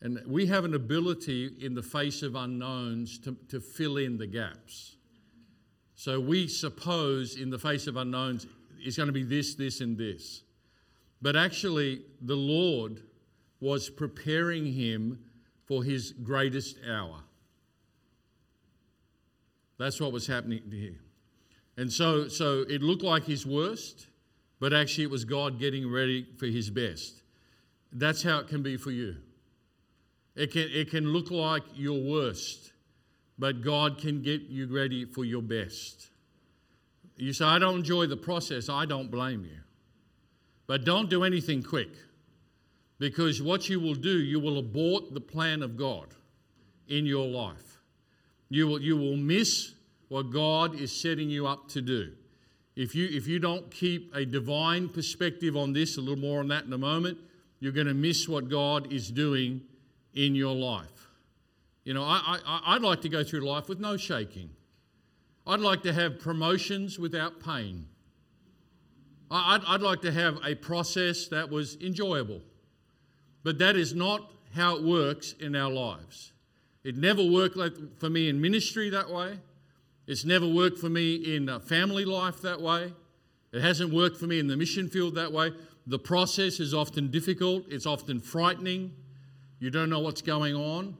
And 0.00 0.20
we 0.26 0.46
have 0.46 0.64
an 0.64 0.74
ability 0.74 1.56
in 1.60 1.74
the 1.74 1.82
face 1.82 2.22
of 2.22 2.36
unknowns 2.36 3.18
to, 3.20 3.36
to 3.48 3.60
fill 3.60 3.96
in 3.96 4.16
the 4.16 4.26
gaps. 4.26 4.96
So 5.94 6.20
we 6.20 6.46
suppose 6.46 7.36
in 7.36 7.50
the 7.50 7.58
face 7.58 7.88
of 7.88 7.96
unknowns, 7.96 8.46
it's 8.78 8.96
going 8.96 9.08
to 9.08 9.12
be 9.12 9.24
this, 9.24 9.56
this, 9.56 9.80
and 9.80 9.98
this. 9.98 10.42
But 11.20 11.34
actually, 11.34 12.02
the 12.20 12.36
Lord 12.36 13.02
was 13.60 13.90
preparing 13.90 14.72
him 14.72 15.18
for 15.66 15.82
his 15.82 16.12
greatest 16.12 16.78
hour. 16.88 17.16
That's 19.78 20.00
what 20.00 20.12
was 20.12 20.26
happening 20.26 20.62
here. 20.70 21.00
And 21.78 21.92
so, 21.92 22.26
so 22.26 22.64
it 22.68 22.82
looked 22.82 23.04
like 23.04 23.24
his 23.24 23.46
worst, 23.46 24.08
but 24.58 24.72
actually 24.72 25.04
it 25.04 25.10
was 25.10 25.24
God 25.24 25.60
getting 25.60 25.88
ready 25.88 26.26
for 26.36 26.46
his 26.46 26.70
best. 26.70 27.22
That's 27.92 28.20
how 28.20 28.40
it 28.40 28.48
can 28.48 28.64
be 28.64 28.76
for 28.76 28.90
you. 28.90 29.14
It 30.34 30.50
can, 30.50 30.68
it 30.72 30.90
can 30.90 31.12
look 31.12 31.30
like 31.30 31.62
your 31.76 32.00
worst, 32.02 32.72
but 33.38 33.62
God 33.62 33.98
can 33.98 34.22
get 34.22 34.42
you 34.42 34.66
ready 34.66 35.04
for 35.04 35.24
your 35.24 35.40
best. 35.40 36.10
You 37.16 37.32
say, 37.32 37.44
I 37.44 37.60
don't 37.60 37.76
enjoy 37.76 38.06
the 38.06 38.16
process. 38.16 38.68
I 38.68 38.84
don't 38.84 39.08
blame 39.08 39.44
you. 39.44 39.60
But 40.66 40.84
don't 40.84 41.08
do 41.08 41.22
anything 41.22 41.62
quick 41.62 41.90
because 42.98 43.40
what 43.40 43.68
you 43.68 43.78
will 43.78 43.94
do, 43.94 44.18
you 44.18 44.40
will 44.40 44.58
abort 44.58 45.14
the 45.14 45.20
plan 45.20 45.62
of 45.62 45.76
God 45.76 46.08
in 46.88 47.06
your 47.06 47.28
life. 47.28 47.78
You 48.48 48.66
will, 48.66 48.82
you 48.82 48.96
will 48.96 49.16
miss 49.16 49.74
what 50.08 50.30
God 50.30 50.74
is 50.74 50.92
setting 50.92 51.30
you 51.30 51.46
up 51.46 51.68
to 51.70 51.80
do. 51.80 52.12
If 52.76 52.94
you, 52.94 53.08
if 53.10 53.26
you 53.26 53.38
don't 53.38 53.70
keep 53.70 54.14
a 54.14 54.24
divine 54.24 54.88
perspective 54.88 55.56
on 55.56 55.72
this, 55.72 55.96
a 55.96 56.00
little 56.00 56.16
more 56.16 56.40
on 56.40 56.48
that 56.48 56.64
in 56.64 56.72
a 56.72 56.78
moment, 56.78 57.18
you're 57.60 57.72
going 57.72 57.88
to 57.88 57.94
miss 57.94 58.28
what 58.28 58.48
God 58.48 58.92
is 58.92 59.10
doing 59.10 59.62
in 60.14 60.34
your 60.34 60.54
life. 60.54 61.08
You 61.84 61.94
know, 61.94 62.04
I, 62.04 62.38
I, 62.46 62.62
I'd 62.74 62.82
like 62.82 63.00
to 63.02 63.08
go 63.08 63.24
through 63.24 63.40
life 63.40 63.68
with 63.68 63.80
no 63.80 63.96
shaking. 63.96 64.50
I'd 65.46 65.60
like 65.60 65.82
to 65.82 65.92
have 65.92 66.20
promotions 66.20 66.98
without 66.98 67.42
pain. 67.42 67.86
I'd, 69.30 69.62
I'd 69.66 69.80
like 69.80 70.02
to 70.02 70.12
have 70.12 70.38
a 70.44 70.54
process 70.54 71.28
that 71.28 71.50
was 71.50 71.76
enjoyable. 71.80 72.42
But 73.42 73.58
that 73.58 73.76
is 73.76 73.94
not 73.94 74.30
how 74.54 74.76
it 74.76 74.82
works 74.82 75.34
in 75.40 75.56
our 75.56 75.70
lives. 75.70 76.32
It 76.84 76.96
never 76.96 77.24
worked 77.24 77.56
like 77.56 77.72
for 77.98 78.08
me 78.08 78.28
in 78.28 78.40
ministry 78.40 78.90
that 78.90 79.10
way. 79.10 79.38
It's 80.08 80.24
never 80.24 80.48
worked 80.48 80.78
for 80.78 80.88
me 80.88 81.16
in 81.36 81.50
uh, 81.50 81.58
family 81.60 82.06
life 82.06 82.40
that 82.40 82.62
way. 82.62 82.94
It 83.52 83.60
hasn't 83.60 83.92
worked 83.92 84.16
for 84.16 84.26
me 84.26 84.38
in 84.38 84.46
the 84.46 84.56
mission 84.56 84.88
field 84.88 85.14
that 85.16 85.30
way. 85.32 85.52
The 85.86 85.98
process 85.98 86.60
is 86.60 86.72
often 86.72 87.10
difficult, 87.10 87.64
it's 87.68 87.84
often 87.84 88.18
frightening. 88.18 88.94
You 89.60 89.70
don't 89.70 89.90
know 89.90 90.00
what's 90.00 90.22
going 90.22 90.54
on. 90.56 90.96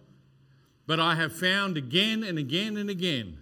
But 0.86 1.00
I 1.00 1.14
have 1.14 1.34
found 1.34 1.78
again 1.78 2.22
and 2.22 2.38
again 2.38 2.76
and 2.76 2.90
again 2.90 3.38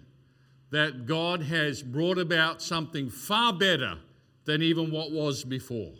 that 0.69 1.05
God 1.05 1.41
has 1.43 1.83
brought 1.83 2.17
about 2.17 2.61
something 2.61 3.09
far 3.09 3.51
better 3.51 3.97
than 4.45 4.61
even 4.61 4.89
what 4.89 5.11
was 5.11 5.43
before. 5.43 5.91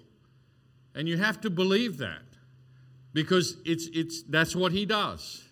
And 0.96 1.10
you 1.10 1.18
have 1.18 1.42
to 1.42 1.50
believe 1.50 1.98
that 1.98 2.24
because 3.14 3.58
it's, 3.66 3.88
it's, 3.94 4.24
that's 4.24 4.56
what 4.56 4.72
He 4.72 4.86
does. 4.86 5.44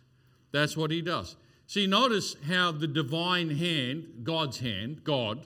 That's 0.53 0.78
what 0.78 0.89
He 0.89 1.01
does. 1.01 1.36
See, 1.68 1.88
notice 1.88 2.36
how 2.47 2.72
the 2.72 2.88
divine 2.88 3.49
hand, 3.49 4.22
God's 4.24 4.59
hand, 4.59 5.03
God, 5.03 5.45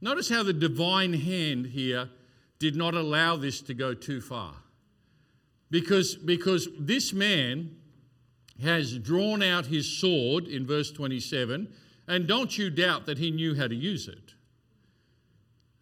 Notice 0.00 0.28
how 0.28 0.42
the 0.42 0.52
divine 0.52 1.14
hand 1.14 1.66
here 1.66 2.10
did 2.58 2.76
not 2.76 2.94
allow 2.94 3.36
this 3.36 3.60
to 3.62 3.74
go 3.74 3.94
too 3.94 4.20
far. 4.20 4.54
Because, 5.70 6.14
because 6.14 6.68
this 6.78 7.12
man 7.12 7.76
has 8.62 8.98
drawn 8.98 9.42
out 9.42 9.66
his 9.66 9.98
sword 9.98 10.46
in 10.46 10.66
verse 10.66 10.90
27, 10.92 11.68
and 12.06 12.26
don't 12.26 12.56
you 12.56 12.70
doubt 12.70 13.06
that 13.06 13.18
he 13.18 13.30
knew 13.30 13.54
how 13.54 13.66
to 13.66 13.74
use 13.74 14.06
it. 14.06 14.34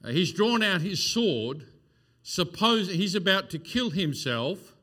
Uh, 0.03 0.09
he's 0.09 0.33
drawn 0.33 0.63
out 0.63 0.81
his 0.81 1.03
sword, 1.03 1.67
suppose 2.23 2.89
he's 2.89 3.15
about 3.15 3.51
to 3.51 3.59
kill 3.59 3.91
himself, 3.91 4.75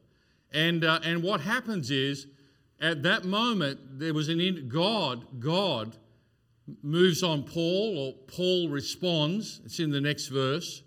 and, 0.53 0.83
uh, 0.83 0.99
and 1.03 1.23
what 1.23 1.41
happens 1.41 1.89
is, 1.89 2.27
at 2.81 3.03
that 3.03 3.25
moment, 3.25 3.99
there 3.99 4.13
was 4.13 4.27
an 4.27 4.41
in, 4.41 4.67
God, 4.67 5.39
God 5.39 5.95
moves 6.81 7.21
on 7.21 7.43
Paul, 7.43 7.97
or 7.97 8.13
Paul 8.27 8.69
responds. 8.69 9.61
It's 9.65 9.79
in 9.79 9.91
the 9.91 10.01
next 10.01 10.27
verse. 10.27 10.81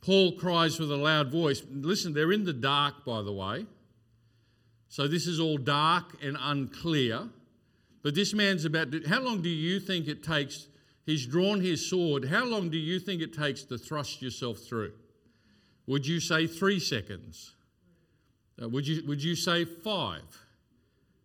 Paul 0.00 0.32
cries 0.32 0.78
with 0.80 0.90
a 0.90 0.96
loud 0.96 1.30
voice. 1.30 1.62
Listen, 1.70 2.12
they're 2.12 2.32
in 2.32 2.44
the 2.44 2.52
dark, 2.52 3.04
by 3.04 3.22
the 3.22 3.32
way. 3.32 3.66
So 4.88 5.06
this 5.06 5.26
is 5.26 5.38
all 5.38 5.58
dark 5.58 6.16
and 6.22 6.36
unclear. 6.40 7.28
But 8.02 8.14
this 8.14 8.34
man's 8.34 8.64
about 8.64 8.90
to, 8.92 9.02
how 9.08 9.20
long 9.20 9.42
do 9.42 9.48
you 9.48 9.80
think 9.80 10.08
it 10.08 10.22
takes? 10.22 10.68
He's 11.04 11.26
drawn 11.26 11.60
his 11.60 11.88
sword. 11.88 12.24
How 12.24 12.44
long 12.44 12.68
do 12.68 12.78
you 12.78 12.98
think 12.98 13.22
it 13.22 13.32
takes 13.32 13.62
to 13.64 13.78
thrust 13.78 14.22
yourself 14.22 14.58
through? 14.58 14.92
Would 15.86 16.06
you 16.06 16.20
say 16.20 16.46
three 16.46 16.80
seconds? 16.80 17.54
Uh, 18.60 18.68
would, 18.68 18.86
you, 18.86 19.06
would 19.06 19.22
you 19.22 19.36
say 19.36 19.64
five 19.64 20.22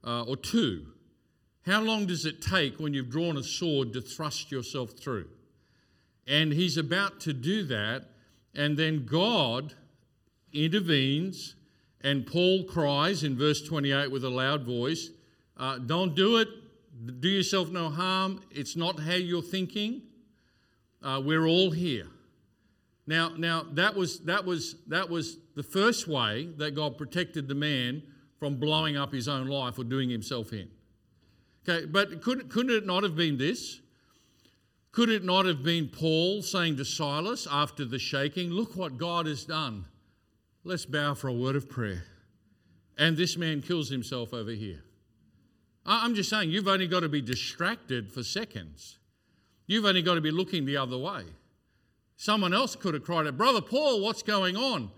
uh, 0.03 0.23
or 0.23 0.35
two? 0.35 0.87
How 1.65 1.81
long 1.81 2.05
does 2.05 2.25
it 2.25 2.41
take 2.41 2.79
when 2.79 2.93
you've 2.93 3.09
drawn 3.09 3.37
a 3.37 3.43
sword 3.43 3.93
to 3.93 4.01
thrust 4.01 4.51
yourself 4.51 4.91
through? 4.91 5.29
And 6.27 6.51
he's 6.51 6.77
about 6.77 7.19
to 7.21 7.33
do 7.33 7.63
that, 7.63 8.05
and 8.53 8.77
then 8.77 9.05
God 9.05 9.73
intervenes, 10.51 11.55
and 12.01 12.27
Paul 12.27 12.65
cries 12.65 13.23
in 13.23 13.37
verse 13.37 13.61
28 13.61 14.11
with 14.11 14.23
a 14.23 14.29
loud 14.29 14.63
voice, 14.63 15.09
uh, 15.57 15.77
Don't 15.77 16.15
do 16.15 16.37
it. 16.37 16.47
Do 17.19 17.27
yourself 17.27 17.69
no 17.69 17.89
harm. 17.89 18.41
It's 18.51 18.75
not 18.75 18.99
how 18.99 19.13
you're 19.13 19.41
thinking. 19.41 20.03
Uh, 21.01 21.21
we're 21.23 21.47
all 21.47 21.71
here. 21.71 22.07
Now, 23.05 23.31
now 23.35 23.65
that 23.73 23.95
was 23.95 24.19
that 24.21 24.45
was 24.45 24.75
that 24.87 25.09
was 25.09 25.37
the 25.55 25.63
first 25.63 26.07
way 26.07 26.49
that 26.57 26.71
God 26.71 26.97
protected 26.97 27.47
the 27.47 27.55
man 27.55 28.03
from 28.43 28.57
blowing 28.57 28.97
up 28.97 29.13
his 29.13 29.29
own 29.29 29.47
life 29.47 29.79
or 29.79 29.85
doing 29.85 30.09
himself 30.09 30.51
in. 30.51 30.67
Okay, 31.65 31.85
but 31.85 32.21
could, 32.21 32.49
couldn't 32.49 32.75
it 32.75 32.85
not 32.85 33.03
have 33.03 33.15
been 33.15 33.37
this? 33.37 33.79
Could 34.91 35.07
it 35.07 35.23
not 35.23 35.45
have 35.45 35.63
been 35.63 35.87
Paul 35.87 36.41
saying 36.41 36.75
to 36.75 36.83
Silas 36.83 37.47
after 37.49 37.85
the 37.85 37.97
shaking, 37.97 38.49
Look 38.49 38.75
what 38.75 38.97
God 38.97 39.27
has 39.27 39.45
done. 39.45 39.85
Let's 40.65 40.85
bow 40.85 41.13
for 41.13 41.29
a 41.29 41.33
word 41.33 41.55
of 41.55 41.69
prayer. 41.69 42.03
And 42.97 43.15
this 43.15 43.37
man 43.37 43.61
kills 43.61 43.89
himself 43.89 44.33
over 44.33 44.51
here. 44.51 44.83
I'm 45.85 46.13
just 46.13 46.29
saying, 46.29 46.51
you've 46.51 46.67
only 46.67 46.87
got 46.87 46.99
to 46.99 47.09
be 47.09 47.21
distracted 47.21 48.11
for 48.11 48.23
seconds. 48.23 48.97
You've 49.67 49.85
only 49.85 50.01
got 50.01 50.15
to 50.15 50.21
be 50.21 50.31
looking 50.31 50.65
the 50.65 50.75
other 50.75 50.97
way. 50.97 51.23
Someone 52.17 52.53
else 52.53 52.75
could 52.75 52.93
have 52.93 53.05
cried 53.05 53.25
out, 53.25 53.37
Brother 53.37 53.61
Paul, 53.61 54.01
what's 54.01 54.21
going 54.21 54.57
on? 54.57 54.91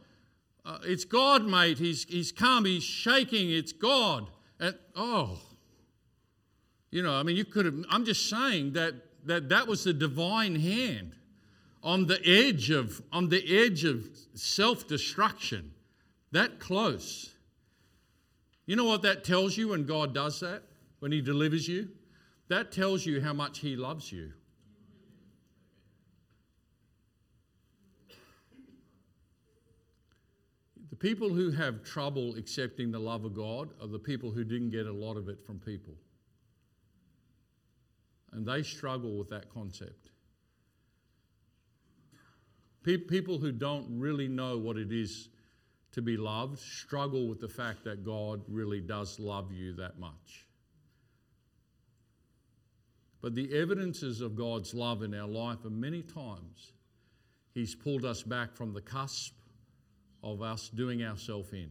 Uh, 0.65 0.79
it's 0.83 1.05
God, 1.05 1.45
mate. 1.45 1.77
He's, 1.77 2.05
he's 2.05 2.31
calm, 2.31 2.65
he's 2.65 2.83
shaking. 2.83 3.51
It's 3.51 3.71
God. 3.71 4.29
And, 4.59 4.75
oh, 4.95 5.39
you 6.89 7.03
know, 7.03 7.13
I 7.13 7.23
mean, 7.23 7.35
you 7.35 7.45
could 7.45 7.65
have, 7.65 7.75
I'm 7.89 8.05
just 8.05 8.29
saying 8.29 8.73
that 8.73 8.95
that, 9.25 9.49
that 9.49 9.67
was 9.67 9.83
the 9.83 9.93
divine 9.93 10.55
hand 10.55 11.15
on 11.83 12.07
the 12.07 12.19
edge 12.25 12.71
of, 12.71 13.01
on 13.11 13.29
the 13.29 13.43
edge 13.63 13.83
of 13.83 14.07
self-destruction. 14.33 15.71
That 16.31 16.59
close. 16.59 17.33
You 18.65 18.75
know 18.75 18.85
what 18.85 19.03
that 19.03 19.23
tells 19.23 19.57
you 19.57 19.69
when 19.69 19.85
God 19.85 20.13
does 20.13 20.39
that? 20.39 20.63
When 20.99 21.11
He 21.11 21.21
delivers 21.21 21.67
you? 21.67 21.89
That 22.47 22.71
tells 22.71 23.05
you 23.05 23.21
how 23.21 23.33
much 23.33 23.59
He 23.59 23.75
loves 23.75 24.11
you. 24.11 24.31
People 31.05 31.29
who 31.29 31.51
have 31.51 31.83
trouble 31.83 32.33
accepting 32.35 32.91
the 32.91 32.97
love 32.97 33.25
of 33.25 33.35
God 33.35 33.69
are 33.79 33.85
the 33.87 33.99
people 33.99 34.31
who 34.31 34.43
didn't 34.43 34.71
get 34.71 34.87
a 34.87 34.91
lot 34.91 35.17
of 35.17 35.29
it 35.29 35.37
from 35.45 35.59
people 35.59 35.93
and 38.31 38.43
they 38.43 38.63
struggle 38.63 39.15
with 39.15 39.29
that 39.29 39.53
concept. 39.53 40.09
People 42.81 43.37
who 43.37 43.51
don't 43.51 43.85
really 43.99 44.27
know 44.27 44.57
what 44.57 44.77
it 44.77 44.91
is 44.91 45.29
to 45.91 46.01
be 46.01 46.17
loved 46.17 46.57
struggle 46.57 47.27
with 47.27 47.39
the 47.39 47.49
fact 47.49 47.83
that 47.83 48.03
God 48.03 48.41
really 48.47 48.81
does 48.81 49.19
love 49.19 49.51
you 49.51 49.73
that 49.75 49.99
much. 49.99 50.47
But 53.21 53.35
the 53.35 53.55
evidences 53.55 54.21
of 54.21 54.35
God's 54.35 54.73
love 54.73 55.03
in 55.03 55.13
our 55.13 55.27
life 55.27 55.65
are 55.65 55.69
many 55.69 56.01
times 56.01 56.71
He's 57.53 57.75
pulled 57.75 58.05
us 58.05 58.23
back 58.23 58.55
from 58.55 58.73
the 58.73 58.81
cusp 58.81 59.34
of 60.25 60.41
us 60.41 60.67
doing 60.67 61.03
ourselves 61.03 61.53
in. 61.53 61.69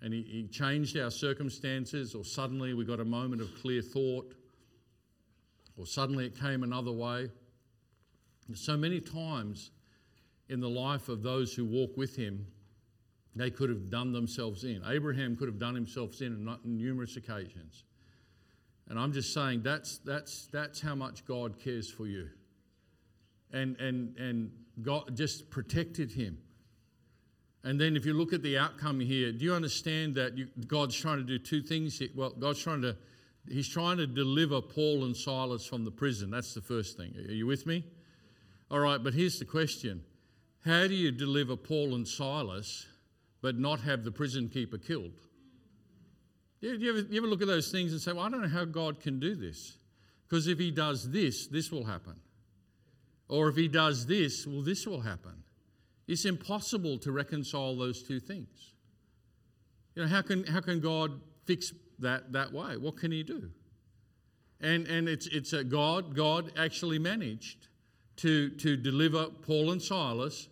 And 0.00 0.14
he, 0.14 0.22
he 0.22 0.46
changed 0.46 0.96
our 0.96 1.10
circumstances, 1.10 2.14
or 2.14 2.24
suddenly 2.24 2.74
we 2.74 2.84
got 2.84 3.00
a 3.00 3.04
moment 3.04 3.42
of 3.42 3.48
clear 3.60 3.82
thought 3.82 4.32
or 5.76 5.86
suddenly 5.86 6.26
it 6.26 6.38
came 6.38 6.62
another 6.62 6.92
way. 6.92 7.28
So 8.54 8.76
many 8.76 9.00
times 9.00 9.70
in 10.48 10.60
the 10.60 10.68
life 10.68 11.08
of 11.08 11.22
those 11.22 11.54
who 11.54 11.64
walk 11.64 11.96
with 11.96 12.16
him, 12.16 12.46
they 13.34 13.50
could 13.50 13.70
have 13.70 13.88
done 13.88 14.12
themselves 14.12 14.64
in. 14.64 14.82
Abraham 14.86 15.36
could 15.36 15.48
have 15.48 15.58
done 15.58 15.74
himself 15.74 16.20
in 16.20 16.46
on 16.46 16.58
numerous 16.64 17.16
occasions. 17.16 17.84
And 18.88 18.98
I'm 18.98 19.12
just 19.12 19.32
saying 19.32 19.62
that's, 19.62 19.98
that's, 19.98 20.48
that's 20.52 20.80
how 20.80 20.94
much 20.94 21.24
God 21.24 21.58
cares 21.58 21.90
for 21.90 22.06
you. 22.06 22.28
And, 23.52 23.78
and, 23.80 24.16
and 24.18 24.50
God 24.82 25.16
just 25.16 25.48
protected 25.50 26.12
him. 26.12 26.36
And 27.64 27.80
then 27.80 27.96
if 27.96 28.04
you 28.04 28.12
look 28.12 28.32
at 28.32 28.42
the 28.42 28.58
outcome 28.58 28.98
here, 28.98 29.30
do 29.30 29.44
you 29.44 29.54
understand 29.54 30.16
that 30.16 30.36
you, 30.36 30.48
God's 30.66 30.96
trying 30.96 31.18
to 31.18 31.24
do 31.24 31.38
two 31.38 31.62
things? 31.62 31.98
Here? 31.98 32.08
Well, 32.14 32.30
God's 32.30 32.62
trying 32.62 32.82
to 32.82 32.96
he's 33.48 33.68
trying 33.68 33.98
to 33.98 34.06
deliver 34.06 34.60
Paul 34.60 35.04
and 35.04 35.16
Silas 35.16 35.66
from 35.66 35.84
the 35.84 35.90
prison. 35.90 36.30
That's 36.30 36.54
the 36.54 36.60
first 36.60 36.96
thing. 36.96 37.14
Are 37.16 37.32
you 37.32 37.46
with 37.46 37.66
me? 37.66 37.84
All 38.70 38.80
right, 38.80 39.02
but 39.02 39.14
here's 39.14 39.38
the 39.38 39.44
question 39.44 40.02
How 40.64 40.86
do 40.86 40.94
you 40.94 41.12
deliver 41.12 41.56
Paul 41.56 41.94
and 41.94 42.06
Silas 42.06 42.86
but 43.40 43.58
not 43.58 43.80
have 43.80 44.04
the 44.04 44.12
prison 44.12 44.48
keeper 44.48 44.78
killed? 44.78 45.12
Do 46.60 46.68
you 46.68 46.90
ever, 46.90 47.00
you 47.10 47.18
ever 47.18 47.26
look 47.26 47.42
at 47.42 47.48
those 47.48 47.70
things 47.70 47.92
and 47.92 48.00
say, 48.00 48.12
Well, 48.12 48.22
I 48.22 48.28
don't 48.28 48.42
know 48.42 48.48
how 48.48 48.64
God 48.64 49.00
can 49.00 49.20
do 49.20 49.34
this? 49.34 49.76
Because 50.28 50.48
if 50.48 50.58
he 50.58 50.70
does 50.70 51.10
this, 51.10 51.46
this 51.46 51.70
will 51.70 51.84
happen. 51.84 52.18
Or 53.28 53.48
if 53.48 53.56
he 53.56 53.68
does 53.68 54.06
this, 54.06 54.46
well, 54.46 54.62
this 54.62 54.86
will 54.86 55.00
happen. 55.00 55.42
It's 56.12 56.26
impossible 56.26 56.98
to 56.98 57.10
reconcile 57.10 57.74
those 57.76 58.02
two 58.02 58.20
things. 58.20 58.74
You 59.94 60.02
know, 60.02 60.08
how 60.08 60.22
can, 60.22 60.44
how 60.44 60.60
can 60.60 60.80
God 60.80 61.20
fix 61.44 61.72
that, 61.98 62.32
that 62.32 62.52
way. 62.52 62.76
What 62.76 62.96
can 62.96 63.10
he 63.10 63.22
do? 63.22 63.50
And, 64.60 64.86
and 64.86 65.08
it's, 65.08 65.26
it's 65.26 65.52
a 65.52 65.64
God, 65.64 66.14
God 66.14 66.52
actually 66.56 66.98
managed 66.98 67.68
to, 68.16 68.50
to 68.50 68.76
deliver 68.76 69.26
Paul 69.26 69.70
and 69.70 69.80
Silas 69.80 70.48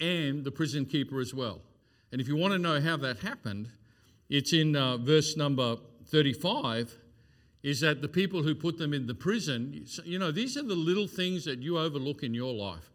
and 0.00 0.44
the 0.44 0.50
prison 0.50 0.84
keeper 0.84 1.20
as 1.20 1.32
well. 1.32 1.60
And 2.10 2.20
if 2.20 2.28
you 2.28 2.36
want 2.36 2.52
to 2.52 2.58
know 2.58 2.80
how 2.80 2.96
that 2.98 3.20
happened, 3.20 3.68
it's 4.28 4.52
in 4.52 4.76
uh, 4.76 4.96
verse 4.98 5.36
number 5.36 5.76
35 6.06 6.94
is 7.62 7.80
that 7.80 8.02
the 8.02 8.08
people 8.08 8.42
who 8.42 8.54
put 8.54 8.78
them 8.78 8.92
in 8.92 9.06
the 9.06 9.14
prison, 9.14 9.84
you 10.04 10.18
know, 10.18 10.30
these 10.30 10.56
are 10.56 10.62
the 10.62 10.74
little 10.74 11.06
things 11.06 11.44
that 11.44 11.60
you 11.60 11.78
overlook 11.78 12.22
in 12.22 12.34
your 12.34 12.54
life. 12.54 12.90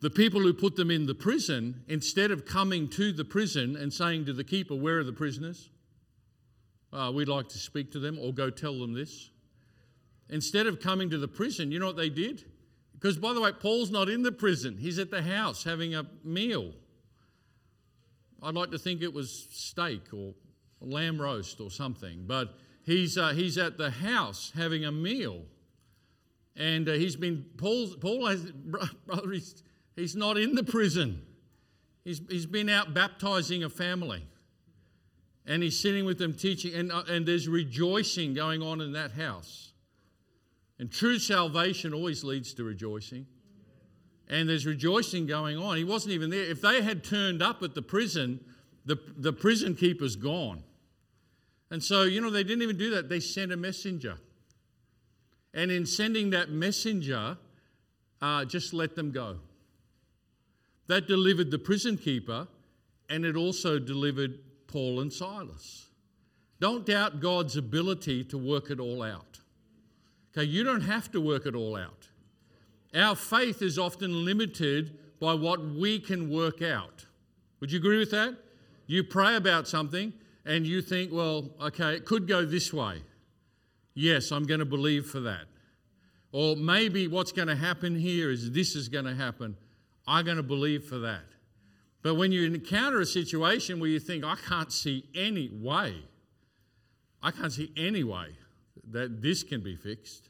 The 0.00 0.10
people 0.10 0.40
who 0.40 0.52
put 0.52 0.76
them 0.76 0.90
in 0.90 1.06
the 1.06 1.14
prison, 1.14 1.82
instead 1.88 2.30
of 2.30 2.44
coming 2.44 2.88
to 2.90 3.12
the 3.12 3.24
prison 3.24 3.76
and 3.76 3.92
saying 3.92 4.26
to 4.26 4.32
the 4.32 4.44
keeper, 4.44 4.74
Where 4.74 4.98
are 4.98 5.04
the 5.04 5.12
prisoners? 5.12 5.70
uh, 6.96 7.10
we'd 7.12 7.28
like 7.28 7.48
to 7.48 7.58
speak 7.58 7.92
to 7.92 7.98
them 7.98 8.18
or 8.18 8.32
go 8.32 8.50
tell 8.50 8.78
them 8.78 8.94
this. 8.94 9.30
Instead 10.28 10.66
of 10.66 10.80
coming 10.80 11.10
to 11.10 11.18
the 11.18 11.28
prison, 11.28 11.70
you 11.70 11.78
know 11.78 11.86
what 11.86 11.96
they 11.96 12.08
did? 12.08 12.44
Because, 12.94 13.18
by 13.18 13.32
the 13.32 13.40
way, 13.40 13.52
Paul's 13.52 13.90
not 13.90 14.08
in 14.08 14.22
the 14.22 14.32
prison, 14.32 14.78
he's 14.78 14.98
at 14.98 15.10
the 15.10 15.22
house 15.22 15.64
having 15.64 15.94
a 15.94 16.06
meal. 16.24 16.72
I'd 18.42 18.54
like 18.54 18.70
to 18.70 18.78
think 18.78 19.02
it 19.02 19.12
was 19.12 19.48
steak 19.50 20.12
or 20.12 20.34
lamb 20.80 21.20
roast 21.20 21.60
or 21.60 21.70
something, 21.70 22.24
but 22.26 22.54
he's, 22.84 23.18
uh, 23.18 23.30
he's 23.30 23.58
at 23.58 23.78
the 23.78 23.90
house 23.90 24.52
having 24.56 24.84
a 24.84 24.92
meal. 24.92 25.42
And 26.56 26.88
uh, 26.88 26.92
he's 26.92 27.16
been, 27.16 27.44
Paul, 27.58 27.88
Paul 28.00 28.26
has, 28.26 28.40
brother, 29.06 29.30
he's, 29.30 29.62
he's 29.96 30.14
not 30.14 30.38
in 30.38 30.54
the 30.54 30.62
prison. 30.62 31.22
He's, 32.04 32.20
he's 32.28 32.46
been 32.46 32.68
out 32.68 32.94
baptizing 32.94 33.64
a 33.64 33.68
family 33.68 34.22
and 35.46 35.62
he's 35.62 35.78
sitting 35.78 36.04
with 36.04 36.18
them 36.18 36.34
teaching, 36.34 36.74
and, 36.74 36.90
uh, 36.90 37.04
and 37.08 37.24
there's 37.24 37.48
rejoicing 37.48 38.34
going 38.34 38.62
on 38.62 38.80
in 38.80 38.92
that 38.92 39.12
house. 39.12 39.72
And 40.78 40.90
true 40.90 41.18
salvation 41.18 41.94
always 41.94 42.24
leads 42.24 42.52
to 42.54 42.64
rejoicing. 42.64 43.26
And 44.28 44.48
there's 44.48 44.66
rejoicing 44.66 45.26
going 45.26 45.56
on. 45.56 45.76
He 45.76 45.84
wasn't 45.84 46.14
even 46.14 46.30
there. 46.30 46.42
If 46.42 46.60
they 46.60 46.82
had 46.82 47.04
turned 47.04 47.42
up 47.42 47.62
at 47.62 47.74
the 47.74 47.82
prison, 47.82 48.40
the, 48.84 48.98
the 49.16 49.32
prison 49.32 49.76
keeper's 49.76 50.16
gone. 50.16 50.64
And 51.70 51.82
so, 51.82 52.02
you 52.02 52.20
know, 52.20 52.30
they 52.30 52.42
didn't 52.42 52.62
even 52.62 52.76
do 52.76 52.90
that. 52.90 53.08
They 53.08 53.20
sent 53.20 53.52
a 53.52 53.56
messenger. 53.56 54.18
And 55.54 55.70
in 55.70 55.86
sending 55.86 56.30
that 56.30 56.50
messenger, 56.50 57.38
uh, 58.20 58.44
just 58.44 58.74
let 58.74 58.96
them 58.96 59.12
go. 59.12 59.38
That 60.88 61.08
delivered 61.08 61.50
the 61.50 61.58
prison 61.58 61.96
keeper, 61.96 62.46
and 63.08 63.24
it 63.24 63.36
also 63.36 63.78
delivered 63.78 64.38
Paul 64.66 65.00
and 65.00 65.12
Silas. 65.12 65.86
Don't 66.60 66.86
doubt 66.86 67.20
God's 67.20 67.56
ability 67.56 68.24
to 68.24 68.38
work 68.38 68.70
it 68.70 68.80
all 68.80 69.02
out. 69.02 69.40
Okay, 70.36 70.44
you 70.44 70.64
don't 70.64 70.82
have 70.82 71.10
to 71.12 71.20
work 71.20 71.46
it 71.46 71.54
all 71.54 71.76
out. 71.76 72.08
Our 72.94 73.14
faith 73.14 73.62
is 73.62 73.78
often 73.78 74.24
limited 74.24 74.98
by 75.20 75.34
what 75.34 75.64
we 75.64 75.98
can 75.98 76.30
work 76.30 76.62
out. 76.62 77.04
Would 77.60 77.72
you 77.72 77.78
agree 77.78 77.98
with 77.98 78.10
that? 78.10 78.36
You 78.86 79.02
pray 79.02 79.36
about 79.36 79.66
something 79.66 80.12
and 80.44 80.66
you 80.66 80.80
think, 80.80 81.12
well, 81.12 81.50
okay, 81.60 81.94
it 81.94 82.04
could 82.04 82.28
go 82.28 82.44
this 82.44 82.72
way. 82.72 83.02
Yes, 83.94 84.30
I'm 84.30 84.44
going 84.44 84.60
to 84.60 84.66
believe 84.66 85.06
for 85.06 85.20
that. 85.20 85.46
Or 86.32 86.54
maybe 86.54 87.08
what's 87.08 87.32
going 87.32 87.48
to 87.48 87.56
happen 87.56 87.98
here 87.98 88.30
is 88.30 88.52
this 88.52 88.76
is 88.76 88.88
going 88.88 89.06
to 89.06 89.14
happen. 89.14 89.56
I'm 90.06 90.24
going 90.24 90.36
to 90.36 90.42
believe 90.42 90.84
for 90.84 90.98
that. 90.98 91.24
But 92.02 92.14
when 92.14 92.30
you 92.30 92.44
encounter 92.44 93.00
a 93.00 93.06
situation 93.06 93.80
where 93.80 93.88
you 93.88 93.98
think, 93.98 94.24
I 94.24 94.36
can't 94.36 94.72
see 94.72 95.04
any 95.14 95.48
way, 95.48 95.94
I 97.22 97.32
can't 97.32 97.52
see 97.52 97.72
any 97.76 98.04
way 98.04 98.28
that 98.90 99.20
this 99.20 99.42
can 99.42 99.60
be 99.60 99.74
fixed, 99.74 100.28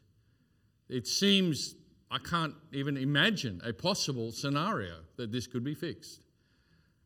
it 0.88 1.06
seems 1.06 1.74
I 2.10 2.18
can't 2.18 2.54
even 2.72 2.96
imagine 2.96 3.60
a 3.64 3.72
possible 3.72 4.32
scenario 4.32 4.94
that 5.16 5.32
this 5.32 5.46
could 5.46 5.64
be 5.64 5.74
fixed. 5.74 6.22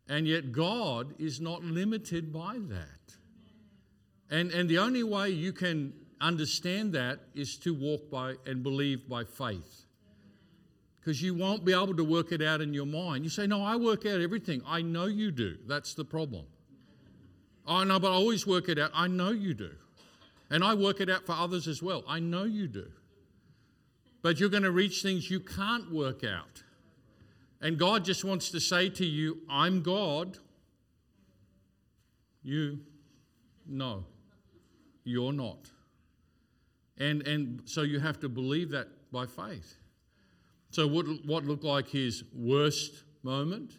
And 0.08 0.26
yet, 0.26 0.52
God 0.52 1.14
is 1.18 1.40
not 1.40 1.64
limited 1.64 2.32
by 2.32 2.58
that. 2.68 3.16
And, 4.30 4.50
and 4.52 4.68
the 4.68 4.78
only 4.78 5.02
way 5.02 5.30
you 5.30 5.52
can 5.52 5.92
understand 6.20 6.92
that 6.92 7.20
is 7.34 7.56
to 7.58 7.74
walk 7.74 8.10
by 8.10 8.34
and 8.46 8.62
believe 8.62 9.08
by 9.08 9.24
faith. 9.24 9.79
Because 11.00 11.22
you 11.22 11.34
won't 11.34 11.64
be 11.64 11.72
able 11.72 11.96
to 11.96 12.04
work 12.04 12.30
it 12.30 12.42
out 12.42 12.60
in 12.60 12.74
your 12.74 12.86
mind. 12.86 13.24
You 13.24 13.30
say, 13.30 13.46
No, 13.46 13.62
I 13.64 13.76
work 13.76 14.04
out 14.04 14.20
everything. 14.20 14.62
I 14.66 14.82
know 14.82 15.06
you 15.06 15.30
do. 15.30 15.56
That's 15.66 15.94
the 15.94 16.04
problem. 16.04 16.44
Oh, 17.66 17.84
no, 17.84 17.98
but 17.98 18.08
I 18.08 18.14
always 18.14 18.46
work 18.46 18.68
it 18.68 18.78
out. 18.78 18.90
I 18.94 19.06
know 19.06 19.30
you 19.30 19.54
do. 19.54 19.70
And 20.50 20.64
I 20.64 20.74
work 20.74 21.00
it 21.00 21.08
out 21.08 21.24
for 21.24 21.32
others 21.32 21.68
as 21.68 21.82
well. 21.82 22.04
I 22.08 22.18
know 22.18 22.44
you 22.44 22.66
do. 22.66 22.90
But 24.22 24.40
you're 24.40 24.48
going 24.48 24.64
to 24.64 24.72
reach 24.72 25.02
things 25.02 25.30
you 25.30 25.40
can't 25.40 25.90
work 25.90 26.24
out. 26.24 26.62
And 27.60 27.78
God 27.78 28.04
just 28.04 28.24
wants 28.24 28.50
to 28.50 28.60
say 28.60 28.88
to 28.90 29.06
you, 29.06 29.38
I'm 29.48 29.82
God. 29.82 30.38
You, 32.42 32.80
no, 33.66 34.04
you're 35.04 35.32
not. 35.32 35.70
And, 36.98 37.26
and 37.26 37.62
so 37.64 37.82
you 37.82 38.00
have 38.00 38.18
to 38.20 38.28
believe 38.28 38.70
that 38.70 38.88
by 39.12 39.26
faith. 39.26 39.76
So, 40.70 40.86
what, 40.86 41.06
what 41.24 41.44
looked 41.44 41.64
like 41.64 41.88
his 41.88 42.24
worst 42.34 43.04
moment 43.22 43.72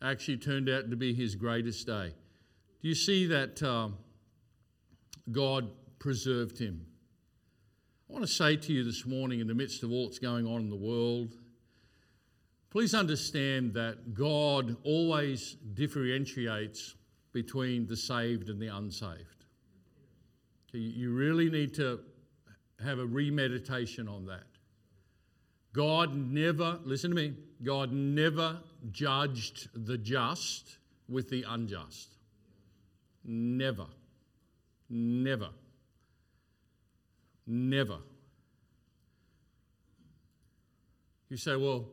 actually 0.00 0.36
turned 0.36 0.68
out 0.68 0.90
to 0.90 0.96
be 0.96 1.14
his 1.14 1.34
greatest 1.34 1.86
day. 1.86 2.12
Do 2.80 2.88
you 2.88 2.94
see 2.94 3.26
that 3.26 3.62
um, 3.62 3.96
God 5.30 5.70
preserved 5.98 6.58
him? 6.58 6.86
I 8.08 8.12
want 8.12 8.24
to 8.24 8.32
say 8.32 8.56
to 8.56 8.72
you 8.72 8.84
this 8.84 9.06
morning, 9.06 9.40
in 9.40 9.46
the 9.46 9.54
midst 9.54 9.82
of 9.82 9.92
all 9.92 10.06
that's 10.06 10.18
going 10.18 10.46
on 10.46 10.60
in 10.62 10.70
the 10.70 10.76
world, 10.76 11.34
Please 12.72 12.94
understand 12.94 13.74
that 13.74 14.14
God 14.14 14.78
always 14.82 15.56
differentiates 15.74 16.94
between 17.34 17.86
the 17.86 17.98
saved 17.98 18.48
and 18.48 18.58
the 18.58 18.68
unsaved. 18.68 19.44
You 20.72 21.12
really 21.12 21.50
need 21.50 21.74
to 21.74 22.00
have 22.82 22.98
a 22.98 23.04
remeditation 23.04 24.08
on 24.08 24.24
that. 24.24 24.46
God 25.74 26.14
never, 26.14 26.78
listen 26.84 27.10
to 27.10 27.16
me, 27.16 27.34
God 27.62 27.92
never 27.92 28.58
judged 28.90 29.68
the 29.74 29.96
just 29.96 30.78
with 31.08 31.30
the 31.30 31.44
unjust. 31.48 32.16
Never. 33.24 33.86
Never. 34.90 35.50
Never. 37.46 37.98
You 41.28 41.36
say, 41.38 41.56
well, 41.56 41.86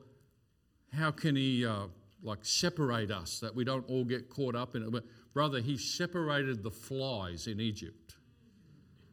how 0.93 1.11
can 1.11 1.35
he 1.35 1.65
uh, 1.65 1.85
like 2.21 2.39
separate 2.41 3.11
us 3.11 3.39
that 3.39 3.55
we 3.55 3.63
don't 3.63 3.87
all 3.89 4.03
get 4.03 4.29
caught 4.29 4.55
up 4.55 4.75
in 4.75 4.83
it? 4.83 4.91
But 4.91 5.05
brother, 5.33 5.61
he 5.61 5.77
separated 5.77 6.63
the 6.63 6.71
flies 6.71 7.47
in 7.47 7.61
Egypt. 7.61 8.15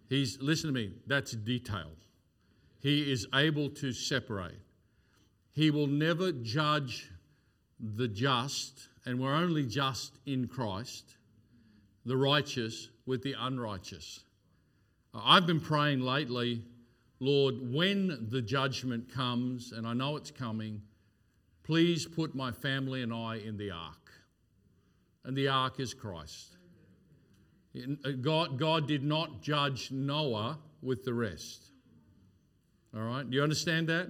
He's 0.09 0.41
listen 0.41 0.69
to 0.69 0.75
me. 0.75 0.93
That's 1.07 1.33
detail. 1.33 1.91
He 2.87 3.11
is 3.11 3.27
able 3.35 3.69
to 3.71 3.93
separate. 3.93 4.61
He 5.51 5.73
will 5.73 5.89
never 5.89 6.31
judge 6.31 7.11
the 7.81 8.07
just, 8.07 8.89
and 9.05 9.19
we're 9.19 9.35
only 9.35 9.67
just 9.67 10.19
in 10.25 10.47
Christ, 10.47 11.17
the 12.05 12.17
righteous 12.17 12.91
with 13.05 13.25
the 13.25 13.35
unrighteous. 13.37 14.23
I've 15.13 15.49
been 15.49 15.59
praying 15.59 16.03
lately, 16.03 16.63
Lord, 17.19 17.57
when 17.73 18.29
the 18.31 18.41
judgment 18.41 19.13
comes, 19.13 19.73
and 19.73 19.85
I 19.85 19.93
know 19.93 20.17
it's 20.17 20.31
coming, 20.31 20.81
Please 21.67 22.07
put 22.07 22.37
my 22.37 22.53
family 22.53 23.03
and 23.03 23.13
I 23.13 23.39
in 23.45 23.57
the 23.57 23.73
ark. 23.73 24.13
And 25.25 25.37
the 25.37 25.49
ark 25.49 25.81
is 25.81 25.93
Christ. 25.93 26.57
Uh, 27.77 28.13
God, 28.21 28.61
God 28.61 28.87
did 28.87 29.03
not 29.03 29.43
judge 29.43 29.91
Noah 29.91 30.61
with 30.81 31.05
the 31.05 31.13
rest. 31.13 31.66
All 32.97 33.03
right, 33.03 33.29
do 33.29 33.37
you 33.37 33.43
understand 33.43 33.89
that? 33.89 34.09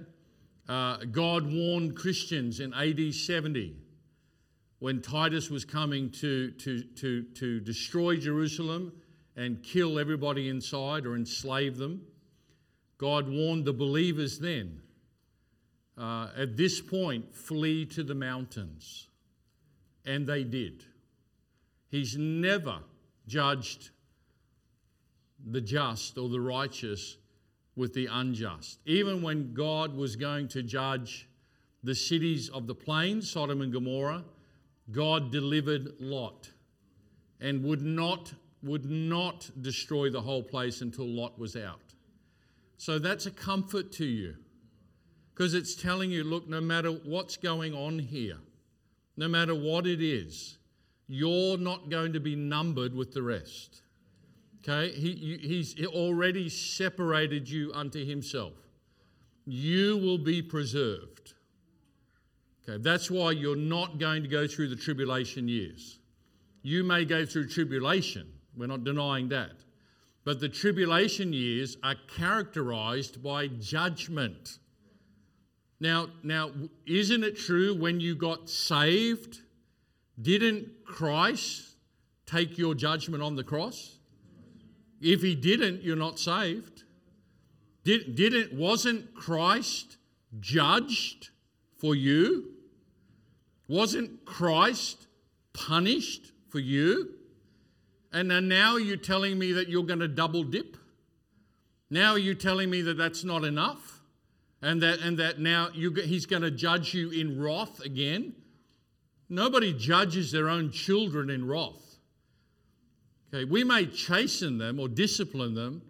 Uh, 0.69 0.97
God 1.11 1.51
warned 1.51 1.97
Christians 1.97 2.61
in 2.61 2.73
AD 2.73 3.13
70 3.13 3.75
when 4.79 5.01
Titus 5.01 5.49
was 5.49 5.65
coming 5.65 6.09
to, 6.11 6.51
to, 6.51 6.83
to, 6.83 7.23
to 7.23 7.59
destroy 7.59 8.15
Jerusalem 8.15 8.93
and 9.35 9.61
kill 9.61 9.99
everybody 9.99 10.47
inside 10.47 11.05
or 11.05 11.15
enslave 11.15 11.75
them. 11.77 12.01
God 12.97 13.27
warned 13.27 13.65
the 13.65 13.73
believers 13.73 14.39
then 14.39 14.81
uh, 15.97 16.29
at 16.37 16.55
this 16.55 16.79
point, 16.79 17.35
flee 17.35 17.85
to 17.87 18.03
the 18.03 18.15
mountains. 18.15 19.07
And 20.05 20.27
they 20.27 20.43
did. 20.43 20.85
He's 21.89 22.15
never 22.17 22.79
judged 23.27 23.89
the 25.45 25.59
just 25.59 26.17
or 26.17 26.29
the 26.29 26.39
righteous 26.39 27.17
with 27.77 27.93
the 27.93 28.07
unjust. 28.07 28.79
Even 28.85 29.21
when 29.21 29.53
God 29.53 29.95
was 29.95 30.17
going 30.17 30.47
to 30.49 30.63
judge 30.63 31.29
the 31.83 31.95
cities 31.95 32.49
of 32.49 32.67
the 32.67 32.75
plain, 32.75 33.21
Sodom 33.21 33.61
and 33.61 33.71
Gomorrah, 33.71 34.25
God 34.91 35.31
delivered 35.31 35.93
Lot 35.99 36.51
and 37.39 37.63
would 37.63 37.83
not, 37.83 38.33
would 38.63 38.89
not 38.89 39.49
destroy 39.61 40.09
the 40.09 40.21
whole 40.21 40.43
place 40.43 40.81
until 40.81 41.05
Lot 41.05 41.37
was 41.37 41.55
out. 41.55 41.93
So 42.77 42.99
that's 42.99 43.27
a 43.27 43.31
comfort 43.31 43.91
to 43.93 44.05
you 44.05 44.35
because 45.33 45.53
it's 45.53 45.75
telling 45.75 46.09
you 46.09 46.23
look, 46.23 46.49
no 46.49 46.59
matter 46.59 46.89
what's 46.89 47.37
going 47.37 47.73
on 47.73 47.99
here, 47.99 48.37
no 49.15 49.27
matter 49.27 49.53
what 49.53 49.85
it 49.85 50.01
is, 50.01 50.57
you're 51.07 51.57
not 51.57 51.89
going 51.89 52.13
to 52.13 52.19
be 52.19 52.35
numbered 52.35 52.93
with 52.93 53.13
the 53.13 53.21
rest. 53.21 53.81
Okay? 54.61 54.91
He, 54.93 55.39
he's 55.41 55.75
already 55.85 56.49
separated 56.49 57.49
you 57.49 57.71
unto 57.73 58.05
himself. 58.05 58.53
You 59.45 59.97
will 59.97 60.17
be 60.17 60.41
preserved. 60.41 61.33
Okay, 62.67 62.81
that's 62.81 63.09
why 63.09 63.31
you're 63.31 63.55
not 63.55 63.97
going 63.97 64.23
to 64.23 64.29
go 64.29 64.45
through 64.45 64.67
the 64.67 64.75
tribulation 64.75 65.47
years. 65.47 65.99
You 66.63 66.83
may 66.83 67.05
go 67.05 67.25
through 67.25 67.47
tribulation, 67.47 68.27
we're 68.57 68.67
not 68.67 68.83
denying 68.83 69.29
that. 69.29 69.51
But 70.25 70.41
the 70.41 70.49
tribulation 70.49 71.31
years 71.31 71.77
are 71.81 71.95
characterized 72.17 73.23
by 73.23 73.47
judgment. 73.47 74.59
Now, 75.79 76.07
now, 76.23 76.51
isn't 76.85 77.23
it 77.23 77.37
true 77.37 77.73
when 77.73 78.01
you 78.01 78.15
got 78.15 78.49
saved, 78.49 79.39
didn't 80.21 80.67
Christ 80.83 81.75
take 82.25 82.57
your 82.57 82.75
judgment 82.75 83.23
on 83.23 83.37
the 83.37 83.43
cross? 83.43 83.96
If 85.01 85.21
he 85.21 85.35
didn't, 85.35 85.83
you're 85.83 85.95
not 85.95 86.19
saved. 86.19 86.83
Did, 87.83 88.15
didn't 88.15 88.53
wasn't 88.53 89.13
Christ 89.13 89.97
judged 90.39 91.29
for 91.77 91.95
you? 91.95 92.51
Wasn't 93.67 94.25
Christ 94.25 95.07
punished 95.53 96.31
for 96.49 96.59
you? 96.59 97.11
And 98.11 98.49
now 98.49 98.77
you're 98.77 98.97
telling 98.97 99.37
me 99.37 99.53
that 99.53 99.69
you're 99.69 99.83
going 99.83 99.99
to 99.99 100.07
double 100.07 100.43
dip? 100.43 100.77
Now 101.89 102.13
are 102.13 102.19
you 102.19 102.35
telling 102.35 102.69
me 102.69 102.81
that 102.81 102.97
that's 102.97 103.23
not 103.23 103.43
enough? 103.43 104.01
And 104.61 104.81
that, 104.81 104.99
and 104.99 105.19
that 105.19 105.39
now 105.39 105.69
you, 105.73 105.93
he's 105.93 106.25
going 106.25 106.41
to 106.41 106.51
judge 106.51 106.93
you 106.93 107.11
in 107.11 107.39
wrath 107.39 107.79
again? 107.81 108.33
Nobody 109.29 109.71
judges 109.71 110.31
their 110.31 110.49
own 110.49 110.71
children 110.71 111.29
in 111.29 111.47
wrath. 111.47 111.86
Okay, 113.33 113.43
we 113.43 113.63
may 113.63 113.85
chasten 113.85 114.57
them 114.57 114.79
or 114.79 114.87
discipline 114.87 115.53
them. 115.53 115.81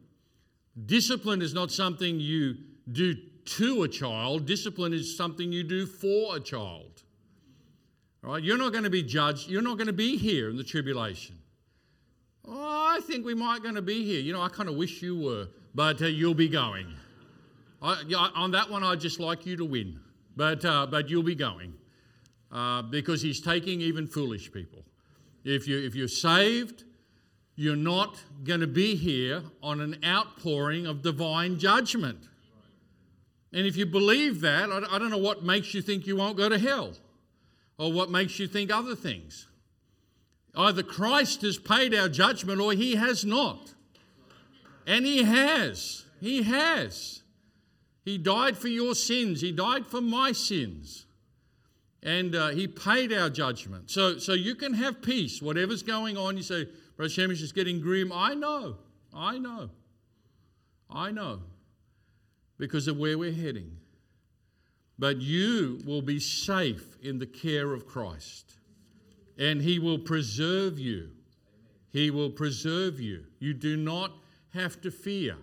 Discipline 0.86 1.42
is 1.42 1.54
not 1.54 1.72
something 1.72 2.20
you 2.20 2.56
do 2.92 3.16
to 3.46 3.84
a 3.84 3.88
child, 3.88 4.46
discipline 4.46 4.94
is 4.94 5.16
something 5.16 5.52
you 5.52 5.64
do 5.64 5.86
for 5.86 6.36
a 6.36 6.40
child. 6.40 7.04
All 8.24 8.34
right, 8.34 8.44
you're 8.44 8.58
not 8.58 8.72
going 8.74 8.84
to 8.84 8.90
be 8.90 9.04
judged, 9.04 9.50
you're 9.50 9.62
not 9.62 9.78
going 9.78 9.88
to 9.88 9.94
be 9.94 10.18
here 10.18 10.50
in 10.50 10.58
the 10.58 10.64
tribulation. 10.64 11.38
Oh, 12.46 12.54
I 12.96 13.00
think 13.02 13.26
we 13.26 13.34
might 13.34 13.64
going 13.64 13.76
to 13.76 13.82
be 13.82 14.04
here. 14.04 14.20
You 14.20 14.34
know, 14.34 14.42
I 14.42 14.50
kind 14.50 14.68
of 14.68 14.76
wish 14.76 15.02
you 15.02 15.18
were, 15.18 15.48
but 15.76 16.02
uh, 16.02 16.08
you'll 16.08 16.34
be 16.34 16.50
going. 16.50 16.88
I, 17.82 18.04
on 18.36 18.52
that 18.52 18.70
one, 18.70 18.84
I'd 18.84 19.00
just 19.00 19.20
like 19.20 19.46
you 19.46 19.56
to 19.58 19.66
win, 19.66 20.00
but, 20.36 20.66
uh, 20.66 20.88
but 20.88 21.10
you'll 21.10 21.24
be 21.24 21.36
going 21.36 21.74
uh, 22.52 22.82
because 22.82 23.22
he's 23.22 23.40
taking 23.40 23.82
even 23.82 24.08
foolish 24.08 24.52
people. 24.52 24.84
If, 25.44 25.68
you, 25.68 25.78
if 25.80 25.96
you're 25.96 26.08
saved, 26.08 26.84
you're 27.60 27.76
not 27.76 28.24
going 28.44 28.60
to 28.60 28.68
be 28.68 28.96
here 28.96 29.42
on 29.64 29.82
an 29.82 29.98
outpouring 30.06 30.86
of 30.86 31.02
divine 31.02 31.58
judgment. 31.58 32.20
And 33.52 33.66
if 33.66 33.76
you 33.76 33.88
believe 33.88 34.42
that, 34.42 34.70
I, 34.70 35.00
don't 35.00 35.10
know 35.10 35.18
what 35.18 35.44
makes 35.44 35.74
you 35.74 35.82
think 35.82 36.06
you 36.06 36.16
won't 36.16 36.38
go 36.38 36.50
to 36.50 36.60
hell 36.60 36.94
or 37.80 37.92
what 37.92 38.12
makes 38.12 38.38
you 38.38 38.48
think 38.48 38.72
other 38.72 38.96
things. 38.96 39.48
Either 40.56 40.84
Christ 40.84 41.42
has 41.42 41.58
paid 41.58 41.96
our 41.96 42.08
judgment 42.08 42.62
or 42.62 42.74
he 42.74 42.96
has 42.96 43.26
not. 43.26 43.74
And 44.86 45.04
he 45.04 45.24
has. 45.24 46.06
He 46.22 46.44
has. 46.44 47.24
He 48.06 48.20
died 48.20 48.56
for 48.56 48.68
your 48.68 48.94
sins, 48.94 49.42
he 49.42 49.52
died 49.52 49.88
for 49.88 50.00
my 50.00 50.32
sins. 50.32 51.08
And 52.04 52.36
uh, 52.36 52.50
he 52.50 52.68
paid 52.68 53.12
our 53.12 53.32
judgment. 53.32 53.90
So, 53.90 54.20
so 54.20 54.34
you 54.34 54.54
can 54.54 54.76
have 54.76 55.02
peace. 55.02 55.42
Whatever's 55.42 55.82
going 55.82 56.16
on, 56.16 56.38
you 56.38 56.44
say, 56.44 56.68
Brother 56.98 57.12
Sehmish 57.12 57.42
is 57.42 57.52
getting 57.52 57.80
grim. 57.80 58.12
I 58.12 58.34
know. 58.34 58.78
I 59.14 59.38
know. 59.38 59.70
I 60.90 61.12
know. 61.12 61.42
Because 62.58 62.88
of 62.88 62.98
where 62.98 63.18
we're 63.18 63.32
heading. 63.32 63.78
But 65.00 65.22
you 65.22 65.80
will 65.86 66.02
be 66.02 66.20
safe 66.20 66.98
in 67.04 67.20
the 67.20 67.28
care 67.28 67.72
of 67.72 67.86
Christ 67.86 68.56
and 69.38 69.62
He 69.62 69.78
will 69.78 70.00
preserve 70.00 70.80
you. 70.80 71.12
He 71.92 72.10
will 72.10 72.32
preserve 72.32 73.00
you. 73.00 73.26
You 73.40 73.54
do 73.54 73.78
not 73.78 74.12
have 74.54 74.82
to 74.82 74.92
fear. 74.92 75.38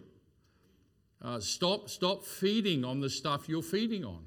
Uh, 1.23 1.41
stop, 1.41 1.89
stop 1.89 2.25
feeding 2.25 2.85
on 2.85 3.01
the 3.01 3.09
stuff 3.09 3.49
you're 3.49 3.63
feeding 3.63 4.05
on. 4.05 4.25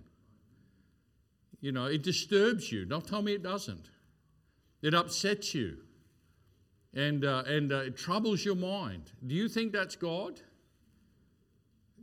You 1.60 1.72
know, 1.72 1.86
it 1.86 2.04
disturbs 2.04 2.72
you. 2.72 2.86
Don't 2.86 3.06
tell 3.06 3.22
me 3.22 3.34
it 3.34 3.44
doesn't. 3.44 3.90
It 4.82 4.94
upsets 4.94 5.54
you. 5.54 5.78
And, 6.94 7.26
uh, 7.26 7.44
and 7.46 7.72
uh, 7.72 7.78
it 7.78 7.98
troubles 7.98 8.44
your 8.44 8.56
mind. 8.56 9.12
Do 9.26 9.36
you 9.36 9.48
think 9.50 9.72
that's 9.72 9.96
God? 9.96 10.40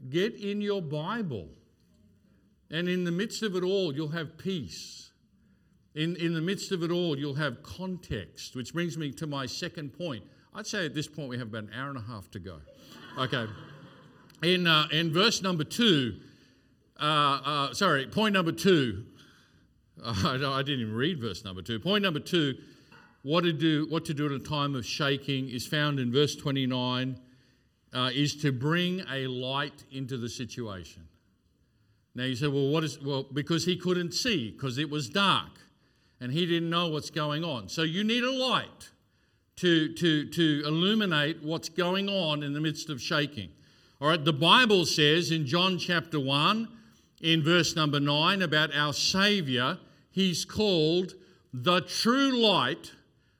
Get 0.09 0.35
in 0.35 0.61
your 0.61 0.82
Bible. 0.82 1.49
And 2.70 2.89
in 2.89 3.05
the 3.05 3.11
midst 3.11 3.43
of 3.43 3.57
it 3.57 3.62
all, 3.62 3.95
you'll 3.95 4.09
have 4.09 4.37
peace. 4.37 5.11
In, 5.95 6.16
in 6.16 6.35
the 6.35 6.41
midst 6.41 6.72
of 6.72 6.82
it 6.82 6.91
all, 6.91 7.16
you'll 7.16 7.35
have 7.35 7.62
context, 7.62 8.57
which 8.57 8.72
brings 8.72 8.99
me 8.99 9.12
to 9.12 9.26
my 9.26 9.47
second 9.47 9.93
point. 9.93 10.24
I'd 10.55 10.66
say 10.66 10.85
at 10.85 10.95
this 10.95 11.09
point 11.09 11.28
we 11.28 11.39
have 11.39 11.49
about 11.49 11.64
an 11.64 11.70
hour 11.74 11.89
and 11.89 11.99
a 11.99 12.03
half 12.03 12.30
to 12.32 12.39
go. 12.39 12.61
Okay. 13.18 13.47
In, 14.43 14.66
uh, 14.66 14.87
in 14.93 15.12
verse 15.12 15.41
number 15.41 15.64
two, 15.64 16.16
uh, 17.01 17.41
uh, 17.45 17.74
sorry, 17.74 18.07
point 18.07 18.35
number 18.35 18.53
two, 18.53 19.05
I, 20.05 20.41
I 20.43 20.62
didn't 20.62 20.80
even 20.80 20.95
read 20.95 21.20
verse 21.20 21.45
number 21.45 21.62
two. 21.62 21.78
Point 21.78 22.03
number 22.03 22.20
two, 22.20 22.57
what 23.24 23.42
to 23.42 23.54
do, 23.54 23.86
what 23.88 24.04
to 24.04 24.14
do 24.14 24.26
at 24.26 24.32
a 24.32 24.38
time 24.38 24.74
of 24.74 24.84
shaking 24.84 25.48
is 25.48 25.66
found 25.66 25.98
in 25.98 26.12
verse 26.12 26.36
29, 26.36 27.18
uh, 27.94 28.10
is 28.12 28.36
to 28.36 28.52
bring 28.52 29.02
a 29.10 29.26
light 29.26 29.82
into 29.90 30.18
the 30.18 30.28
situation. 30.28 31.08
Now 32.14 32.24
you 32.24 32.36
say, 32.36 32.48
well, 32.48 32.68
what 32.68 32.84
is, 32.84 33.00
well, 33.00 33.22
because 33.24 33.64
he 33.64 33.78
couldn't 33.78 34.12
see, 34.12 34.50
because 34.50 34.76
it 34.76 34.90
was 34.90 35.08
dark 35.08 35.58
and 36.20 36.32
he 36.32 36.44
didn't 36.44 36.68
know 36.68 36.88
what's 36.88 37.08
going 37.08 37.44
on. 37.44 37.70
So 37.70 37.82
you 37.82 38.04
need 38.04 38.24
a 38.24 38.30
light 38.30 38.90
to, 39.56 39.94
to, 39.94 40.28
to 40.28 40.62
illuminate 40.66 41.42
what's 41.42 41.70
going 41.70 42.10
on 42.10 42.42
in 42.42 42.52
the 42.52 42.60
midst 42.60 42.90
of 42.90 43.00
shaking. 43.00 43.48
All 44.02 44.08
right, 44.08 44.22
the 44.22 44.34
Bible 44.34 44.84
says 44.84 45.30
in 45.30 45.46
John 45.46 45.78
chapter 45.78 46.20
1, 46.20 46.68
in 47.22 47.42
verse 47.42 47.74
number 47.74 48.00
9, 48.00 48.42
about 48.42 48.74
our 48.74 48.92
Savior, 48.92 49.78
he's 50.10 50.44
called 50.44 51.14
the 51.54 51.80
true 51.80 52.36
light 52.36 52.92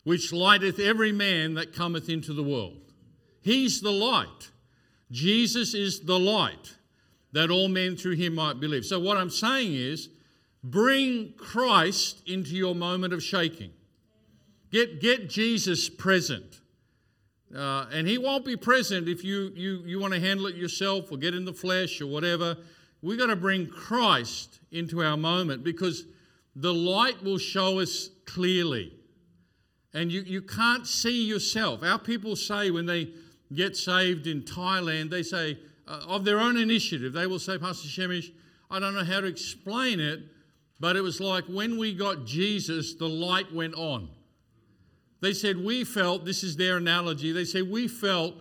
which 0.05 0.33
lighteth 0.33 0.79
every 0.79 1.13
man 1.13 1.55
that 1.55 1.75
cometh 1.75 2.09
into 2.09 2.33
the 2.33 2.43
world. 2.43 2.93
He's 3.41 3.81
the 3.81 3.93
light. 3.93 4.51
Jesus 5.11 5.75
is 5.75 6.01
the 6.01 6.19
light 6.19 6.77
that 7.33 7.51
all 7.51 7.69
men 7.69 7.97
through 7.97 8.15
him 8.15 8.37
might 8.37 8.61
believe. 8.61 8.85
So, 8.85 9.01
what 9.01 9.17
I'm 9.17 9.31
saying 9.31 9.75
is, 9.75 10.09
Bring 10.65 11.35
Christ 11.37 12.23
into 12.27 12.57
your 12.57 12.75
moment 12.75 13.13
of 13.13 13.23
shaking. 13.23 13.71
Get, 14.73 14.99
get 14.99 15.29
Jesus 15.29 15.91
present. 15.91 16.61
Uh, 17.55 17.85
and 17.93 18.09
he 18.09 18.17
won't 18.17 18.47
be 18.47 18.57
present 18.57 19.07
if 19.07 19.23
you, 19.23 19.53
you, 19.55 19.83
you 19.85 20.01
want 20.01 20.15
to 20.15 20.21
handle 20.21 20.47
it 20.47 20.57
yourself 20.57 21.13
or 21.13 21.19
get 21.19 21.35
in 21.35 21.45
the 21.45 21.53
flesh 21.53 22.01
or 22.01 22.07
whatever. 22.07 22.57
We've 23.03 23.19
got 23.19 23.27
to 23.27 23.37
bring 23.37 23.67
Christ 23.67 24.59
into 24.73 25.05
our 25.05 25.19
moment 25.19 25.63
because 25.63 26.07
the 26.57 26.73
light 26.73 27.23
will 27.23 27.39
show 27.39 27.79
us 27.81 28.09
clearly. 28.25 28.91
And 29.95 30.11
you, 30.11 30.23
you 30.23 30.43
can't 30.43 30.87
see 30.87 31.25
yourself. 31.25 31.85
Our 31.85 32.01
people 32.01 32.35
say 32.35 32.73
when 32.73 32.85
they 32.85 33.11
get 33.55 33.77
saved 33.77 34.27
in 34.27 34.43
Thailand, 34.43 35.11
they 35.11 35.23
say, 35.23 35.57
uh, 35.87 36.01
of 36.09 36.25
their 36.25 36.41
own 36.41 36.57
initiative, 36.57 37.13
they 37.13 37.29
will 37.29 37.39
say, 37.39 37.59
Pastor 37.59 37.89
Sehmish, 37.89 38.33
I 38.71 38.81
don't 38.81 38.95
know 38.95 39.05
how 39.05 39.21
to 39.21 39.27
explain 39.27 40.01
it, 40.01 40.21
but 40.81 40.97
it 40.97 41.03
was 41.03 41.21
like 41.21 41.45
when 41.45 41.79
we 41.79 41.95
got 41.95 42.27
Jesus, 42.27 42.95
the 42.95 43.09
light 43.09 43.53
went 43.55 43.75
on. 43.75 44.09
They 45.21 45.33
said, 45.33 45.63
We 45.65 45.85
felt, 45.85 46.25
this 46.25 46.43
is 46.43 46.57
their 46.57 46.79
analogy, 46.79 47.31
they 47.31 47.45
said, 47.45 47.71
We 47.71 47.87
felt 47.87 48.35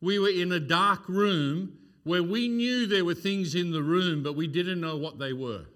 we 0.00 0.18
were 0.18 0.30
in 0.30 0.52
a 0.52 0.60
dark 0.60 1.08
room 1.08 1.76
where 2.04 2.22
we 2.22 2.48
knew 2.48 2.86
there 2.86 3.04
were 3.04 3.14
things 3.14 3.54
in 3.54 3.72
the 3.72 3.82
room, 3.82 4.22
but 4.22 4.36
we 4.36 4.46
didn't 4.46 4.80
know 4.80 4.96
what 4.96 5.18
they 5.18 5.32
were. 5.32 5.66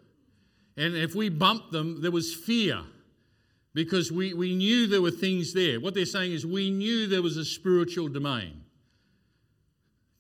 And 0.77 0.97
if 0.97 1.15
we 1.15 1.29
bumped 1.29 1.73
them, 1.73 2.01
there 2.01 2.11
was 2.11 2.35
fear 2.35 2.83
because 3.75 4.11
we, 4.11 4.35
we 4.35 4.55
knew 4.55 4.87
there 4.87 5.03
were 5.03 5.11
things 5.11 5.53
there. 5.53 5.81
What 5.81 5.95
they're 5.95 6.07
saying 6.07 6.33
is, 6.33 6.47
we 6.47 6.71
knew 6.71 7.07
there 7.07 7.23
was 7.23 7.37
a 7.37 7.45
spiritual 7.45 8.09
domain. 8.09 8.63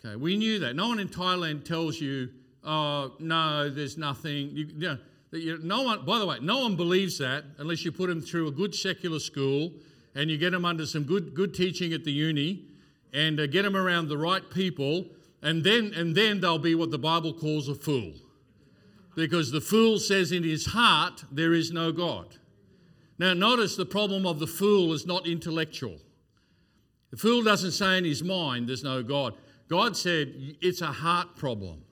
Okay, 0.04 0.16
we 0.16 0.36
knew 0.36 0.58
that. 0.60 0.76
No 0.76 0.88
one 0.88 1.00
in 1.00 1.08
Thailand 1.08 1.64
tells 1.64 2.00
you, 2.00 2.28
oh, 2.64 3.14
no, 3.18 3.68
there's 3.68 3.98
nothing. 3.98 4.50
You, 4.52 4.66
you 4.66 4.88
know, 4.88 4.98
no 5.62 5.82
one, 5.82 6.04
by 6.04 6.18
the 6.18 6.26
way, 6.26 6.38
no 6.40 6.60
one 6.60 6.76
believes 6.76 7.18
that 7.18 7.44
unless 7.58 7.84
you 7.84 7.92
put 7.92 8.08
them 8.08 8.20
through 8.20 8.48
a 8.48 8.52
good 8.52 8.74
secular 8.74 9.18
school 9.18 9.72
and 10.14 10.30
you 10.30 10.38
get 10.38 10.52
them 10.52 10.64
under 10.64 10.86
some 10.86 11.04
good, 11.04 11.34
good 11.34 11.52
teaching 11.52 11.92
at 11.92 12.04
the 12.04 12.12
uni 12.12 12.64
and 13.12 13.40
uh, 13.40 13.46
get 13.46 13.62
them 13.62 13.76
around 13.76 14.08
the 14.08 14.18
right 14.18 14.50
people, 14.50 15.06
and 15.42 15.64
then, 15.64 15.92
and 15.94 16.14
then 16.14 16.40
they'll 16.40 16.58
be 16.58 16.74
what 16.74 16.90
the 16.90 16.98
Bible 16.98 17.32
calls 17.32 17.68
a 17.68 17.74
fool. 17.74 18.12
Because 19.14 19.50
the 19.50 19.60
fool 19.60 19.98
says 19.98 20.30
in 20.30 20.44
his 20.44 20.66
heart, 20.66 21.24
there 21.30 21.52
is 21.54 21.72
no 21.72 21.90
God. 21.90 22.37
Now, 23.18 23.34
notice 23.34 23.74
the 23.74 23.86
problem 23.86 24.26
of 24.26 24.38
the 24.38 24.46
fool 24.46 24.92
is 24.92 25.06
not 25.06 25.26
intellectual. 25.26 25.98
The 27.10 27.16
fool 27.16 27.42
doesn't 27.42 27.72
say 27.72 27.98
in 27.98 28.04
his 28.04 28.22
mind, 28.22 28.68
there's 28.68 28.84
no 28.84 29.02
God. 29.02 29.34
God 29.68 29.96
said 29.96 30.56
it's 30.60 30.82
a 30.82 30.86
heart 30.86 31.36
problem. 31.36 31.82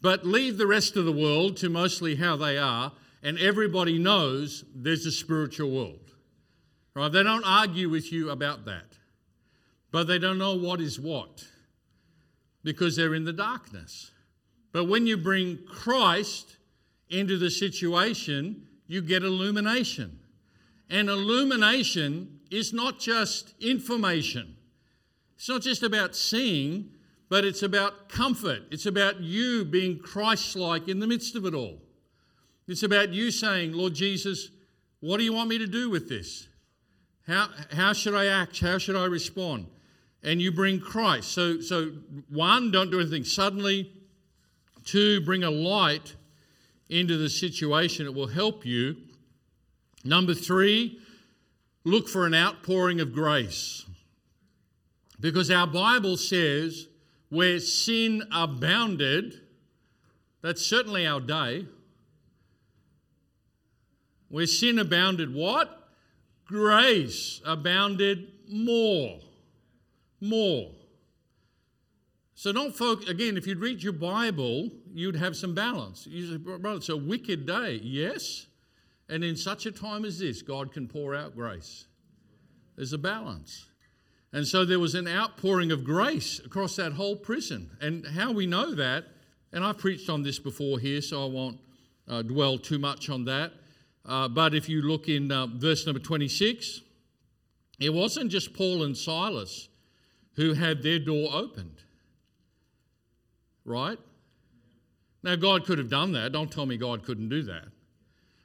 But 0.00 0.26
leave 0.26 0.58
the 0.58 0.66
rest 0.66 0.96
of 0.96 1.04
the 1.04 1.12
world 1.12 1.56
to 1.58 1.68
mostly 1.68 2.16
how 2.16 2.36
they 2.36 2.58
are, 2.58 2.92
and 3.22 3.38
everybody 3.38 3.98
knows 3.98 4.64
there's 4.74 5.06
a 5.06 5.12
spiritual 5.12 5.70
world. 5.70 6.10
Right? 6.94 7.10
They 7.10 7.22
don't 7.22 7.44
argue 7.44 7.88
with 7.88 8.12
you 8.12 8.30
about 8.30 8.64
that. 8.64 8.96
But 9.92 10.08
they 10.08 10.18
don't 10.18 10.38
know 10.38 10.56
what 10.56 10.80
is 10.80 10.98
what 10.98 11.44
because 12.64 12.96
they're 12.96 13.14
in 13.14 13.24
the 13.24 13.32
darkness. 13.32 14.10
But 14.72 14.88
when 14.88 15.06
you 15.06 15.16
bring 15.16 15.58
Christ 15.66 16.56
into 17.10 17.36
the 17.36 17.50
situation, 17.50 18.66
you 18.86 19.02
get 19.02 19.22
illumination. 19.22 20.18
And 20.92 21.08
illumination 21.08 22.38
is 22.52 22.72
not 22.72 23.00
just 23.00 23.54
information, 23.60 24.56
it's 25.34 25.48
not 25.48 25.62
just 25.62 25.82
about 25.82 26.14
seeing, 26.14 26.90
but 27.28 27.44
it's 27.44 27.62
about 27.62 28.08
comfort. 28.08 28.62
It's 28.70 28.86
about 28.86 29.20
you 29.20 29.64
being 29.64 29.98
Christ 29.98 30.54
like 30.54 30.86
in 30.86 31.00
the 31.00 31.06
midst 31.06 31.34
of 31.34 31.46
it 31.46 31.54
all. 31.54 31.80
It's 32.68 32.84
about 32.84 33.08
you 33.08 33.32
saying, 33.32 33.72
Lord 33.72 33.94
Jesus, 33.94 34.50
what 35.00 35.16
do 35.16 35.24
you 35.24 35.32
want 35.32 35.48
me 35.48 35.58
to 35.58 35.66
do 35.66 35.90
with 35.90 36.08
this? 36.08 36.46
How, 37.26 37.48
how 37.72 37.92
should 37.92 38.14
I 38.14 38.26
act? 38.26 38.60
How 38.60 38.78
should 38.78 38.94
I 38.94 39.06
respond? 39.06 39.66
and 40.22 40.40
you 40.40 40.52
bring 40.52 40.80
Christ. 40.80 41.32
So, 41.32 41.60
so 41.60 41.90
one, 42.28 42.70
don't 42.70 42.90
do 42.90 43.00
anything 43.00 43.24
suddenly. 43.24 43.92
Two, 44.84 45.20
bring 45.20 45.44
a 45.44 45.50
light 45.50 46.14
into 46.88 47.16
the 47.16 47.28
situation. 47.28 48.06
It 48.06 48.14
will 48.14 48.26
help 48.26 48.64
you. 48.64 48.96
Number 50.04 50.34
three, 50.34 50.98
look 51.84 52.08
for 52.08 52.26
an 52.26 52.34
outpouring 52.34 53.00
of 53.00 53.12
grace. 53.12 53.84
Because 55.20 55.50
our 55.50 55.66
Bible 55.66 56.16
says 56.16 56.88
where 57.28 57.60
sin 57.60 58.24
abounded, 58.32 59.40
that's 60.42 60.60
certainly 60.66 61.06
our 61.06 61.20
day. 61.20 61.66
Where 64.28 64.46
sin 64.46 64.78
abounded, 64.78 65.32
what? 65.32 65.88
Grace 66.46 67.40
abounded 67.44 68.32
more. 68.48 69.20
More. 70.20 70.72
So 72.34 72.52
don't 72.52 72.74
focus, 72.74 73.08
again, 73.08 73.36
if 73.36 73.46
you'd 73.46 73.60
read 73.60 73.82
your 73.82 73.92
Bible, 73.92 74.70
you'd 74.92 75.14
have 75.14 75.36
some 75.36 75.54
balance. 75.54 76.08
You 76.08 76.32
say, 76.32 76.36
brother, 76.38 76.78
it's 76.78 76.88
a 76.88 76.96
wicked 76.96 77.46
day. 77.46 77.80
Yes. 77.82 78.46
And 79.12 79.22
in 79.22 79.36
such 79.36 79.66
a 79.66 79.70
time 79.70 80.06
as 80.06 80.20
this, 80.20 80.40
God 80.40 80.72
can 80.72 80.88
pour 80.88 81.14
out 81.14 81.36
grace. 81.36 81.84
There's 82.76 82.94
a 82.94 82.98
balance. 82.98 83.68
And 84.32 84.46
so 84.48 84.64
there 84.64 84.80
was 84.80 84.94
an 84.94 85.06
outpouring 85.06 85.70
of 85.70 85.84
grace 85.84 86.38
across 86.38 86.76
that 86.76 86.92
whole 86.94 87.16
prison. 87.16 87.76
And 87.82 88.06
how 88.06 88.32
we 88.32 88.46
know 88.46 88.74
that, 88.74 89.04
and 89.52 89.66
I've 89.66 89.76
preached 89.76 90.08
on 90.08 90.22
this 90.22 90.38
before 90.38 90.78
here, 90.78 91.02
so 91.02 91.26
I 91.26 91.28
won't 91.28 91.60
uh, 92.08 92.22
dwell 92.22 92.56
too 92.56 92.78
much 92.78 93.10
on 93.10 93.26
that. 93.26 93.52
Uh, 94.06 94.28
but 94.28 94.54
if 94.54 94.66
you 94.66 94.80
look 94.80 95.10
in 95.10 95.30
uh, 95.30 95.46
verse 95.46 95.84
number 95.84 96.00
26, 96.00 96.80
it 97.80 97.92
wasn't 97.92 98.30
just 98.30 98.54
Paul 98.54 98.82
and 98.82 98.96
Silas 98.96 99.68
who 100.36 100.54
had 100.54 100.82
their 100.82 100.98
door 100.98 101.28
opened, 101.34 101.82
right? 103.66 103.98
Now, 105.22 105.36
God 105.36 105.66
could 105.66 105.76
have 105.76 105.90
done 105.90 106.12
that. 106.12 106.32
Don't 106.32 106.50
tell 106.50 106.64
me 106.64 106.78
God 106.78 107.04
couldn't 107.04 107.28
do 107.28 107.42
that. 107.42 107.66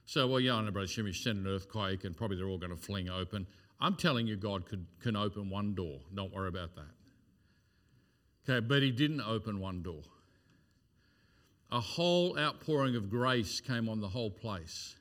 So, 0.08 0.26
well, 0.26 0.40
yeah, 0.40 0.56
I 0.56 0.62
know, 0.62 0.72
Brother 0.72 0.88
Shimmy 0.88 1.12
send 1.12 1.46
an 1.46 1.54
earthquake 1.54 2.06
and 2.06 2.16
probably 2.16 2.38
they're 2.38 2.48
all 2.48 2.58
going 2.58 2.72
to 2.72 2.82
fling 2.82 3.10
open. 3.10 3.46
I'm 3.82 3.96
telling 3.96 4.26
you, 4.26 4.38
God 4.38 4.66
could, 4.66 4.86
can 5.02 5.18
open 5.18 5.50
one 5.50 5.76
door. 5.76 6.00
Don't 6.16 6.34
worry 6.34 6.48
about 6.48 6.76
that. 6.76 6.88
Okay, 8.50 8.66
but 8.66 8.82
He 8.82 8.92
didn't 8.92 9.20
open 9.20 9.60
one 9.60 9.84
door. 9.84 10.04
A 11.74 11.82
whole 11.82 12.40
outpouring 12.40 12.96
of 12.96 13.10
grace 13.10 13.60
came 13.60 13.90
on 13.90 14.00
the 14.00 14.08
whole 14.08 14.32
place 14.32 14.96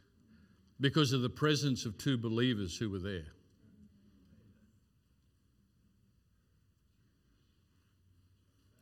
because 0.80 1.12
of 1.12 1.22
the 1.22 1.30
presence 1.30 1.86
of 1.86 1.96
two 1.98 2.18
believers 2.18 2.76
who 2.76 2.90
were 2.90 2.98
there. 2.98 3.28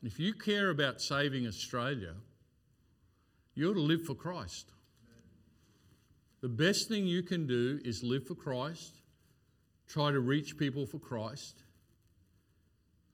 If 0.02 0.18
you 0.18 0.32
care 0.32 0.70
about 0.70 1.02
saving 1.02 1.46
Australia, 1.46 2.14
you 3.54 3.70
ought 3.70 3.74
to 3.74 3.80
live 3.80 4.06
for 4.06 4.14
Christ. 4.14 4.70
The 6.44 6.50
best 6.50 6.88
thing 6.88 7.06
you 7.06 7.22
can 7.22 7.46
do 7.46 7.80
is 7.86 8.02
live 8.02 8.26
for 8.26 8.34
Christ 8.34 9.00
try 9.88 10.10
to 10.10 10.20
reach 10.20 10.58
people 10.58 10.84
for 10.84 10.98
Christ. 10.98 11.62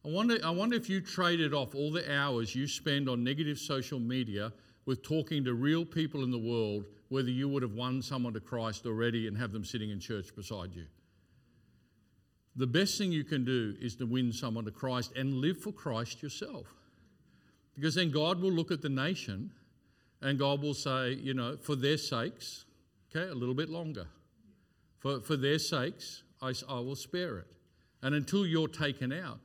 I 0.05 0.09
wonder, 0.09 0.39
I 0.45 0.51
wonder 0.51 0.75
if 0.75 0.91
you 0.91 1.01
traded 1.01 1.55
off 1.55 1.77
all 1.77 1.93
the 1.93 2.13
hours 2.13 2.57
you 2.57 2.67
spend 2.67 3.09
on 3.09 3.23
negative 3.23 3.57
social 3.57 4.01
media 4.01 4.53
with 4.85 5.05
talking 5.05 5.45
to 5.45 5.55
real 5.55 5.85
people 5.85 6.25
in 6.25 6.33
the 6.33 6.41
world, 6.41 6.87
whether 7.09 7.31
you 7.31 7.49
would 7.49 7.63
have 7.63 7.75
won 7.75 8.03
someone 8.03 8.33
to 8.33 8.41
Christ 8.41 8.85
already 8.85 9.29
and 9.29 9.39
have 9.39 9.53
them 9.53 9.65
sitting 9.65 9.91
in 9.91 10.01
church 10.01 10.35
beside 10.35 10.75
you. 10.75 10.87
The 12.57 12.67
best 12.67 12.99
thing 12.99 13.13
you 13.13 13.23
can 13.23 13.45
do 13.45 13.77
is 13.81 13.95
to 13.95 14.07
win 14.07 14.33
someone 14.33 14.65
to 14.65 14.73
Christ 14.73 15.13
and 15.15 15.35
live 15.35 15.59
for 15.59 15.71
Christ 15.71 16.21
yourself. 16.21 16.67
Because 17.77 17.95
then 17.95 18.11
God 18.11 18.41
will 18.41 18.51
look 18.51 18.73
at 18.73 18.83
the 18.83 18.89
nation 18.89 19.53
and 20.21 20.37
God 20.37 20.61
will 20.61 20.75
say, 20.75 21.13
you 21.13 21.33
know, 21.33 21.57
for 21.57 21.77
their 21.77 21.97
sakes, 21.97 22.65
okay, 23.15 23.29
a 23.29 23.35
little 23.35 23.55
bit 23.55 23.69
longer. 23.69 24.07
For, 24.99 25.21
for 25.21 25.37
their 25.37 25.59
sakes, 25.59 26.23
I, 26.43 26.53
I 26.69 26.81
will 26.81 26.97
spare 26.97 27.39
it. 27.39 27.47
And 28.03 28.15
until 28.15 28.47
you're 28.47 28.69
taken 28.69 29.13
out, 29.13 29.39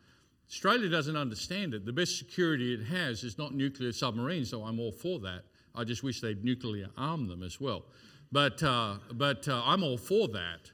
Australia 0.50 0.90
doesn't 0.90 1.16
understand 1.16 1.74
it. 1.74 1.86
The 1.86 1.94
best 1.94 2.18
security 2.18 2.74
it 2.74 2.86
has 2.86 3.24
is 3.24 3.38
not 3.38 3.54
nuclear 3.54 3.92
submarines, 3.92 4.52
though 4.52 4.64
I'm 4.64 4.80
all 4.80 4.92
for 4.92 5.20
that. 5.20 5.44
I 5.74 5.84
just 5.84 6.04
wish 6.04 6.22
they'd 6.22 6.44
nuclear 6.44 6.88
arm 6.98 7.28
them 7.28 7.44
as 7.44 7.60
well. 7.60 7.86
But, 8.32 8.62
uh, 8.64 8.96
but 9.14 9.48
uh, 9.48 9.62
I'm 9.66 9.84
all 9.84 9.98
for 9.98 10.28
that. 10.30 10.72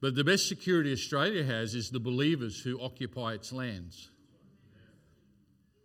But 0.00 0.14
the 0.14 0.24
best 0.24 0.48
security 0.48 0.92
Australia 0.92 1.44
has 1.44 1.74
is 1.74 1.90
the 1.90 2.00
believers 2.00 2.60
who 2.60 2.80
occupy 2.80 3.34
its 3.34 3.52
lands. 3.52 4.10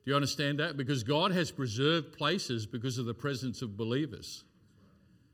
Do 0.04 0.12
you 0.12 0.16
understand 0.16 0.60
that? 0.60 0.78
Because 0.78 1.04
God 1.04 1.32
has 1.32 1.52
preserved 1.52 2.18
places 2.18 2.66
because 2.66 2.98
of 2.98 3.06
the 3.06 3.14
presence 3.14 3.62
of 3.62 3.78
believers. 3.78 4.44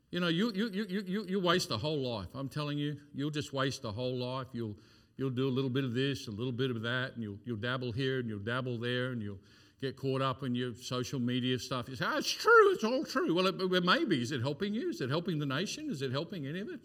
You 0.09 0.21
know, 0.21 0.29
you, 0.29 0.51
you, 0.53 0.69
you, 0.69 1.03
you, 1.05 1.25
you 1.27 1.39
waste 1.39 1.69
a 1.71 1.77
whole 1.77 1.99
life. 1.99 2.29
I'm 2.33 2.47
telling 2.47 2.77
you, 2.77 2.95
you'll 3.13 3.29
just 3.29 3.51
waste 3.51 3.83
a 3.83 3.91
whole 3.91 4.15
life. 4.15 4.47
You'll, 4.53 4.75
you'll 5.17 5.29
do 5.29 5.47
a 5.47 5.51
little 5.51 5.69
bit 5.69 5.83
of 5.83 5.93
this, 5.93 6.27
a 6.27 6.31
little 6.31 6.53
bit 6.53 6.71
of 6.71 6.81
that, 6.83 7.13
and 7.15 7.23
you'll, 7.23 7.37
you'll 7.43 7.57
dabble 7.57 7.91
here 7.91 8.19
and 8.19 8.29
you'll 8.29 8.39
dabble 8.39 8.77
there, 8.77 9.11
and 9.11 9.21
you'll 9.21 9.39
get 9.81 9.97
caught 9.97 10.21
up 10.21 10.43
in 10.43 10.55
your 10.55 10.73
social 10.75 11.19
media 11.19 11.59
stuff. 11.59 11.89
You 11.89 11.95
say, 11.95 12.05
oh, 12.07 12.17
it's 12.17 12.31
true, 12.31 12.71
it's 12.71 12.85
all 12.85 13.03
true. 13.03 13.35
Well, 13.35 13.47
it, 13.47 13.55
it 13.59 13.83
may 13.83 14.05
be. 14.05 14.21
Is 14.21 14.31
it 14.31 14.41
helping 14.41 14.73
you? 14.73 14.89
Is 14.89 15.01
it 15.01 15.09
helping 15.09 15.39
the 15.39 15.45
nation? 15.45 15.89
Is 15.91 16.01
it 16.01 16.11
helping 16.11 16.47
any 16.47 16.61
of 16.61 16.69
it? 16.69 16.79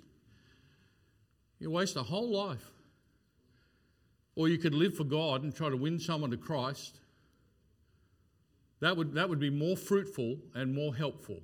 You 1.61 1.71
waste 1.71 1.95
a 1.95 2.03
whole 2.03 2.29
life. 2.29 2.73
Or 4.35 4.49
you 4.49 4.59
could 4.59 4.75
live 4.75 4.97
for 4.97 5.05
God 5.05 5.45
and 5.45 5.55
try 5.55 5.71
to 5.71 5.77
win 5.77 6.01
someone 6.01 6.33
to 6.33 6.37
Christ. 6.37 6.99
That 8.81 8.97
would, 8.97 9.15
that 9.15 9.29
would 9.29 9.39
be 9.39 9.51
more 9.51 9.77
fruitful 9.77 10.39
and 10.55 10.75
more 10.75 10.93
helpful 10.93 11.41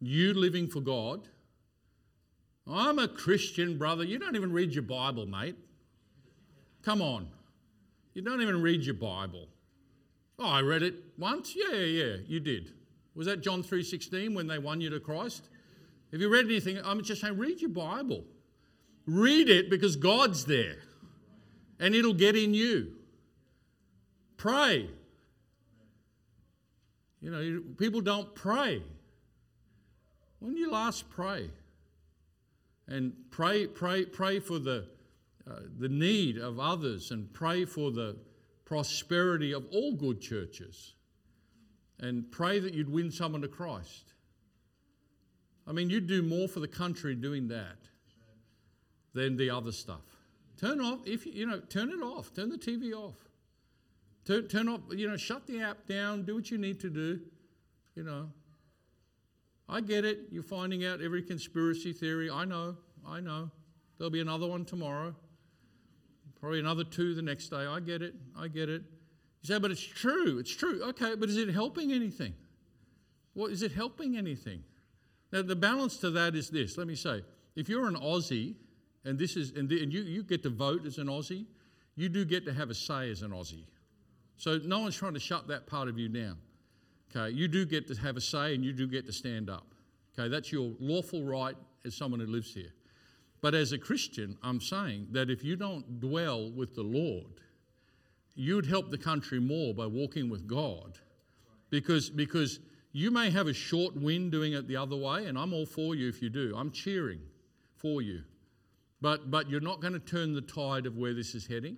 you 0.00 0.34
living 0.34 0.68
for 0.68 0.80
God. 0.80 1.28
I'm 2.66 2.98
a 2.98 3.08
Christian, 3.08 3.78
brother. 3.78 4.04
You 4.04 4.18
don't 4.18 4.36
even 4.36 4.52
read 4.52 4.72
your 4.72 4.82
Bible, 4.82 5.26
mate. 5.26 5.56
Come 6.82 7.00
on. 7.00 7.28
You 8.14 8.22
don't 8.22 8.42
even 8.42 8.60
read 8.62 8.82
your 8.82 8.94
Bible. 8.94 9.48
Oh, 10.38 10.48
I 10.48 10.60
read 10.60 10.82
it 10.82 10.94
once. 11.18 11.54
Yeah, 11.56 11.76
yeah, 11.76 12.04
yeah, 12.04 12.16
you 12.26 12.40
did. 12.40 12.72
Was 13.14 13.26
that 13.26 13.40
John 13.40 13.62
3:16 13.62 14.34
when 14.34 14.46
they 14.46 14.58
won 14.58 14.80
you 14.80 14.90
to 14.90 15.00
Christ? 15.00 15.48
Have 16.12 16.20
you 16.20 16.28
read 16.28 16.46
anything? 16.46 16.78
I'm 16.84 17.02
just 17.02 17.20
saying 17.20 17.38
read 17.38 17.60
your 17.60 17.70
Bible. 17.70 18.24
Read 19.06 19.48
it 19.48 19.70
because 19.70 19.96
God's 19.96 20.44
there. 20.44 20.78
And 21.78 21.94
it'll 21.94 22.14
get 22.14 22.36
in 22.36 22.54
you. 22.54 22.92
Pray. 24.36 24.90
You 27.20 27.30
know, 27.30 27.62
people 27.76 28.00
don't 28.00 28.34
pray. 28.34 28.82
When 30.46 30.56
you 30.56 30.70
last 30.70 31.10
pray? 31.10 31.50
And 32.86 33.12
pray, 33.32 33.66
pray, 33.66 34.04
pray 34.04 34.38
for 34.38 34.60
the, 34.60 34.86
uh, 35.44 35.56
the 35.76 35.88
need 35.88 36.38
of 36.38 36.60
others 36.60 37.10
and 37.10 37.32
pray 37.32 37.64
for 37.64 37.90
the 37.90 38.16
prosperity 38.64 39.50
of 39.50 39.66
all 39.72 39.94
good 39.94 40.20
churches. 40.20 40.94
And 41.98 42.30
pray 42.30 42.60
that 42.60 42.74
you'd 42.74 42.92
win 42.92 43.10
someone 43.10 43.42
to 43.42 43.48
Christ. 43.48 44.12
I 45.66 45.72
mean, 45.72 45.90
you'd 45.90 46.06
do 46.06 46.22
more 46.22 46.46
for 46.46 46.60
the 46.60 46.68
country 46.68 47.16
doing 47.16 47.48
that 47.48 47.78
than 49.14 49.36
the 49.36 49.50
other 49.50 49.72
stuff. 49.72 50.04
Turn 50.60 50.80
off, 50.80 51.00
if 51.06 51.26
you, 51.26 51.32
you 51.32 51.46
know, 51.46 51.58
turn 51.58 51.90
it 51.90 52.02
off. 52.04 52.32
Turn 52.32 52.50
the 52.50 52.56
TV 52.56 52.92
off. 52.92 53.16
Turn, 54.24 54.46
turn 54.46 54.68
off, 54.68 54.82
you 54.92 55.08
know, 55.08 55.16
shut 55.16 55.48
the 55.48 55.60
app 55.60 55.88
down. 55.88 56.22
Do 56.22 56.36
what 56.36 56.52
you 56.52 56.58
need 56.58 56.78
to 56.82 56.88
do. 56.88 57.18
You 57.96 58.04
know, 58.04 58.28
I 59.68 59.80
get 59.80 60.04
it. 60.04 60.20
You're 60.30 60.42
finding 60.42 60.84
out 60.84 61.00
every 61.00 61.22
conspiracy 61.22 61.92
theory. 61.92 62.30
I 62.30 62.44
know. 62.44 62.76
I 63.06 63.20
know. 63.20 63.50
There'll 63.98 64.10
be 64.10 64.20
another 64.20 64.46
one 64.46 64.64
tomorrow. 64.64 65.14
Probably 66.40 66.60
another 66.60 66.84
two 66.84 67.14
the 67.14 67.22
next 67.22 67.48
day. 67.48 67.66
I 67.66 67.80
get 67.80 68.02
it. 68.02 68.14
I 68.38 68.48
get 68.48 68.68
it. 68.68 68.82
You 69.42 69.54
say, 69.54 69.58
but 69.58 69.70
it's 69.70 69.82
true. 69.82 70.38
It's 70.38 70.54
true. 70.54 70.82
Okay, 70.82 71.14
but 71.16 71.28
is 71.28 71.36
it 71.36 71.48
helping 71.48 71.92
anything? 71.92 72.34
Well, 73.34 73.46
is 73.46 73.62
it 73.62 73.72
helping 73.72 74.16
anything? 74.16 74.62
Now, 75.32 75.42
the 75.42 75.56
balance 75.56 75.96
to 75.98 76.10
that 76.10 76.34
is 76.34 76.50
this. 76.50 76.78
Let 76.78 76.86
me 76.86 76.94
say, 76.94 77.22
if 77.56 77.68
you're 77.68 77.86
an 77.88 77.96
Aussie, 77.96 78.54
and 79.04 79.18
this 79.18 79.36
is, 79.36 79.52
and, 79.52 79.68
the, 79.68 79.82
and 79.82 79.92
you, 79.92 80.02
you 80.02 80.22
get 80.22 80.42
to 80.44 80.50
vote 80.50 80.86
as 80.86 80.98
an 80.98 81.08
Aussie, 81.08 81.46
you 81.96 82.08
do 82.08 82.24
get 82.24 82.44
to 82.46 82.52
have 82.52 82.70
a 82.70 82.74
say 82.74 83.10
as 83.10 83.22
an 83.22 83.30
Aussie. 83.30 83.64
So 84.36 84.58
no 84.64 84.80
one's 84.80 84.96
trying 84.96 85.14
to 85.14 85.20
shut 85.20 85.48
that 85.48 85.66
part 85.66 85.88
of 85.88 85.98
you 85.98 86.08
down. 86.08 86.38
Okay, 87.14 87.34
you 87.34 87.48
do 87.48 87.64
get 87.64 87.86
to 87.88 87.94
have 87.94 88.16
a 88.16 88.20
say 88.20 88.54
and 88.54 88.64
you 88.64 88.72
do 88.72 88.86
get 88.86 89.06
to 89.06 89.12
stand 89.12 89.48
up. 89.48 89.66
Okay, 90.18 90.28
that's 90.28 90.50
your 90.50 90.72
lawful 90.80 91.24
right 91.24 91.56
as 91.84 91.94
someone 91.94 92.20
who 92.20 92.26
lives 92.26 92.52
here. 92.52 92.72
But 93.40 93.54
as 93.54 93.72
a 93.72 93.78
Christian, 93.78 94.36
I'm 94.42 94.60
saying 94.60 95.08
that 95.12 95.30
if 95.30 95.44
you 95.44 95.56
don't 95.56 96.00
dwell 96.00 96.50
with 96.50 96.74
the 96.74 96.82
Lord, 96.82 97.40
you'd 98.34 98.66
help 98.66 98.90
the 98.90 98.98
country 98.98 99.40
more 99.40 99.74
by 99.74 99.86
walking 99.86 100.28
with 100.28 100.46
God. 100.46 100.98
Because, 101.70 102.10
because 102.10 102.60
you 102.92 103.10
may 103.10 103.30
have 103.30 103.46
a 103.46 103.52
short 103.52 103.94
win 103.94 104.30
doing 104.30 104.54
it 104.54 104.66
the 104.66 104.76
other 104.76 104.96
way, 104.96 105.26
and 105.26 105.36
I'm 105.36 105.52
all 105.52 105.66
for 105.66 105.94
you 105.94 106.08
if 106.08 106.22
you 106.22 106.30
do. 106.30 106.54
I'm 106.56 106.70
cheering 106.70 107.20
for 107.76 108.00
you. 108.00 108.22
But, 109.00 109.30
but 109.30 109.50
you're 109.50 109.60
not 109.60 109.80
going 109.80 109.92
to 109.92 109.98
turn 109.98 110.32
the 110.32 110.40
tide 110.40 110.86
of 110.86 110.96
where 110.96 111.12
this 111.12 111.34
is 111.34 111.46
heading. 111.46 111.76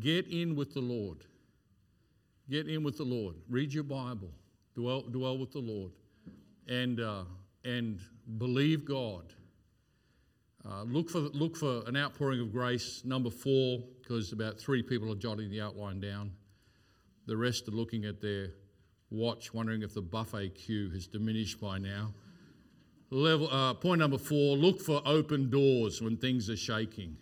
Get 0.00 0.26
in 0.28 0.54
with 0.54 0.74
the 0.74 0.80
Lord. 0.80 1.24
Get 2.52 2.68
in 2.68 2.82
with 2.82 2.98
the 2.98 3.04
Lord. 3.04 3.36
Read 3.48 3.72
your 3.72 3.82
Bible. 3.82 4.30
Dwell, 4.74 5.00
dwell 5.00 5.38
with 5.38 5.52
the 5.52 5.58
Lord. 5.58 5.90
And, 6.68 7.00
uh, 7.00 7.24
and 7.64 7.98
believe 8.36 8.84
God. 8.84 9.32
Uh, 10.62 10.82
look, 10.82 11.08
for, 11.08 11.20
look 11.20 11.56
for 11.56 11.82
an 11.86 11.96
outpouring 11.96 12.42
of 12.42 12.52
grace, 12.52 13.06
number 13.06 13.30
four, 13.30 13.78
because 14.02 14.32
about 14.32 14.58
three 14.58 14.82
people 14.82 15.10
are 15.10 15.14
jotting 15.14 15.48
the 15.48 15.62
outline 15.62 15.98
down. 15.98 16.30
The 17.24 17.34
rest 17.34 17.68
are 17.68 17.70
looking 17.70 18.04
at 18.04 18.20
their 18.20 18.48
watch, 19.10 19.54
wondering 19.54 19.80
if 19.80 19.94
the 19.94 20.02
buffet 20.02 20.50
queue 20.50 20.90
has 20.90 21.06
diminished 21.06 21.58
by 21.58 21.78
now. 21.78 22.12
Level, 23.08 23.48
uh, 23.50 23.72
point 23.72 24.00
number 24.00 24.18
four 24.18 24.58
look 24.58 24.78
for 24.78 25.00
open 25.06 25.48
doors 25.48 26.02
when 26.02 26.18
things 26.18 26.50
are 26.50 26.56
shaking. 26.58 27.16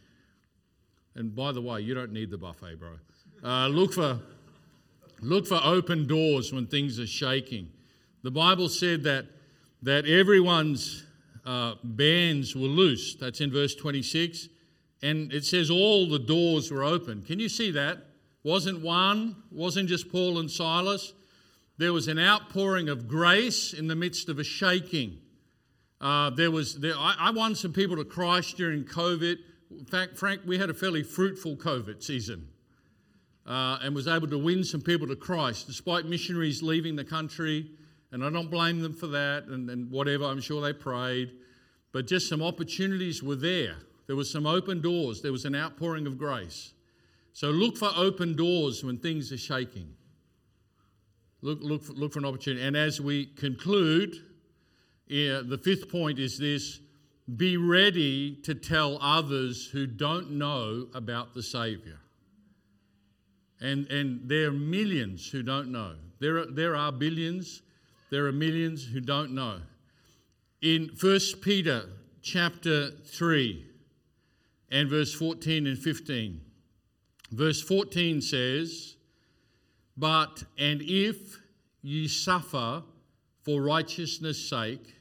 And 1.14 1.36
by 1.36 1.52
the 1.52 1.62
way, 1.62 1.82
you 1.82 1.94
don't 1.94 2.10
need 2.10 2.30
the 2.30 2.38
buffet, 2.38 2.80
bro. 2.80 2.98
Uh, 3.44 3.68
look, 3.68 3.92
for, 3.92 4.18
look 5.22 5.46
for 5.46 5.60
open 5.62 6.06
doors 6.06 6.52
when 6.52 6.66
things 6.66 6.98
are 6.98 7.06
shaking. 7.06 7.70
The 8.22 8.30
Bible 8.30 8.68
said 8.68 9.02
that, 9.04 9.26
that 9.82 10.06
everyone's 10.06 11.04
uh, 11.44 11.74
bands 11.82 12.54
were 12.54 12.68
loose. 12.68 13.16
That's 13.16 13.40
in 13.40 13.50
verse 13.50 13.74
26. 13.74 14.48
And 15.02 15.32
it 15.32 15.44
says 15.44 15.70
all 15.70 16.08
the 16.08 16.18
doors 16.18 16.70
were 16.70 16.84
open. 16.84 17.22
Can 17.22 17.38
you 17.38 17.48
see 17.48 17.70
that? 17.72 17.98
Wasn't 18.42 18.80
one, 18.82 19.36
wasn't 19.50 19.88
just 19.88 20.10
Paul 20.10 20.38
and 20.38 20.50
Silas. 20.50 21.12
There 21.78 21.92
was 21.92 22.08
an 22.08 22.18
outpouring 22.18 22.88
of 22.88 23.08
grace 23.08 23.72
in 23.72 23.86
the 23.86 23.96
midst 23.96 24.28
of 24.28 24.38
a 24.38 24.44
shaking. 24.44 25.18
Uh, 26.00 26.30
there 26.30 26.50
was, 26.50 26.78
there, 26.78 26.94
I, 26.96 27.16
I 27.18 27.30
won 27.30 27.54
some 27.54 27.72
people 27.72 27.96
to 27.96 28.04
Christ 28.04 28.56
during 28.56 28.84
COVID. 28.84 29.36
In 29.70 29.84
fact, 29.84 30.16
Frank, 30.16 30.42
we 30.46 30.58
had 30.58 30.70
a 30.70 30.74
fairly 30.74 31.02
fruitful 31.02 31.56
COVID 31.56 32.02
season 32.02 32.48
uh, 33.50 33.78
and 33.82 33.96
was 33.96 34.06
able 34.06 34.28
to 34.28 34.38
win 34.38 34.62
some 34.62 34.80
people 34.80 35.08
to 35.08 35.16
Christ 35.16 35.66
despite 35.66 36.06
missionaries 36.06 36.62
leaving 36.62 36.94
the 36.94 37.04
country. 37.04 37.68
And 38.12 38.24
I 38.24 38.30
don't 38.30 38.48
blame 38.48 38.80
them 38.80 38.94
for 38.94 39.08
that 39.08 39.46
and, 39.46 39.68
and 39.68 39.90
whatever. 39.90 40.24
I'm 40.24 40.40
sure 40.40 40.62
they 40.62 40.72
prayed. 40.72 41.32
But 41.92 42.06
just 42.06 42.28
some 42.28 42.42
opportunities 42.42 43.24
were 43.24 43.34
there. 43.34 43.74
There 44.06 44.14
was 44.14 44.30
some 44.30 44.46
open 44.46 44.80
doors. 44.80 45.20
There 45.20 45.32
was 45.32 45.44
an 45.44 45.56
outpouring 45.56 46.06
of 46.06 46.16
grace. 46.16 46.74
So 47.32 47.50
look 47.50 47.76
for 47.76 47.90
open 47.96 48.36
doors 48.36 48.84
when 48.84 48.98
things 48.98 49.32
are 49.32 49.38
shaking. 49.38 49.94
Look, 51.42 51.58
look, 51.60 51.82
for, 51.82 51.92
look 51.94 52.12
for 52.12 52.20
an 52.20 52.26
opportunity. 52.26 52.64
And 52.64 52.76
as 52.76 53.00
we 53.00 53.26
conclude, 53.26 54.14
yeah, 55.08 55.40
the 55.44 55.58
fifth 55.58 55.90
point 55.90 56.20
is 56.20 56.38
this 56.38 56.78
be 57.36 57.56
ready 57.56 58.36
to 58.44 58.54
tell 58.54 58.96
others 59.00 59.66
who 59.66 59.86
don't 59.86 60.32
know 60.32 60.86
about 60.94 61.34
the 61.34 61.42
Savior. 61.42 61.98
And, 63.60 63.86
and 63.88 64.28
there 64.28 64.48
are 64.48 64.52
millions 64.52 65.28
who 65.28 65.42
don't 65.42 65.70
know. 65.70 65.94
There 66.18 66.38
are, 66.38 66.46
there 66.46 66.76
are 66.76 66.92
billions, 66.92 67.62
there 68.10 68.26
are 68.26 68.32
millions 68.32 68.84
who 68.84 69.00
don't 69.00 69.32
know. 69.32 69.60
In 70.62 70.90
1 71.00 71.20
Peter 71.42 71.84
chapter 72.22 72.90
3 72.90 73.66
and 74.70 74.88
verse 74.88 75.12
14 75.12 75.66
and 75.66 75.78
15, 75.78 76.40
verse 77.32 77.62
14 77.62 78.20
says, 78.20 78.96
But, 79.96 80.44
and 80.58 80.82
if 80.82 81.40
ye 81.82 82.08
suffer 82.08 82.82
for 83.42 83.62
righteousness' 83.62 84.48
sake, 84.48 84.94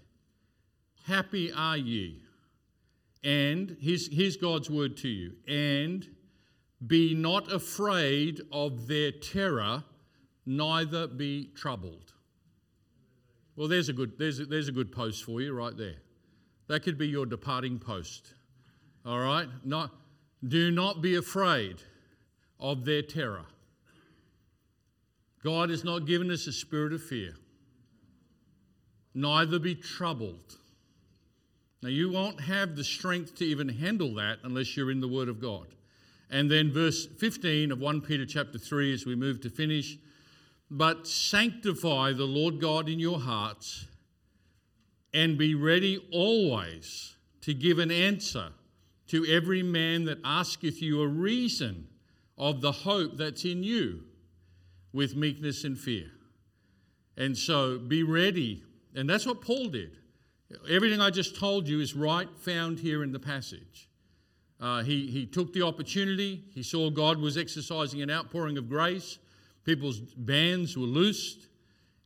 happy 1.05 1.51
are 1.51 1.77
ye. 1.77 2.21
And 3.23 3.75
here's, 3.81 4.07
here's 4.13 4.37
God's 4.37 4.69
word 4.69 4.95
to 4.97 5.09
you. 5.09 5.33
And 5.47 6.07
be 6.85 7.13
not 7.13 7.51
afraid 7.51 8.41
of 8.51 8.87
their 8.87 9.11
terror, 9.11 9.83
neither 10.45 11.07
be 11.07 11.49
troubled. 11.55 12.13
Well, 13.55 13.67
there's 13.67 13.89
a 13.89 13.93
good, 13.93 14.13
there's 14.17 14.39
a, 14.39 14.45
there's 14.45 14.69
a 14.69 14.71
good 14.71 14.91
post 14.91 15.23
for 15.25 15.41
you 15.41 15.53
right 15.53 15.75
there. 15.75 15.97
That 16.67 16.83
could 16.83 16.97
be 16.97 17.07
your 17.07 17.25
departing 17.25 17.79
post. 17.79 18.33
All 19.05 19.19
right? 19.19 19.47
Not, 19.65 19.91
do 20.47 20.71
not 20.71 21.01
be 21.01 21.15
afraid 21.15 21.81
of 22.59 22.85
their 22.85 23.01
terror. 23.01 23.45
God 25.43 25.69
has 25.69 25.83
not 25.83 26.05
given 26.05 26.31
us 26.31 26.47
a 26.47 26.51
spirit 26.51 26.93
of 26.93 27.03
fear. 27.03 27.33
Neither 29.13 29.59
be 29.59 29.75
troubled. 29.75 30.57
Now, 31.81 31.89
you 31.89 32.11
won't 32.11 32.41
have 32.41 32.75
the 32.75 32.83
strength 32.83 33.35
to 33.35 33.45
even 33.45 33.69
handle 33.69 34.13
that 34.15 34.39
unless 34.43 34.75
you're 34.75 34.91
in 34.91 34.99
the 34.99 35.07
Word 35.07 35.29
of 35.29 35.41
God. 35.41 35.67
And 36.29 36.49
then, 36.49 36.71
verse 36.71 37.07
15 37.07 37.71
of 37.71 37.79
1 37.79 38.01
Peter 38.01 38.25
chapter 38.25 38.59
3, 38.59 38.93
as 38.93 39.05
we 39.05 39.15
move 39.15 39.41
to 39.41 39.49
finish, 39.49 39.97
but 40.69 41.07
sanctify 41.07 42.13
the 42.13 42.25
Lord 42.25 42.61
God 42.61 42.87
in 42.87 42.99
your 42.99 43.19
hearts 43.19 43.87
and 45.13 45.37
be 45.37 45.55
ready 45.55 46.07
always 46.11 47.15
to 47.41 47.53
give 47.53 47.79
an 47.79 47.91
answer 47.91 48.49
to 49.07 49.25
every 49.25 49.63
man 49.63 50.05
that 50.05 50.19
asketh 50.23 50.81
you 50.81 51.01
a 51.01 51.07
reason 51.07 51.87
of 52.37 52.61
the 52.61 52.71
hope 52.71 53.17
that's 53.17 53.43
in 53.43 53.63
you 53.63 54.03
with 54.93 55.15
meekness 55.15 55.63
and 55.63 55.77
fear. 55.77 56.11
And 57.17 57.37
so 57.37 57.79
be 57.79 58.03
ready. 58.03 58.63
And 58.95 59.09
that's 59.09 59.25
what 59.25 59.41
Paul 59.41 59.69
did. 59.69 59.97
Everything 60.69 61.01
I 61.01 61.09
just 61.09 61.35
told 61.35 61.67
you 61.67 61.79
is 61.79 61.95
right 61.95 62.29
found 62.37 62.79
here 62.79 63.03
in 63.03 63.11
the 63.11 63.19
passage. 63.19 63.88
Uh, 64.59 64.83
he, 64.83 65.07
he 65.07 65.25
took 65.25 65.53
the 65.53 65.61
opportunity. 65.61 66.43
He 66.53 66.63
saw 66.63 66.89
God 66.89 67.19
was 67.19 67.37
exercising 67.37 68.01
an 68.01 68.11
outpouring 68.11 68.57
of 68.57 68.67
grace. 68.67 69.19
People's 69.63 69.99
bands 69.99 70.77
were 70.77 70.85
loosed, 70.85 71.47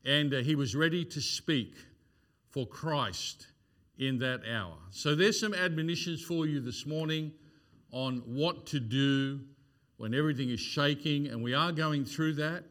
and 0.06 0.34
uh, 0.34 0.38
he 0.38 0.56
was 0.56 0.76
ready 0.76 1.04
to 1.06 1.22
speak 1.22 1.74
for 2.52 2.68
Christ 2.68 3.48
in 3.98 4.20
that 4.20 4.42
hour. 4.52 4.76
So 4.92 5.16
there's 5.16 5.40
some 5.40 5.54
admonitions 5.54 6.22
for 6.22 6.46
you 6.46 6.60
this 6.60 6.86
morning 6.86 7.32
on 7.92 8.18
what 8.26 8.66
to 8.68 8.80
do 8.80 9.40
when 9.98 10.14
everything 10.14 10.50
is 10.50 10.60
shaking, 10.60 11.28
and 11.28 11.42
we 11.42 11.54
are 11.54 11.72
going 11.72 12.06
through 12.06 12.34
that. 12.34 12.66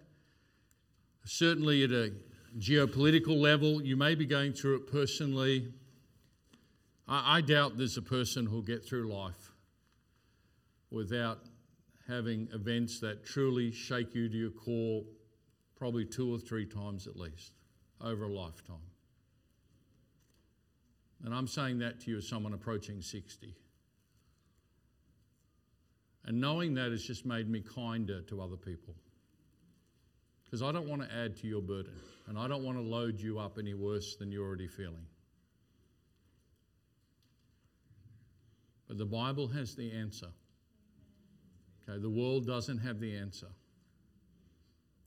Certainly 1.25 1.85
at 1.85 1.91
a 1.91 2.13
geopolitical 2.59 3.41
level. 3.41 3.83
You 3.83 3.97
may 3.97 4.15
be 4.15 4.27
going 4.27 4.53
through 4.53 4.77
it 4.77 4.93
personally. 4.93 5.73
I, 7.09 7.39
I 7.39 7.41
doubt 7.41 7.79
there's 7.79 7.97
a 7.97 8.03
person 8.03 8.47
who'll 8.47 8.63
get 8.63 8.85
through 8.85 9.13
life 9.13 9.52
without 10.93 11.41
having 12.07 12.49
events 12.53 13.01
that 13.01 13.25
truly 13.25 13.73
shake 13.73 14.15
you 14.15 14.29
to 14.29 14.37
your 14.37 14.51
core, 14.51 15.03
probably 15.77 16.05
two 16.05 16.33
or 16.33 16.39
three 16.39 16.67
times 16.67 17.07
at 17.07 17.17
least 17.17 17.53
over 18.01 18.25
a 18.25 18.29
lifetime. 18.29 18.77
And 21.25 21.35
I'm 21.35 21.47
saying 21.47 21.79
that 21.79 22.01
to 22.01 22.11
you 22.11 22.19
as 22.19 22.29
someone 22.29 22.53
approaching 22.53 23.01
60. 23.01 23.55
And 26.25 26.41
knowing 26.41 26.75
that 26.75 26.91
has 26.91 27.03
just 27.03 27.25
made 27.25 27.49
me 27.49 27.61
kinder 27.61 28.23
to 28.23 28.41
other 28.41 28.57
people 28.57 28.95
because 30.45 30.63
I 30.63 30.71
don't 30.71 30.89
want 30.89 31.03
to 31.03 31.09
add 31.15 31.37
to 31.39 31.47
your 31.47 31.63
burden 31.63 31.95
and 32.29 32.39
I 32.39 32.47
don't 32.47 32.63
want 32.63 32.77
to 32.77 32.83
load 32.83 33.21
you 33.21 33.39
up 33.39 33.59
any 33.59 33.75
worse 33.75 34.17
than 34.17 34.31
you're 34.31 34.47
already 34.47 34.69
feeling. 34.69 35.07
But 38.87 38.99
the 38.99 39.07
Bible 39.07 39.49
has 39.49 39.75
the 39.75 39.91
answer. 39.91 40.29
Okay, 41.89 42.01
the 42.01 42.11
world 42.11 42.47
doesn't 42.47 42.79
have 42.79 43.01
the 43.01 43.17
answer. 43.17 43.49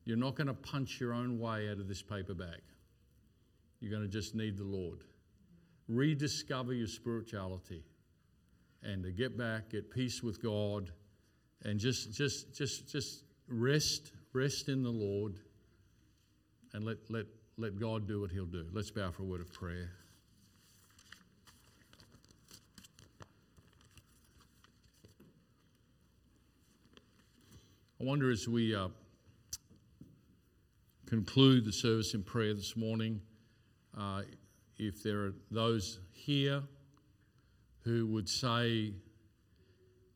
You're 0.04 0.18
not 0.18 0.36
going 0.36 0.48
to 0.48 0.54
punch 0.54 1.00
your 1.00 1.14
own 1.14 1.40
way 1.40 1.70
out 1.70 1.80
of 1.80 1.88
this 1.88 2.02
paper 2.02 2.34
bag. 2.34 2.62
You're 3.80 3.92
going 3.92 4.04
to 4.04 4.10
just 4.10 4.36
need 4.36 4.58
the 4.58 4.64
Lord. 4.64 5.04
Rediscover 5.88 6.74
your 6.74 6.88
spirituality 6.88 7.84
and 8.84 9.04
to 9.04 9.12
get 9.12 9.38
back, 9.38 9.72
get 9.72 9.90
peace 9.90 10.22
with 10.22 10.42
God, 10.42 10.92
and 11.64 11.80
just 11.80 12.14
just 12.14 12.56
just 12.56 12.92
just 12.92 13.24
rest 13.48 14.12
Rest 14.36 14.68
in 14.68 14.84
the 14.84 14.90
Lord 14.90 15.38
and 16.74 16.84
let, 16.84 16.98
let, 17.10 17.26
let 17.58 17.80
God 17.80 18.06
do 18.06 18.20
what 18.20 18.32
He'll 18.32 18.46
do. 18.46 18.66
Let's 18.74 18.92
bow 18.92 19.10
for 19.12 19.24
a 19.24 19.26
word 19.26 19.40
of 19.40 19.54
prayer. 19.54 19.92
I 28.06 28.08
wonder 28.08 28.30
as 28.30 28.48
we 28.48 28.76
uh, 28.76 28.90
conclude 31.08 31.66
the 31.66 31.74
service 31.74 32.14
in 32.14 32.22
prayer 32.22 32.54
this 32.54 32.78
morning, 32.78 33.20
uh, 33.98 34.22
if 34.78 35.02
there 35.02 35.22
are 35.22 35.34
those 35.50 35.98
here 36.12 36.62
who 37.84 38.06
would 38.06 38.30
say, 38.30 38.94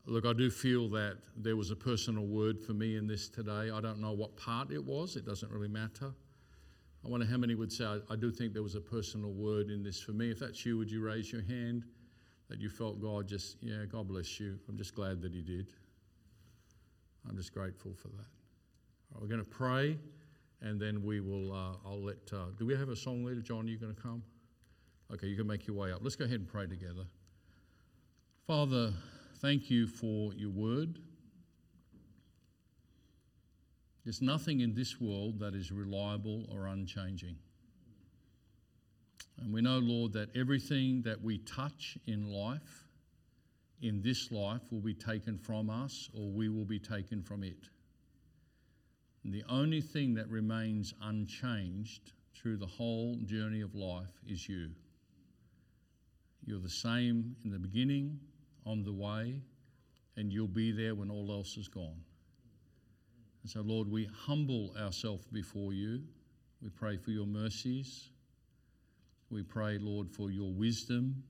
Look, 0.05 0.27
I 0.27 0.33
do 0.33 0.51
feel 0.51 0.87
that 0.89 1.17
there 1.35 1.55
was 1.55 1.71
a 1.71 1.75
personal 1.75 2.27
word 2.27 2.61
for 2.61 2.73
me 2.73 2.95
in 2.95 3.07
this 3.07 3.27
today. 3.27 3.71
I 3.71 3.81
don't 3.81 3.99
know 3.99 4.11
what 4.11 4.37
part 4.37 4.69
it 4.69 4.85
was, 4.85 5.15
it 5.15 5.25
doesn't 5.25 5.51
really 5.51 5.67
matter. 5.67 6.13
I 7.03 7.07
wonder 7.07 7.25
how 7.25 7.37
many 7.37 7.55
would 7.55 7.71
say, 7.71 7.85
I, 7.85 7.97
I 8.11 8.15
do 8.15 8.29
think 8.29 8.53
there 8.53 8.61
was 8.61 8.75
a 8.75 8.81
personal 8.81 9.31
word 9.31 9.71
in 9.71 9.81
this 9.81 9.99
for 9.99 10.11
me. 10.11 10.29
If 10.29 10.37
that's 10.37 10.63
you, 10.63 10.77
would 10.77 10.91
you 10.91 11.01
raise 11.01 11.31
your 11.31 11.41
hand 11.41 11.85
that 12.49 12.59
you 12.59 12.69
felt 12.69 13.01
God 13.01 13.27
just, 13.27 13.57
yeah, 13.61 13.85
God 13.91 14.07
bless 14.07 14.39
you. 14.39 14.59
I'm 14.69 14.77
just 14.77 14.93
glad 14.93 15.23
that 15.23 15.33
He 15.33 15.41
did. 15.41 15.73
I'm 17.28 17.36
just 17.36 17.53
grateful 17.53 17.93
for 17.93 18.09
that. 18.09 18.28
Right, 19.11 19.22
we're 19.22 19.28
going 19.28 19.43
to 19.43 19.49
pray, 19.49 19.97
and 20.61 20.80
then 20.80 21.03
we 21.03 21.20
will. 21.20 21.51
Uh, 21.51 21.76
I'll 21.86 22.03
let. 22.03 22.17
Uh, 22.32 22.45
do 22.57 22.65
we 22.65 22.76
have 22.76 22.89
a 22.89 22.95
song 22.95 23.24
leader, 23.24 23.41
John? 23.41 23.65
Are 23.65 23.70
you 23.70 23.78
going 23.78 23.93
to 23.93 24.01
come? 24.01 24.24
Okay, 25.11 25.28
you 25.28 25.36
can 25.36 25.47
make 25.47 25.65
your 25.65 25.76
way 25.76 25.91
up. 25.91 25.99
Let's 26.01 26.15
go 26.15 26.26
ahead 26.26 26.39
and 26.39 26.47
pray 26.47 26.67
together. 26.67 27.05
Father, 28.45 28.93
thank 29.41 29.70
you 29.70 29.88
for 29.88 30.34
your 30.34 30.51
word. 30.51 30.99
There's 34.05 34.22
nothing 34.22 34.61
in 34.61 34.74
this 34.74 34.99
world 34.99 35.39
that 35.39 35.53
is 35.53 35.72
reliable 35.72 36.45
or 36.51 36.67
unchanging. 36.67 37.36
And 39.39 39.53
we 39.53 39.61
know, 39.61 39.80
Lord, 39.80 40.13
that 40.13 40.36
everything 40.36 41.01
that 41.03 41.22
we 41.22 41.39
touch 41.39 41.97
in 42.07 42.32
life, 42.32 42.88
in 43.82 44.01
this 44.01 44.32
life, 44.32 44.61
will 44.71 44.82
be 44.82 44.93
taken 44.93 45.38
from 45.38 45.69
us 45.69 46.09
or 46.13 46.30
we 46.30 46.49
will 46.49 46.65
be 46.65 46.80
taken 46.80 47.21
from 47.21 47.43
it. 47.43 47.69
And 49.23 49.34
the 49.34 49.43
only 49.49 49.82
thing 49.82 50.13
that 50.15 50.30
remains 50.30 50.93
unchanged 51.01 52.13
through 52.36 52.57
the 52.57 52.65
whole 52.65 53.15
journey 53.25 53.61
of 53.61 53.75
life 53.75 54.21
is 54.27 54.47
you. 54.47 54.69
You're 56.45 56.59
the 56.59 56.69
same 56.69 57.36
in 57.43 57.51
the 57.51 57.59
beginning, 57.59 58.19
on 58.65 58.84
the 58.84 58.93
way, 58.93 59.41
and 60.15 60.32
you'll 60.32 60.47
be 60.47 60.71
there 60.71 60.95
when 60.95 61.09
all 61.09 61.32
else 61.32 61.57
is 61.57 61.67
gone. 61.67 62.01
And 63.43 63.51
so, 63.51 63.61
Lord, 63.61 63.89
we 63.89 64.09
humble 64.25 64.73
ourselves 64.80 65.25
before 65.32 65.73
you. 65.73 66.01
We 66.61 66.69
pray 66.69 66.97
for 66.97 67.11
your 67.11 67.25
mercies. 67.25 68.09
We 69.30 69.43
pray, 69.43 69.77
Lord, 69.77 70.09
for 70.09 70.32
your 70.32 70.51
wisdom. 70.51 71.23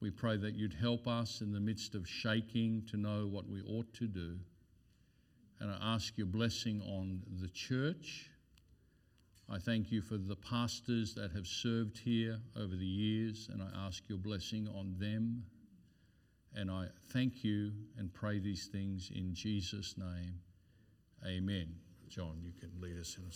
We 0.00 0.10
pray 0.10 0.36
that 0.36 0.54
you'd 0.54 0.74
help 0.74 1.08
us 1.08 1.40
in 1.40 1.52
the 1.52 1.60
midst 1.60 1.94
of 1.94 2.08
shaking 2.08 2.84
to 2.90 2.96
know 2.96 3.26
what 3.26 3.48
we 3.48 3.62
ought 3.62 3.92
to 3.94 4.06
do. 4.06 4.36
And 5.60 5.70
I 5.70 5.94
ask 5.94 6.16
your 6.16 6.28
blessing 6.28 6.80
on 6.82 7.22
the 7.40 7.48
church. 7.48 8.30
I 9.50 9.58
thank 9.58 9.90
you 9.90 10.00
for 10.02 10.16
the 10.16 10.36
pastors 10.36 11.14
that 11.14 11.32
have 11.32 11.46
served 11.46 11.98
here 11.98 12.38
over 12.56 12.76
the 12.76 12.86
years, 12.86 13.48
and 13.52 13.60
I 13.60 13.68
ask 13.86 14.02
your 14.08 14.18
blessing 14.18 14.68
on 14.68 14.94
them. 14.98 15.42
And 16.54 16.70
I 16.70 16.86
thank 17.12 17.42
you 17.42 17.72
and 17.98 18.12
pray 18.12 18.38
these 18.38 18.66
things 18.66 19.10
in 19.14 19.34
Jesus' 19.34 19.96
name. 19.96 20.34
Amen. 21.26 21.74
John, 22.08 22.38
you 22.42 22.52
can 22.52 22.70
lead 22.80 22.98
us 22.98 23.16
in 23.18 23.24
a 23.24 23.32
song. 23.32 23.34